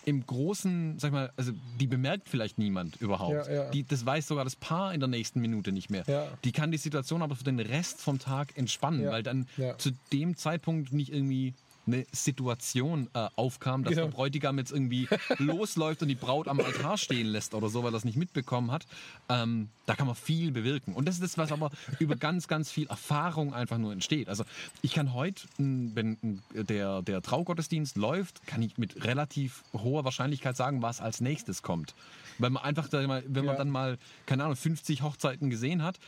im 0.05 0.27
Großen, 0.27 0.99
sag 0.99 1.09
ich 1.09 1.13
mal, 1.13 1.33
also 1.37 1.53
die 1.79 1.87
bemerkt 1.87 2.29
vielleicht 2.29 2.59
niemand 2.59 2.97
überhaupt. 3.01 3.47
Ja, 3.47 3.53
ja. 3.53 3.71
Die, 3.71 3.85
das 3.85 4.05
weiß 4.05 4.27
sogar 4.27 4.43
das 4.43 4.57
Paar 4.57 4.93
in 4.93 4.99
der 4.99 5.09
nächsten 5.09 5.41
Minute 5.41 5.71
nicht 5.71 5.91
mehr. 5.91 6.03
Ja. 6.09 6.27
Die 6.43 6.51
kann 6.51 6.73
die 6.73 6.79
Situation 6.79 7.23
aber 7.23 7.37
für 7.37 7.45
den 7.45 7.61
Rest 7.61 8.01
vom 8.01 8.19
Tag 8.19 8.57
entspannen, 8.59 9.03
Ja, 9.03 9.13
weil 9.13 9.23
dann 9.23 9.47
ja. 9.57 9.79
zu 9.79 9.93
dem 10.13 10.37
Zeitpunkt 10.37 10.93
nicht 10.93 11.13
irgendwie 11.13 11.55
eine 11.87 12.07
Situation 12.13 13.09
äh, 13.15 13.29
aufkam, 13.35 13.83
dass 13.83 13.95
Genau. 13.95 14.07
der 14.07 14.13
Bräutigam 14.13 14.57
jetzt 14.59 14.71
irgendwie 14.71 15.09
losläuft 15.39 16.01
und 16.03 16.09
die 16.09 16.15
Braut 16.15 16.47
am 16.49 16.61
Altar 16.61 16.97
stehen 16.97 17.27
lässt 17.27 17.55
oder 17.55 17.69
so, 17.69 17.83
weil 17.83 17.89
er 17.91 17.93
das 17.93 18.05
nicht 18.05 18.17
mitbekommen 18.17 18.71
hat. 18.71 18.87
Ähm, 19.29 19.69
da 19.87 19.97
kann 19.97 20.07
man 20.07 20.15
viel 20.15 20.53
bewirken. 20.53 20.95
Und 20.95 21.07
das 21.09 21.17
ist 21.17 21.23
das, 21.23 21.39
was 21.39 21.51
aber 21.51 21.71
über 21.99 22.15
ganz, 22.15 22.47
ganz 22.47 22.71
viel 22.71 22.87
Erfahrung 22.87 23.53
einfach 23.53 23.79
nur 23.79 23.93
entsteht. 23.93 24.29
Also 24.29 24.45
ich 24.81 24.93
kann 24.95 25.13
heute, 25.13 25.43
wenn 25.59 26.41
der, 26.55 27.03
der 27.03 27.21
Traugottesdienst 27.21 27.97
läuft, 27.97 28.47
kann 28.47 28.63
ich 28.63 28.79
mit 28.79 29.05
relativ 29.05 29.65
hoher 29.73 30.05
Wahrscheinlichkeit 30.05 30.57
sagen, 30.57 30.83
was 30.83 31.01
als 31.01 31.21
nächstes 31.21 31.63
kommt. 31.63 31.95
Weil 32.39 32.51
man 32.51 32.63
einfach, 32.63 32.89
wenn 32.93 33.09
man 33.09 33.45
Ja. 33.45 33.55
dann 33.57 33.71
mal, 33.71 33.99
keine 34.27 34.45
Ahnung, 34.45 34.57
50 34.57 35.03
Hochzeiten 35.03 35.51
gesehen 35.51 35.83
hat, 35.83 35.99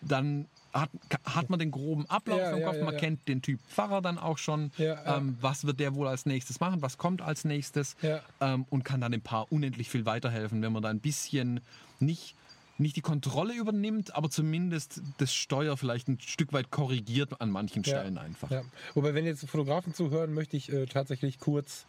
dann 0.00 0.46
hat, 0.72 0.90
hat 1.24 1.50
man 1.50 1.58
den 1.58 1.70
groben 1.70 2.06
Ablauf 2.06 2.38
Ja, 2.38 2.50
im 2.50 2.58
ja, 2.58 2.66
Kopf, 2.66 2.76
ja, 2.78 2.84
man 2.84 2.94
ja. 2.94 3.00
kennt 3.00 3.28
den 3.28 3.42
Typ 3.42 3.60
Pfarrer 3.68 4.00
dann 4.00 4.18
auch 4.18 4.38
schon. 4.38 4.72
Ja, 4.78 4.94
ja. 4.94 5.18
Ähm, 5.18 5.36
was 5.40 5.66
wird 5.66 5.80
der 5.80 5.94
wohl 5.94 6.08
als 6.08 6.26
nächstes 6.26 6.60
machen? 6.60 6.82
Was 6.82 6.98
kommt 6.98 7.20
als 7.22 7.44
nächstes? 7.44 7.96
Ja. 8.00 8.22
Ähm, 8.40 8.64
und 8.70 8.84
kann 8.84 9.00
dann 9.00 9.12
dem 9.12 9.20
Paar 9.20 9.50
unendlich 9.52 9.90
viel 9.90 10.06
weiterhelfen, 10.06 10.62
wenn 10.62 10.72
man 10.72 10.82
da 10.82 10.88
ein 10.88 11.00
bisschen 11.00 11.60
nicht, 12.00 12.34
nicht 12.78 12.96
die 12.96 13.02
Kontrolle 13.02 13.54
übernimmt, 13.54 14.14
aber 14.16 14.30
zumindest 14.30 15.02
das 15.18 15.34
Steuer 15.34 15.76
vielleicht 15.76 16.08
ein 16.08 16.18
Stück 16.20 16.52
weit 16.52 16.70
korrigiert 16.70 17.40
an 17.40 17.50
manchen 17.50 17.84
Stellen 17.84 18.16
einfach. 18.18 18.50
Ja. 18.50 18.62
Wobei, 18.94 19.14
wenn 19.14 19.26
jetzt 19.26 19.46
Fotografen 19.48 19.94
zuhören, 19.94 20.32
möchte 20.32 20.56
ich 20.56 20.72
äh, 20.72 20.86
tatsächlich 20.86 21.38
kurz, 21.38 21.86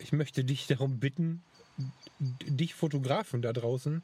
ich 0.00 0.12
möchte 0.12 0.42
dich 0.42 0.66
darum 0.68 0.98
bitten, 0.98 1.42
dich 2.18 2.74
Fotografen 2.74 3.40
da 3.40 3.52
draußen, 3.52 4.02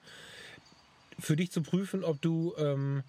für 1.18 1.36
dich 1.36 1.50
zu 1.50 1.62
prüfen, 1.62 2.04
ob 2.04 2.20
du 2.22 2.54
ähm, 2.58 3.02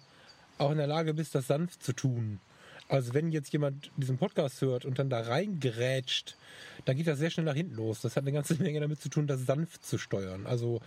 auch 0.58 0.70
in 0.70 0.78
der 0.78 0.86
Lage 0.86 1.14
bist, 1.14 1.34
das 1.34 1.46
sanft 1.46 1.82
zu 1.82 1.92
tun. 1.92 2.40
Also 2.88 3.14
wenn 3.14 3.32
jetzt 3.32 3.52
jemand 3.52 3.90
diesen 3.96 4.16
Podcast 4.16 4.60
hört 4.60 4.84
und 4.84 4.98
dann 4.98 5.10
da 5.10 5.20
reingerätscht, 5.20 6.36
dann 6.84 6.96
geht 6.96 7.08
das 7.08 7.18
sehr 7.18 7.30
schnell 7.30 7.46
nach 7.46 7.54
hinten 7.54 7.74
los. 7.74 8.00
Das 8.00 8.14
hat 8.16 8.22
eine 8.22 8.32
ganze 8.32 8.54
Menge 8.62 8.80
damit 8.80 9.00
zu 9.00 9.08
tun, 9.08 9.26
das 9.26 9.44
sanft 9.44 9.84
zu 9.84 9.98
steuern. 9.98 10.46
Also 10.46 10.80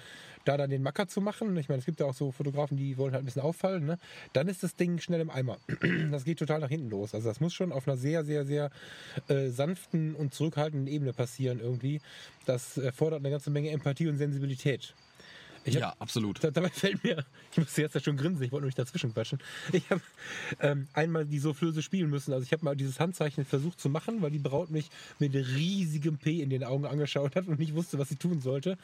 da 0.45 0.55
dann 0.55 0.69
den 0.69 0.81
Macker 0.81 1.07
zu 1.07 1.19
machen, 1.19 1.55
ich 1.57 1.67
meine, 1.67 1.79
es 1.79 1.85
gibt 1.85 1.99
ja 1.99 2.05
auch 2.05 2.13
so 2.13 2.31
Fotografen, 2.31 2.77
die 2.77 2.97
wollen 2.97 3.11
halt 3.13 3.23
ein 3.23 3.25
bisschen 3.25 3.41
auffallen, 3.41 3.85
ne? 3.85 3.97
dann 4.31 4.47
ist 4.47 4.63
das 4.63 4.75
Ding 4.75 4.99
schnell 4.99 5.19
im 5.19 5.29
Eimer. 5.29 5.57
Das 6.11 6.23
geht 6.23 6.39
total 6.39 6.59
nach 6.59 6.69
hinten 6.69 6.89
los. 6.89 7.13
Also 7.13 7.27
das 7.27 7.39
muss 7.39 7.53
schon 7.53 7.71
auf 7.71 7.87
einer 7.87 7.97
sehr, 7.97 8.23
sehr, 8.23 8.45
sehr 8.45 8.71
äh, 9.27 9.49
sanften 9.49 10.15
und 10.15 10.33
zurückhaltenden 10.33 10.87
Ebene 10.87 11.13
passieren 11.13 11.59
irgendwie. 11.59 12.01
Das 12.45 12.77
erfordert 12.77 13.19
eine 13.19 13.29
ganze 13.29 13.49
Menge 13.49 13.69
Empathie 13.71 14.07
und 14.07 14.17
Sensibilität. 14.17 14.93
Hab- 15.65 15.73
Ja, 15.73 15.95
absolut. 15.99 16.43
da, 16.43 16.51
dabei 16.51 16.69
fällt 16.69 17.03
mir, 17.03 17.23
ich 17.51 17.57
musste 17.57 17.81
jetzt 17.81 17.95
ja 17.95 18.01
schon 18.01 18.17
grinsen, 18.17 18.43
ich 18.43 18.51
wollte 18.51 18.61
nur 18.63 18.67
nicht 18.67 18.79
dazwischen 18.79 19.13
quatschen. 19.13 19.39
Ich 19.71 19.89
habe 19.89 20.01
ähm, 20.61 20.87
einmal 20.93 21.25
die 21.25 21.39
Soufflöse 21.39 21.81
spielen 21.81 22.09
müssen. 22.09 22.33
Also 22.33 22.43
ich 22.43 22.51
habe 22.53 22.63
mal 22.65 22.75
dieses 22.75 22.99
Handzeichen 22.99 23.45
versucht 23.45 23.79
zu 23.79 23.89
machen, 23.89 24.21
weil 24.21 24.31
die 24.31 24.39
Braut 24.39 24.69
mich 24.71 24.89
mit 25.19 25.33
riesigem 25.33 26.17
P 26.17 26.41
in 26.41 26.49
den 26.49 26.63
Augen 26.63 26.85
angeschaut 26.85 27.35
hat 27.35 27.47
und 27.47 27.59
nicht 27.59 27.75
wusste, 27.75 27.97
was 27.99 28.09
sie 28.09 28.15
tun 28.15 28.41
sollte. 28.41 28.77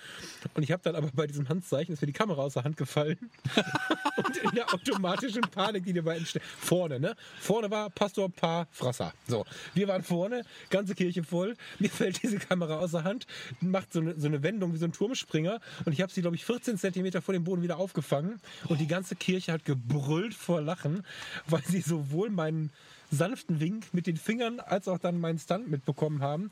Und 0.54 0.64
ich 0.64 0.72
habe 0.72 0.82
dann 0.84 0.96
aber 0.96 1.10
bei 1.14 1.28
diesem 1.28 1.48
Handzeichen 1.50 1.94
ist 1.94 2.02
mir 2.02 2.08
die 2.08 2.14
Kamera 2.14 2.42
aus 2.44 2.54
der 2.54 2.64
Hand 2.64 2.78
gefallen. 2.78 3.18
und 4.18 4.38
in 4.38 4.52
der 4.52 4.74
automatischen 4.74 5.42
Panik, 5.42 5.86
die 5.86 5.94
dabei 5.94 6.18
entsteht. 6.18 6.42
Vorne, 6.44 7.00
ne? 7.00 7.16
Vorne 7.40 7.70
war 7.72 7.90
Pastor 7.90 8.30
Paar 8.32 8.68
Frasser. 8.72 9.14
So, 9.28 9.46
wir 9.74 9.88
waren 9.88 10.04
vorne, 10.04 10.44
ganze 10.70 10.96
Kirche 10.96 11.24
voll. 11.24 11.56
Mir 11.80 11.90
fällt 11.90 12.22
diese 12.24 12.38
Kamera 12.38 12.80
aus 12.80 12.92
der 12.92 13.04
Hand, 13.04 13.26
macht 13.62 13.94
so 13.94 14.00
eine, 14.00 14.20
so 14.20 14.28
eine 14.28 14.44
Wendung 14.44 14.74
wie 14.74 14.78
so 14.78 14.86
ein 14.86 14.92
Turmspringer 14.94 15.60
und 15.86 15.94
ich 15.94 16.02
habe 16.02 16.12
sie, 16.12 16.22
glaube 16.22 16.36
ich, 16.36 16.46
14 16.66 16.80
Zentimeter 16.80 17.22
vor 17.22 17.34
dem 17.34 17.44
Boden 17.44 17.62
wieder 17.62 17.78
aufgefangen 17.78 18.40
und 18.68 18.82
die 18.82 18.88
ganze 18.88 19.16
Kirche 19.16 19.52
hat 19.52 19.66
gebrüllt 19.66 20.34
vor 20.34 20.62
Lachen, 20.62 21.04
weil 21.46 21.62
sie 21.64 21.82
sowohl 21.82 22.32
meinen 22.32 22.72
sanften 23.12 23.60
Wink 23.60 23.94
mit 23.94 24.08
den 24.08 24.18
Fingern 24.18 24.60
als 24.60 24.88
auch 24.88 24.98
dann 24.98 25.20
meinen 25.20 25.38
Stunt 25.38 25.70
mitbekommen 25.70 26.22
haben. 26.22 26.50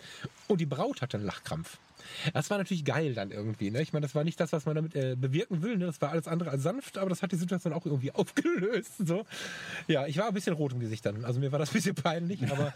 Und 0.48 0.62
die 0.62 0.68
Braut 0.68 1.02
hatte 1.02 1.18
einen 1.18 1.26
Lachkrampf. 1.26 1.80
Das 2.34 2.52
war 2.52 2.60
natürlich 2.60 2.86
geil 2.86 3.16
dann 3.16 3.32
irgendwie. 3.32 3.72
Ne? 3.72 3.82
Ich 3.82 3.92
meine, 3.92 4.06
das 4.06 4.14
war 4.14 4.24
nicht 4.24 4.40
das, 4.40 4.52
was 4.52 4.66
man 4.66 4.76
damit 4.76 4.94
äh, 4.94 5.16
bewirken 5.18 5.64
will. 5.64 5.78
Ne? 5.78 5.88
Das 5.88 6.00
war 6.00 6.12
alles 6.12 6.28
andere 6.28 6.52
als 6.52 6.62
sanft, 6.62 7.00
aber 7.00 7.10
das 7.10 7.24
hat 7.24 7.32
die 7.32 7.38
Situation 7.38 7.74
auch 7.74 7.86
irgendwie 7.86 8.12
aufgelöst. 8.14 8.92
So. 9.00 9.26
Ja, 9.88 10.06
ich 10.06 10.18
war 10.18 10.28
ein 10.28 10.34
bisschen 10.34 10.54
rot 10.54 10.74
im 10.74 10.80
Gesicht 10.80 11.06
dann. 11.08 11.26
Also 11.26 11.40
mir 11.40 11.52
war 11.52 11.60
das 11.60 11.72
ein 11.72 11.74
bisschen 11.74 11.96
peinlich, 11.96 12.40
aber. 12.52 12.74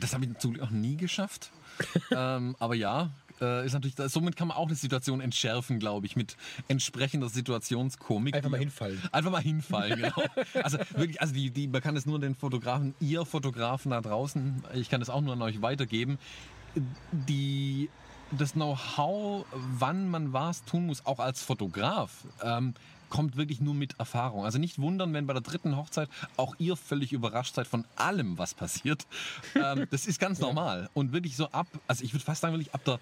Das 0.00 0.14
habe 0.14 0.24
ich 0.24 0.38
Glück 0.38 0.60
auch 0.60 0.70
nie 0.70 0.96
geschafft. 0.96 1.52
ähm, 2.10 2.56
aber 2.58 2.74
ja, 2.74 3.10
äh, 3.40 3.66
ist 3.66 3.72
natürlich, 3.72 3.96
somit 4.10 4.36
kann 4.36 4.48
man 4.48 4.56
auch 4.56 4.66
eine 4.66 4.74
Situation 4.74 5.20
entschärfen, 5.20 5.78
glaube 5.78 6.06
ich, 6.06 6.16
mit 6.16 6.36
entsprechender 6.68 7.28
Situationskomik. 7.28 8.34
Einfach 8.34 8.50
mal 8.50 8.58
hinfallen. 8.58 9.02
Einfach 9.12 9.30
mal 9.30 9.42
hinfallen, 9.42 10.00
genau. 10.00 10.22
Also 10.62 10.78
wirklich, 10.94 11.20
also 11.20 11.34
die, 11.34 11.50
die, 11.50 11.68
man 11.68 11.80
kann 11.80 11.96
es 11.96 12.06
nur 12.06 12.18
den 12.18 12.34
Fotografen, 12.34 12.94
ihr 13.00 13.24
Fotografen 13.24 13.90
da 13.90 14.00
draußen, 14.00 14.64
ich 14.74 14.88
kann 14.88 15.02
es 15.02 15.10
auch 15.10 15.20
nur 15.20 15.34
an 15.34 15.42
euch 15.42 15.62
weitergeben, 15.62 16.18
die 17.12 17.88
das 18.32 18.52
Know-how, 18.52 19.46
wann 19.52 20.08
man 20.08 20.32
was 20.32 20.64
tun 20.64 20.86
muss, 20.86 21.06
auch 21.06 21.20
als 21.20 21.42
Fotograf, 21.42 22.24
ähm, 22.42 22.74
kommt 23.08 23.36
wirklich 23.36 23.60
nur 23.60 23.74
mit 23.74 23.98
Erfahrung. 23.98 24.44
Also 24.44 24.58
nicht 24.58 24.78
wundern, 24.78 25.12
wenn 25.12 25.26
bei 25.26 25.32
der 25.32 25.42
dritten 25.42 25.76
Hochzeit 25.76 26.08
auch 26.36 26.54
ihr 26.58 26.76
völlig 26.76 27.12
überrascht 27.12 27.54
seid 27.54 27.66
von 27.66 27.84
allem, 27.96 28.38
was 28.38 28.54
passiert. 28.54 29.06
Ähm, 29.54 29.86
das 29.90 30.06
ist 30.06 30.20
ganz 30.20 30.38
normal. 30.38 30.90
Und 30.92 31.12
wirklich 31.12 31.36
so 31.36 31.48
ab, 31.50 31.66
also 31.86 32.04
ich 32.04 32.12
würde 32.12 32.24
fast 32.24 32.42
sagen, 32.42 32.52
wirklich 32.54 32.74
ab 32.74 32.84
der 32.84 32.98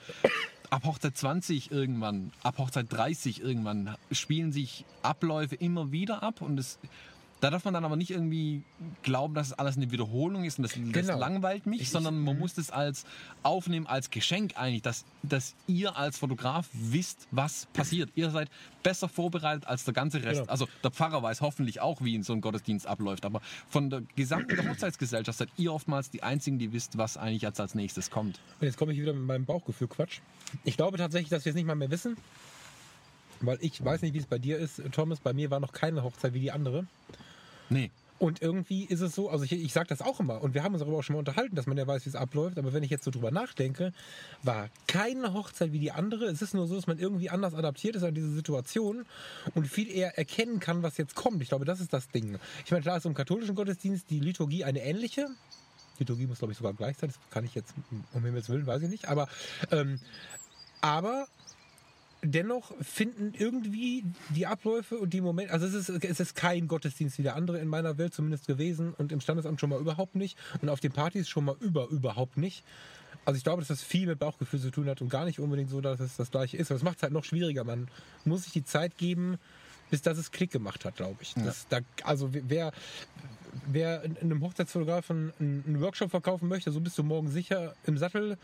ab 0.70 0.84
Hochzeit 0.84 1.16
20 1.16 1.70
irgendwann, 1.70 2.32
ab 2.42 2.58
Hochzeit 2.58 2.92
30 2.92 3.40
irgendwann 3.40 3.96
spielen 4.10 4.52
sich 4.52 4.84
Abläufe 5.02 5.54
immer 5.54 5.92
wieder 5.92 6.22
ab 6.22 6.40
und 6.40 6.58
es 6.58 6.78
da 7.44 7.50
darf 7.50 7.64
man 7.66 7.74
dann 7.74 7.84
aber 7.84 7.96
nicht 7.96 8.10
irgendwie 8.10 8.62
glauben, 9.02 9.34
dass 9.34 9.48
es 9.48 9.52
alles 9.52 9.76
eine 9.76 9.90
Wiederholung 9.90 10.44
ist 10.44 10.58
und 10.58 10.62
das, 10.62 10.72
das 10.72 11.06
Genau. 11.06 11.18
langweilt 11.18 11.66
mich, 11.66 11.82
Ich- 11.82 11.90
sondern 11.90 12.18
man 12.20 12.38
muss 12.38 12.54
das 12.54 12.70
als 12.70 13.04
aufnehmen, 13.42 13.86
als 13.86 14.10
Geschenk 14.10 14.54
eigentlich, 14.56 14.80
dass, 14.80 15.04
dass 15.22 15.54
ihr 15.66 15.94
als 15.96 16.16
Fotograf 16.18 16.68
wisst, 16.72 17.28
was 17.30 17.66
passiert. 17.74 18.10
Ihr 18.14 18.30
seid 18.30 18.48
besser 18.82 19.08
vorbereitet 19.10 19.66
als 19.66 19.84
der 19.84 19.92
ganze 19.92 20.22
Rest. 20.22 20.40
Genau. 20.40 20.50
Also 20.50 20.66
der 20.82 20.90
Pfarrer 20.90 21.22
weiß 21.22 21.42
hoffentlich 21.42 21.80
auch, 21.82 22.00
wie 22.02 22.14
in 22.14 22.22
so 22.22 22.32
ein 22.32 22.40
Gottesdienst 22.40 22.86
abläuft, 22.86 23.26
aber 23.26 23.42
von 23.68 23.90
der 23.90 24.02
gesamten 24.16 24.56
der 24.56 24.66
Hochzeitsgesellschaft 24.70 25.38
seid 25.38 25.48
ihr 25.58 25.72
oftmals 25.72 26.08
die 26.10 26.22
Einzigen, 26.22 26.58
die 26.58 26.72
wisst, 26.72 26.96
was 26.96 27.16
eigentlich 27.18 27.42
jetzt 27.42 27.60
als 27.60 27.74
nächstes 27.74 28.10
kommt. 28.10 28.40
Und 28.60 28.66
jetzt 28.66 28.78
komme 28.78 28.92
ich 28.94 29.00
wieder 29.00 29.12
mit 29.12 29.24
meinem 29.24 29.44
Bauchgefühl 29.44 29.88
Quatsch. 29.88 30.20
Ich 30.64 30.76
glaube 30.78 30.96
tatsächlich, 30.96 31.28
dass 31.28 31.44
wir 31.44 31.50
es 31.50 31.56
nicht 31.56 31.66
mal 31.66 31.74
mehr 31.74 31.90
wissen. 31.90 32.16
Weil 33.40 33.58
ich 33.60 33.84
weiß 33.84 34.00
nicht, 34.02 34.14
wie 34.14 34.18
es 34.18 34.26
bei 34.26 34.38
dir 34.38 34.56
ist, 34.58 34.80
Thomas. 34.92 35.20
Bei 35.20 35.32
mir 35.34 35.50
war 35.50 35.60
noch 35.60 35.72
keine 35.72 36.02
Hochzeit 36.02 36.32
wie 36.32 36.40
die 36.40 36.52
andere. 36.52 36.86
Nee. 37.70 37.90
Und 38.18 38.40
irgendwie 38.40 38.84
ist 38.84 39.00
es 39.00 39.14
so, 39.14 39.28
also 39.28 39.44
ich, 39.44 39.52
ich 39.52 39.72
sage 39.72 39.88
das 39.88 40.00
auch 40.00 40.20
immer, 40.20 40.40
und 40.40 40.54
wir 40.54 40.62
haben 40.62 40.72
uns 40.72 40.80
darüber 40.80 40.98
auch 40.98 41.02
schon 41.02 41.14
mal 41.14 41.18
unterhalten, 41.18 41.56
dass 41.56 41.66
man 41.66 41.76
ja 41.76 41.86
weiß, 41.86 42.06
wie 42.06 42.10
es 42.10 42.16
abläuft, 42.16 42.58
aber 42.58 42.72
wenn 42.72 42.82
ich 42.84 42.90
jetzt 42.90 43.04
so 43.04 43.10
drüber 43.10 43.30
nachdenke, 43.32 43.92
war 44.42 44.70
keine 44.86 45.34
Hochzeit 45.34 45.72
wie 45.72 45.80
die 45.80 45.90
andere. 45.90 46.26
Es 46.26 46.40
ist 46.40 46.54
nur 46.54 46.68
so, 46.68 46.76
dass 46.76 46.86
man 46.86 46.98
irgendwie 46.98 47.28
anders 47.28 47.54
adaptiert 47.54 47.96
ist 47.96 48.04
an 48.04 48.14
diese 48.14 48.32
Situation 48.32 49.04
und 49.54 49.66
viel 49.66 49.90
eher 49.90 50.16
erkennen 50.16 50.60
kann, 50.60 50.82
was 50.82 50.96
jetzt 50.96 51.16
kommt. 51.16 51.42
Ich 51.42 51.48
glaube, 51.48 51.64
das 51.64 51.80
ist 51.80 51.92
das 51.92 52.08
Ding. 52.08 52.38
Ich 52.64 52.70
meine, 52.70 52.82
klar 52.82 52.96
ist 52.96 53.04
im 53.04 53.14
katholischen 53.14 53.56
Gottesdienst 53.56 54.08
die 54.08 54.20
Liturgie 54.20 54.64
eine 54.64 54.82
ähnliche. 54.82 55.26
Liturgie 55.98 56.26
muss, 56.26 56.38
glaube 56.38 56.52
ich, 56.52 56.58
sogar 56.58 56.72
gleich 56.72 56.96
sein. 56.96 57.10
Das 57.10 57.18
kann 57.30 57.44
ich 57.44 57.54
jetzt, 57.54 57.74
um 58.12 58.24
Himmels 58.24 58.48
Willen, 58.48 58.66
weiß 58.66 58.82
ich 58.82 58.88
nicht. 58.88 59.08
Aber, 59.08 59.28
ähm, 59.70 60.00
aber 60.80 61.26
dennoch 62.24 62.72
finden 62.80 63.32
irgendwie 63.36 64.04
die 64.30 64.46
Abläufe 64.46 64.98
und 64.98 65.12
die 65.12 65.20
Momente, 65.20 65.52
also 65.52 65.66
es 65.66 65.74
ist, 65.74 66.04
es 66.04 66.20
ist 66.20 66.34
kein 66.34 66.66
Gottesdienst 66.66 67.18
wie 67.18 67.22
der 67.22 67.36
andere 67.36 67.58
in 67.58 67.68
meiner 67.68 67.98
Welt 67.98 68.14
zumindest 68.14 68.46
gewesen 68.46 68.94
und 68.94 69.12
im 69.12 69.20
Standesamt 69.20 69.60
schon 69.60 69.70
mal 69.70 69.80
überhaupt 69.80 70.14
nicht 70.14 70.38
und 70.62 70.68
auf 70.68 70.80
den 70.80 70.92
Partys 70.92 71.28
schon 71.28 71.44
mal 71.44 71.56
über 71.60 71.88
überhaupt 71.88 72.36
nicht. 72.36 72.64
Also 73.24 73.38
ich 73.38 73.44
glaube, 73.44 73.60
dass 73.60 73.68
das 73.68 73.82
viel 73.82 74.06
mit 74.06 74.18
Bauchgefühl 74.18 74.60
zu 74.60 74.70
tun 74.70 74.88
hat 74.88 75.00
und 75.00 75.08
gar 75.08 75.24
nicht 75.24 75.38
unbedingt 75.38 75.70
so, 75.70 75.80
dass 75.80 76.00
es 76.00 76.16
das 76.16 76.30
gleiche 76.30 76.56
ist. 76.56 76.70
Aber 76.70 76.76
es 76.76 76.82
macht 76.82 76.96
es 76.96 77.02
halt 77.02 77.12
noch 77.12 77.24
schwieriger. 77.24 77.64
Man 77.64 77.88
muss 78.24 78.44
sich 78.44 78.52
die 78.52 78.64
Zeit 78.64 78.98
geben, 78.98 79.38
bis 79.90 80.02
das 80.02 80.18
es 80.18 80.30
Klick 80.30 80.50
gemacht 80.50 80.84
hat, 80.84 80.96
glaube 80.96 81.16
ich. 81.20 81.34
Das, 81.34 81.66
da, 81.68 81.80
also 82.02 82.30
wer, 82.32 82.72
wer 83.66 84.02
in 84.02 84.16
einem 84.18 84.42
Hochzeitsfotografen 84.42 85.32
einen 85.38 85.80
Workshop 85.80 86.10
verkaufen 86.10 86.48
möchte, 86.48 86.70
so 86.70 86.80
bist 86.80 86.98
du 86.98 87.02
morgen 87.02 87.30
sicher 87.30 87.74
im 87.86 87.96
Sattel. 87.96 88.36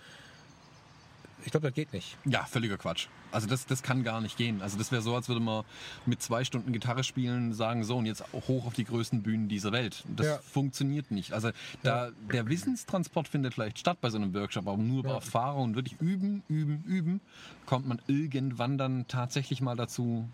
Ich 1.45 1.51
glaube, 1.51 1.66
das 1.66 1.74
geht 1.74 1.93
nicht. 1.93 2.16
Ja, 2.24 2.45
völliger 2.45 2.76
Quatsch. 2.76 3.07
Also 3.32 3.47
das, 3.47 3.64
das 3.66 3.82
kann 3.82 4.03
gar 4.03 4.20
nicht 4.20 4.36
gehen. 4.36 4.61
Also 4.62 4.76
das 4.76 4.93
wäre 4.93 5.03
so, 5.03 5.14
als 5.14 5.28
würde 5.28 5.41
man 5.41 5.64
mit 6.07 6.20
zwei 6.20 6.45
Stunden 6.45 6.72
Gitarre 6.72 7.05
spielen 7.05 7.53
sagen, 7.55 7.84
so 7.84 7.97
und 7.97 8.07
jetzt 8.07 8.24
hoch 8.32 8.66
auf 8.66 8.74
die 8.74 8.84
größten 8.84 9.22
Bühnen 9.22 9.49
dieser 9.49 9.72
Welt. 9.72 10.05
Das 10.16 10.26
Ja. 10.26 10.38
funktioniert 10.38 11.11
nicht. 11.11 11.32
Also 11.32 11.51
da 11.82 12.11
der 12.32 12.49
Wissenstransport 12.49 13.28
findet 13.28 13.55
vielleicht 13.55 13.78
statt 13.78 13.99
bei 14.01 14.11
so 14.11 14.18
einem 14.18 14.34
Workshop, 14.34 14.66
aber 14.68 14.76
nur 14.82 15.03
bei 15.03 15.11
Ja. 15.11 15.14
Erfahrung 15.16 15.64
und 15.64 15.76
wirklich 15.76 16.01
üben, 16.01 16.43
üben, 16.49 16.82
üben, 16.84 17.20
kommt 17.66 17.86
man 17.86 18.01
irgendwann 18.07 18.76
dann 18.78 19.07
tatsächlich 19.09 19.61
mal 19.61 19.76
dazu, 19.76 20.28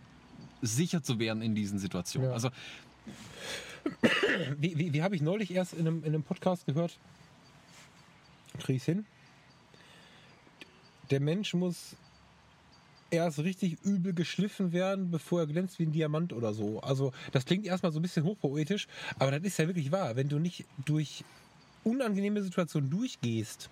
sicher 0.63 1.03
zu 1.03 1.19
werden 1.19 1.43
in 1.43 1.55
diesen 1.55 1.79
Situationen. 1.79 2.31
Ja. 2.31 2.35
Also 2.35 2.51
Wie, 4.59 4.77
wie, 4.77 4.93
wie 4.93 5.03
habe 5.03 5.15
ich 5.15 5.23
neulich 5.23 5.53
erst 5.53 5.73
in 5.75 5.87
einem, 5.87 5.99
in 6.01 6.07
einem 6.15 6.23
Podcast 6.25 6.67
gehört? 6.67 6.99
Krieg 8.59 8.77
ich's 8.77 8.85
hin? 8.87 9.07
Der 11.11 11.21
Mensch 11.21 11.55
muss 11.55 11.97
erst 13.11 13.39
richtig 13.39 13.79
übel 13.85 14.13
geschliffen 14.13 14.73
werden, 14.73 15.11
bevor 15.11 15.41
er 15.41 15.47
glänzt 15.47 15.79
wie 15.79 15.85
ein 15.85 15.93
Diamant 15.93 16.33
oder 16.33 16.53
so. 16.53 16.81
Also 16.81 17.13
das 17.33 17.45
klingt 17.45 17.67
erstmal 17.67 17.93
so 17.93 17.99
ein 17.99 18.03
bisschen 18.03 18.25
hochpoetisch, 18.25 18.89
aber 19.19 19.31
das 19.31 19.43
ist 19.43 19.59
ja 19.59 19.67
wirklich 19.67 19.93
wahr. 19.93 20.17
Wenn 20.17 20.29
du 20.29 20.39
nicht 20.39 20.65
durch 20.85 21.25
unangenehme 21.85 22.43
Situationen 22.43 22.91
durchgehst, 22.91 23.71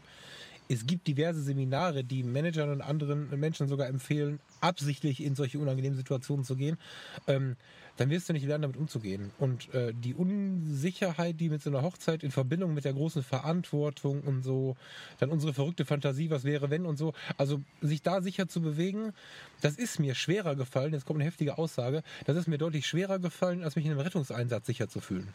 es 0.69 0.87
gibt 0.87 1.07
diverse 1.07 1.43
Seminare, 1.43 2.05
die 2.05 2.23
Managern 2.23 2.71
und 2.71 2.81
anderen 2.81 3.29
Menschen 3.39 3.69
sogar 3.69 3.89
empfehlen, 3.89 4.41
absichtlich 4.61 5.23
in 5.23 5.35
solche 5.35 5.59
unangenehmen 5.59 5.97
Situationen 5.97 6.45
zu 6.45 6.57
gehen. 6.57 6.79
Ähm, 7.27 7.57
dann 7.97 8.11
wirst 8.11 8.29
du 8.29 8.33
nicht 8.33 8.47
lernen, 8.47 8.63
damit 8.63 8.77
umzugehen. 8.77 9.31
Und 9.39 9.73
äh, 9.73 9.93
die 9.95 10.15
Unsicherheit, 10.15 11.39
die 11.39 11.49
mit 11.49 11.63
so 11.63 11.71
einer 11.71 11.83
Hochzeit 11.83 12.25
in 12.25 12.33
Verbindung 12.33 12.75
mit 12.75 12.85
der 12.85 12.93
großen 12.93 13.23
Verantwortung 13.23 14.23
und 14.23 14.43
so, 14.43 14.77
dann 15.21 15.31
unsere 15.31 15.55
verrückte 15.55 15.85
Fantasie, 15.85 16.31
was 16.31 16.45
wäre, 16.45 16.71
wenn 16.71 16.87
und 16.87 16.97
so, 16.97 17.13
also 17.37 17.61
sich 17.83 18.03
da 18.03 18.21
sicher 18.21 18.49
zu 18.49 18.61
bewegen, 18.61 19.13
das 19.61 19.77
ist 19.77 20.01
mir 20.01 20.15
schwerer 20.17 20.57
gefallen, 20.57 20.93
jetzt 20.93 21.05
kommt 21.05 21.21
eine 21.21 21.29
heftige 21.29 21.57
Aussage, 21.57 22.03
das 22.27 22.37
ist 22.37 22.49
mir 22.49 22.59
deutlich 22.59 22.87
schwerer 22.87 23.21
gefallen, 23.21 23.63
als 23.63 23.77
mich 23.77 23.85
in 23.85 23.93
einem 23.93 24.01
Rettungseinsatz 24.01 24.67
sicher 24.67 24.89
zu 24.89 25.01
fühlen. 25.01 25.33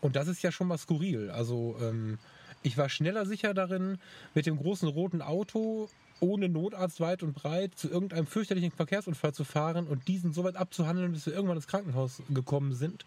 Und 0.00 0.16
das 0.16 0.28
ist 0.28 0.42
ja 0.42 0.52
schon 0.52 0.68
mal 0.68 0.78
skurril. 0.78 1.30
Also 1.30 1.76
ähm, 1.80 2.18
ich 2.64 2.76
war 2.76 2.88
schneller 2.88 3.26
sicher 3.26 3.54
darin, 3.54 3.98
mit 4.34 4.46
dem 4.46 4.56
großen 4.56 4.88
roten 4.88 5.22
Auto 5.22 5.88
ohne 6.20 6.48
Notarzt 6.48 7.00
weit 7.00 7.22
und 7.22 7.34
breit 7.34 7.76
zu 7.76 7.88
irgendeinem 7.88 8.26
fürchterlichen 8.26 8.72
Verkehrsunfall 8.72 9.34
zu 9.34 9.44
fahren 9.44 9.86
und 9.86 10.08
diesen 10.08 10.32
so 10.32 10.42
weit 10.44 10.56
abzuhandeln, 10.56 11.12
bis 11.12 11.26
wir 11.26 11.34
irgendwann 11.34 11.58
ins 11.58 11.66
Krankenhaus 11.66 12.22
gekommen 12.30 12.74
sind, 12.74 13.04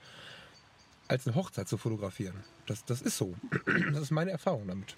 als 1.07 1.25
eine 1.25 1.35
Hochzeit 1.35 1.67
zu 1.67 1.77
fotografieren. 1.77 2.35
Das, 2.67 2.85
das 2.85 3.01
ist 3.01 3.17
so. 3.17 3.33
Das 3.91 4.03
ist 4.03 4.11
meine 4.11 4.31
Erfahrung 4.31 4.67
damit. 4.67 4.95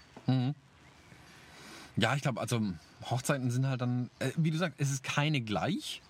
ja, 1.96 2.16
ich 2.16 2.22
glaube, 2.22 2.42
also 2.42 2.62
Hochzeiten 3.10 3.52
sind 3.52 3.68
halt 3.68 3.82
dann, 3.82 4.10
äh, 4.20 4.32
wie 4.36 4.52
du 4.52 4.58
sagst, 4.58 4.80
es 4.80 4.92
ist 4.92 5.04
keine 5.04 5.42
gleich. 5.42 6.02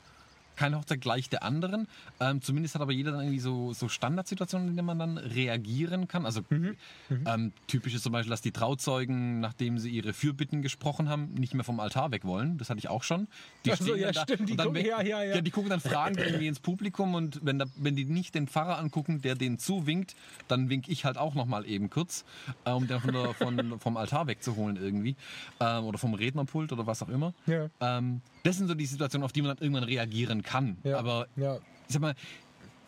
Keine 0.60 0.78
Hochzeit 0.78 0.99
gleich 0.99 1.30
der 1.30 1.43
anderen. 1.43 1.88
Ähm, 2.20 2.41
zumindest 2.41 2.76
hat 2.76 2.82
aber 2.82 2.91
jeder 2.91 3.12
dann 3.12 3.22
irgendwie 3.22 3.39
so, 3.39 3.72
so 3.72 3.88
Standardsituationen, 3.88 4.68
in 4.68 4.76
denen 4.76 4.86
man 4.88 4.99
dann 4.99 5.18
reagieren 5.18 6.10
kann. 6.10 6.26
Also 6.26 6.41
ähm, 7.10 7.53
typisch 7.68 7.93
ist 7.93 8.03
zum 8.03 8.12
Beispiel, 8.12 8.30
dass 8.30 8.41
die 8.41 8.51
Trauzeugen, 8.51 9.39
nachdem 9.39 9.78
sie 9.80 9.89
ihre 9.89 10.12
Fürbitten 10.12 10.62
gesprochen 10.62 11.07
haben, 11.07 11.34
nicht 11.36 11.53
mehr 11.53 11.64
vom 11.64 11.80
Altar 11.80 12.12
weg 12.12 12.26
wollen. 12.26 12.57
Das 12.57 12.70
hatte 12.70 12.80
ich 12.80 12.89
auch 12.89 13.03
schon. 13.03 13.28
Die 13.64 13.72
Ach 13.72 13.78
so, 13.78 13.95
ja, 13.95 14.12
da 14.12 14.24
stimmt, 14.24 14.49
die 14.49 14.57
dann 14.57 14.68
gucken- 14.68 14.76
wenn- 14.76 14.86
ja, 14.86 15.01
ja, 15.01 15.24
ja. 15.24 15.41
Die 15.41 15.51
gucken 15.51 15.70
dann 15.70 15.80
fragend 15.80 16.20
irgendwie 16.20 16.47
ins 16.47 16.60
Publikum 16.60 17.16
und 17.16 17.39
wenn, 17.43 17.57
da, 17.60 17.66
wenn 17.78 17.95
die 17.95 18.03
nicht 18.05 18.36
den 18.36 18.47
Pfarrer 18.47 18.78
angucken, 18.80 19.22
der 19.22 19.36
denen 19.36 19.60
zuwinkt, 19.60 20.16
dann 20.49 20.70
wink 20.70 20.89
ich 20.89 21.05
halt 21.05 21.18
auch 21.18 21.36
nochmal 21.36 21.66
eben 21.66 21.89
kurz, 21.89 22.26
äh, 22.66 22.72
um 22.72 22.86
den 22.88 22.99
von 22.99 23.14
der, 23.14 23.34
von, 23.34 23.80
vom 23.80 23.95
Altar 23.95 24.28
wegzuholen 24.28 24.76
irgendwie. 24.76 25.16
Ähm, 25.62 25.86
oder 25.86 25.97
vom 25.97 26.14
Rednerpult 26.14 26.74
oder 26.74 26.86
was 26.86 27.01
auch 27.01 27.10
immer. 27.10 27.34
Ja. 27.45 27.70
Ähm, 27.80 28.22
das 28.43 28.57
sind 28.57 28.67
so 28.67 28.73
die 28.73 28.85
Situationen, 28.85 29.25
auf 29.25 29.31
die 29.31 29.41
man 29.41 29.55
dann 29.55 29.63
irgendwann 29.63 29.83
reagieren 29.83 30.43
kann. 30.43 30.77
Ja. 30.83 30.97
Aber 30.97 31.27
ja. 31.35 31.55
ich 31.87 31.93
sag 31.93 32.01
mal, 32.01 32.15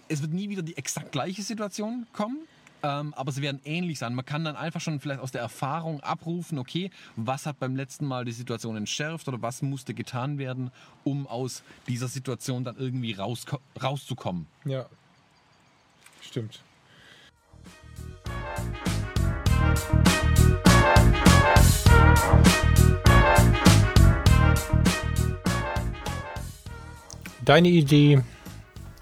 es 0.07 0.21
wird 0.21 0.33
nie 0.33 0.49
wieder 0.49 0.61
die 0.61 0.77
exakt 0.77 1.11
gleiche 1.11 1.41
Situation 1.41 2.07
kommen. 2.13 2.39
Ähm, 2.83 3.13
aber 3.13 3.31
sie 3.31 3.41
werden 3.43 3.61
ähnlich 3.63 3.99
sein. 3.99 4.15
Man 4.15 4.25
kann 4.25 4.43
dann 4.43 4.55
einfach 4.55 4.81
schon 4.81 4.99
vielleicht 4.99 5.21
aus 5.21 5.31
der 5.31 5.41
Erfahrung 5.41 5.99
abrufen, 6.01 6.57
okay, 6.57 6.89
was 7.15 7.45
hat 7.45 7.59
beim 7.59 7.75
letzten 7.75 8.07
Mal 8.07 8.25
die 8.25 8.31
Situation 8.31 8.75
entschärft 8.75 9.27
oder 9.27 9.39
was 9.41 9.61
musste 9.61 9.93
getan 9.93 10.39
werden, 10.39 10.71
um 11.03 11.27
aus 11.27 11.63
dieser 11.87 12.07
Situation 12.07 12.63
dann 12.63 12.77
irgendwie 12.77 13.13
raus, 13.13 13.45
rauszukommen. 13.81 14.47
Ja. 14.65 14.87
Stimmt. 16.21 16.61
Deine 27.51 27.67
Idee, 27.67 28.21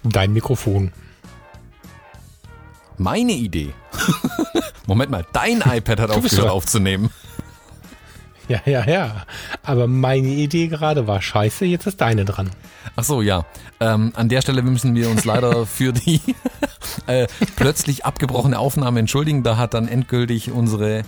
dein 0.01 0.33
Mikrofon. 0.33 0.91
Meine 2.97 3.33
Idee. 3.33 3.75
Moment 4.87 5.11
mal, 5.11 5.23
dein 5.33 5.61
iPad 5.61 5.99
hat 5.99 6.09
aufgehört 6.09 6.49
aufzunehmen. 6.49 7.11
Ja, 8.47 8.59
ja, 8.65 8.89
ja. 8.89 9.25
Aber 9.61 9.85
meine 9.85 10.29
Idee 10.29 10.65
gerade 10.65 11.05
war 11.05 11.21
scheiße, 11.21 11.63
jetzt 11.65 11.85
ist 11.85 12.01
deine 12.01 12.25
dran. 12.25 12.49
Ach 12.95 13.03
so, 13.03 13.21
ja. 13.21 13.45
Ähm, 13.79 14.13
an 14.15 14.29
der 14.29 14.41
Stelle 14.41 14.63
müssen 14.63 14.95
wir 14.95 15.11
uns 15.11 15.25
leider 15.25 15.65
für 15.67 15.93
die 15.93 16.19
äh, 17.05 17.27
plötzlich 17.55 18.03
abgebrochene 18.03 18.57
Aufnahme 18.57 18.99
entschuldigen. 18.99 19.43
Da 19.43 19.57
hat 19.57 19.75
dann 19.75 19.87
endgültig 19.87 20.49
unsere 20.49 21.03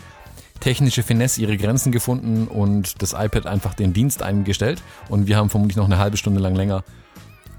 technische 0.59 1.01
Finesse 1.01 1.41
ihre 1.41 1.57
Grenzen 1.57 1.91
gefunden 1.91 2.47
und 2.47 3.01
das 3.01 3.13
iPad 3.13 3.47
einfach 3.47 3.73
den 3.73 3.93
Dienst 3.93 4.21
eingestellt. 4.21 4.83
Und 5.09 5.25
wir 5.25 5.37
haben 5.37 5.49
vermutlich 5.49 5.77
noch 5.77 5.85
eine 5.85 5.97
halbe 5.97 6.17
Stunde 6.17 6.39
lang 6.39 6.53
länger 6.53 6.83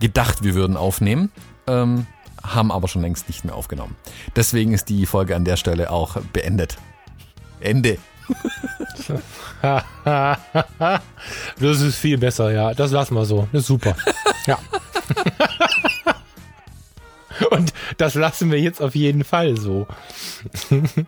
gedacht, 0.03 0.43
wir 0.43 0.55
würden 0.55 0.77
aufnehmen, 0.77 1.33
ähm, 1.67 2.07
haben 2.43 2.71
aber 2.71 2.89
schon 2.89 3.01
längst 3.01 3.29
nicht 3.29 3.47
mehr 3.47 3.55
aufgenommen. 3.55 3.97
Deswegen 4.37 4.75
ist 4.75 4.91
die 4.91 5.07
Folge 5.07 5.35
an 5.35 5.47
der 5.47 5.57
Stelle 5.57 5.91
auch 5.91 6.19
beendet. 6.33 6.77
Ende. 7.61 7.97
das 9.63 9.95
ist 11.81 11.97
viel 11.97 12.19
besser, 12.19 12.53
ja. 12.53 12.75
Das 12.75 12.91
lassen 12.91 13.15
wir 13.15 13.25
so. 13.25 13.49
Das 13.53 13.63
ist 13.63 13.69
super. 13.69 13.97
Ja. 14.45 14.59
Und 17.53 17.73
das 17.97 18.15
lassen 18.15 18.51
wir 18.51 18.59
jetzt 18.59 18.83
auf 18.83 18.97
jeden 18.97 19.23
Fall 19.23 19.57
so. 19.57 19.87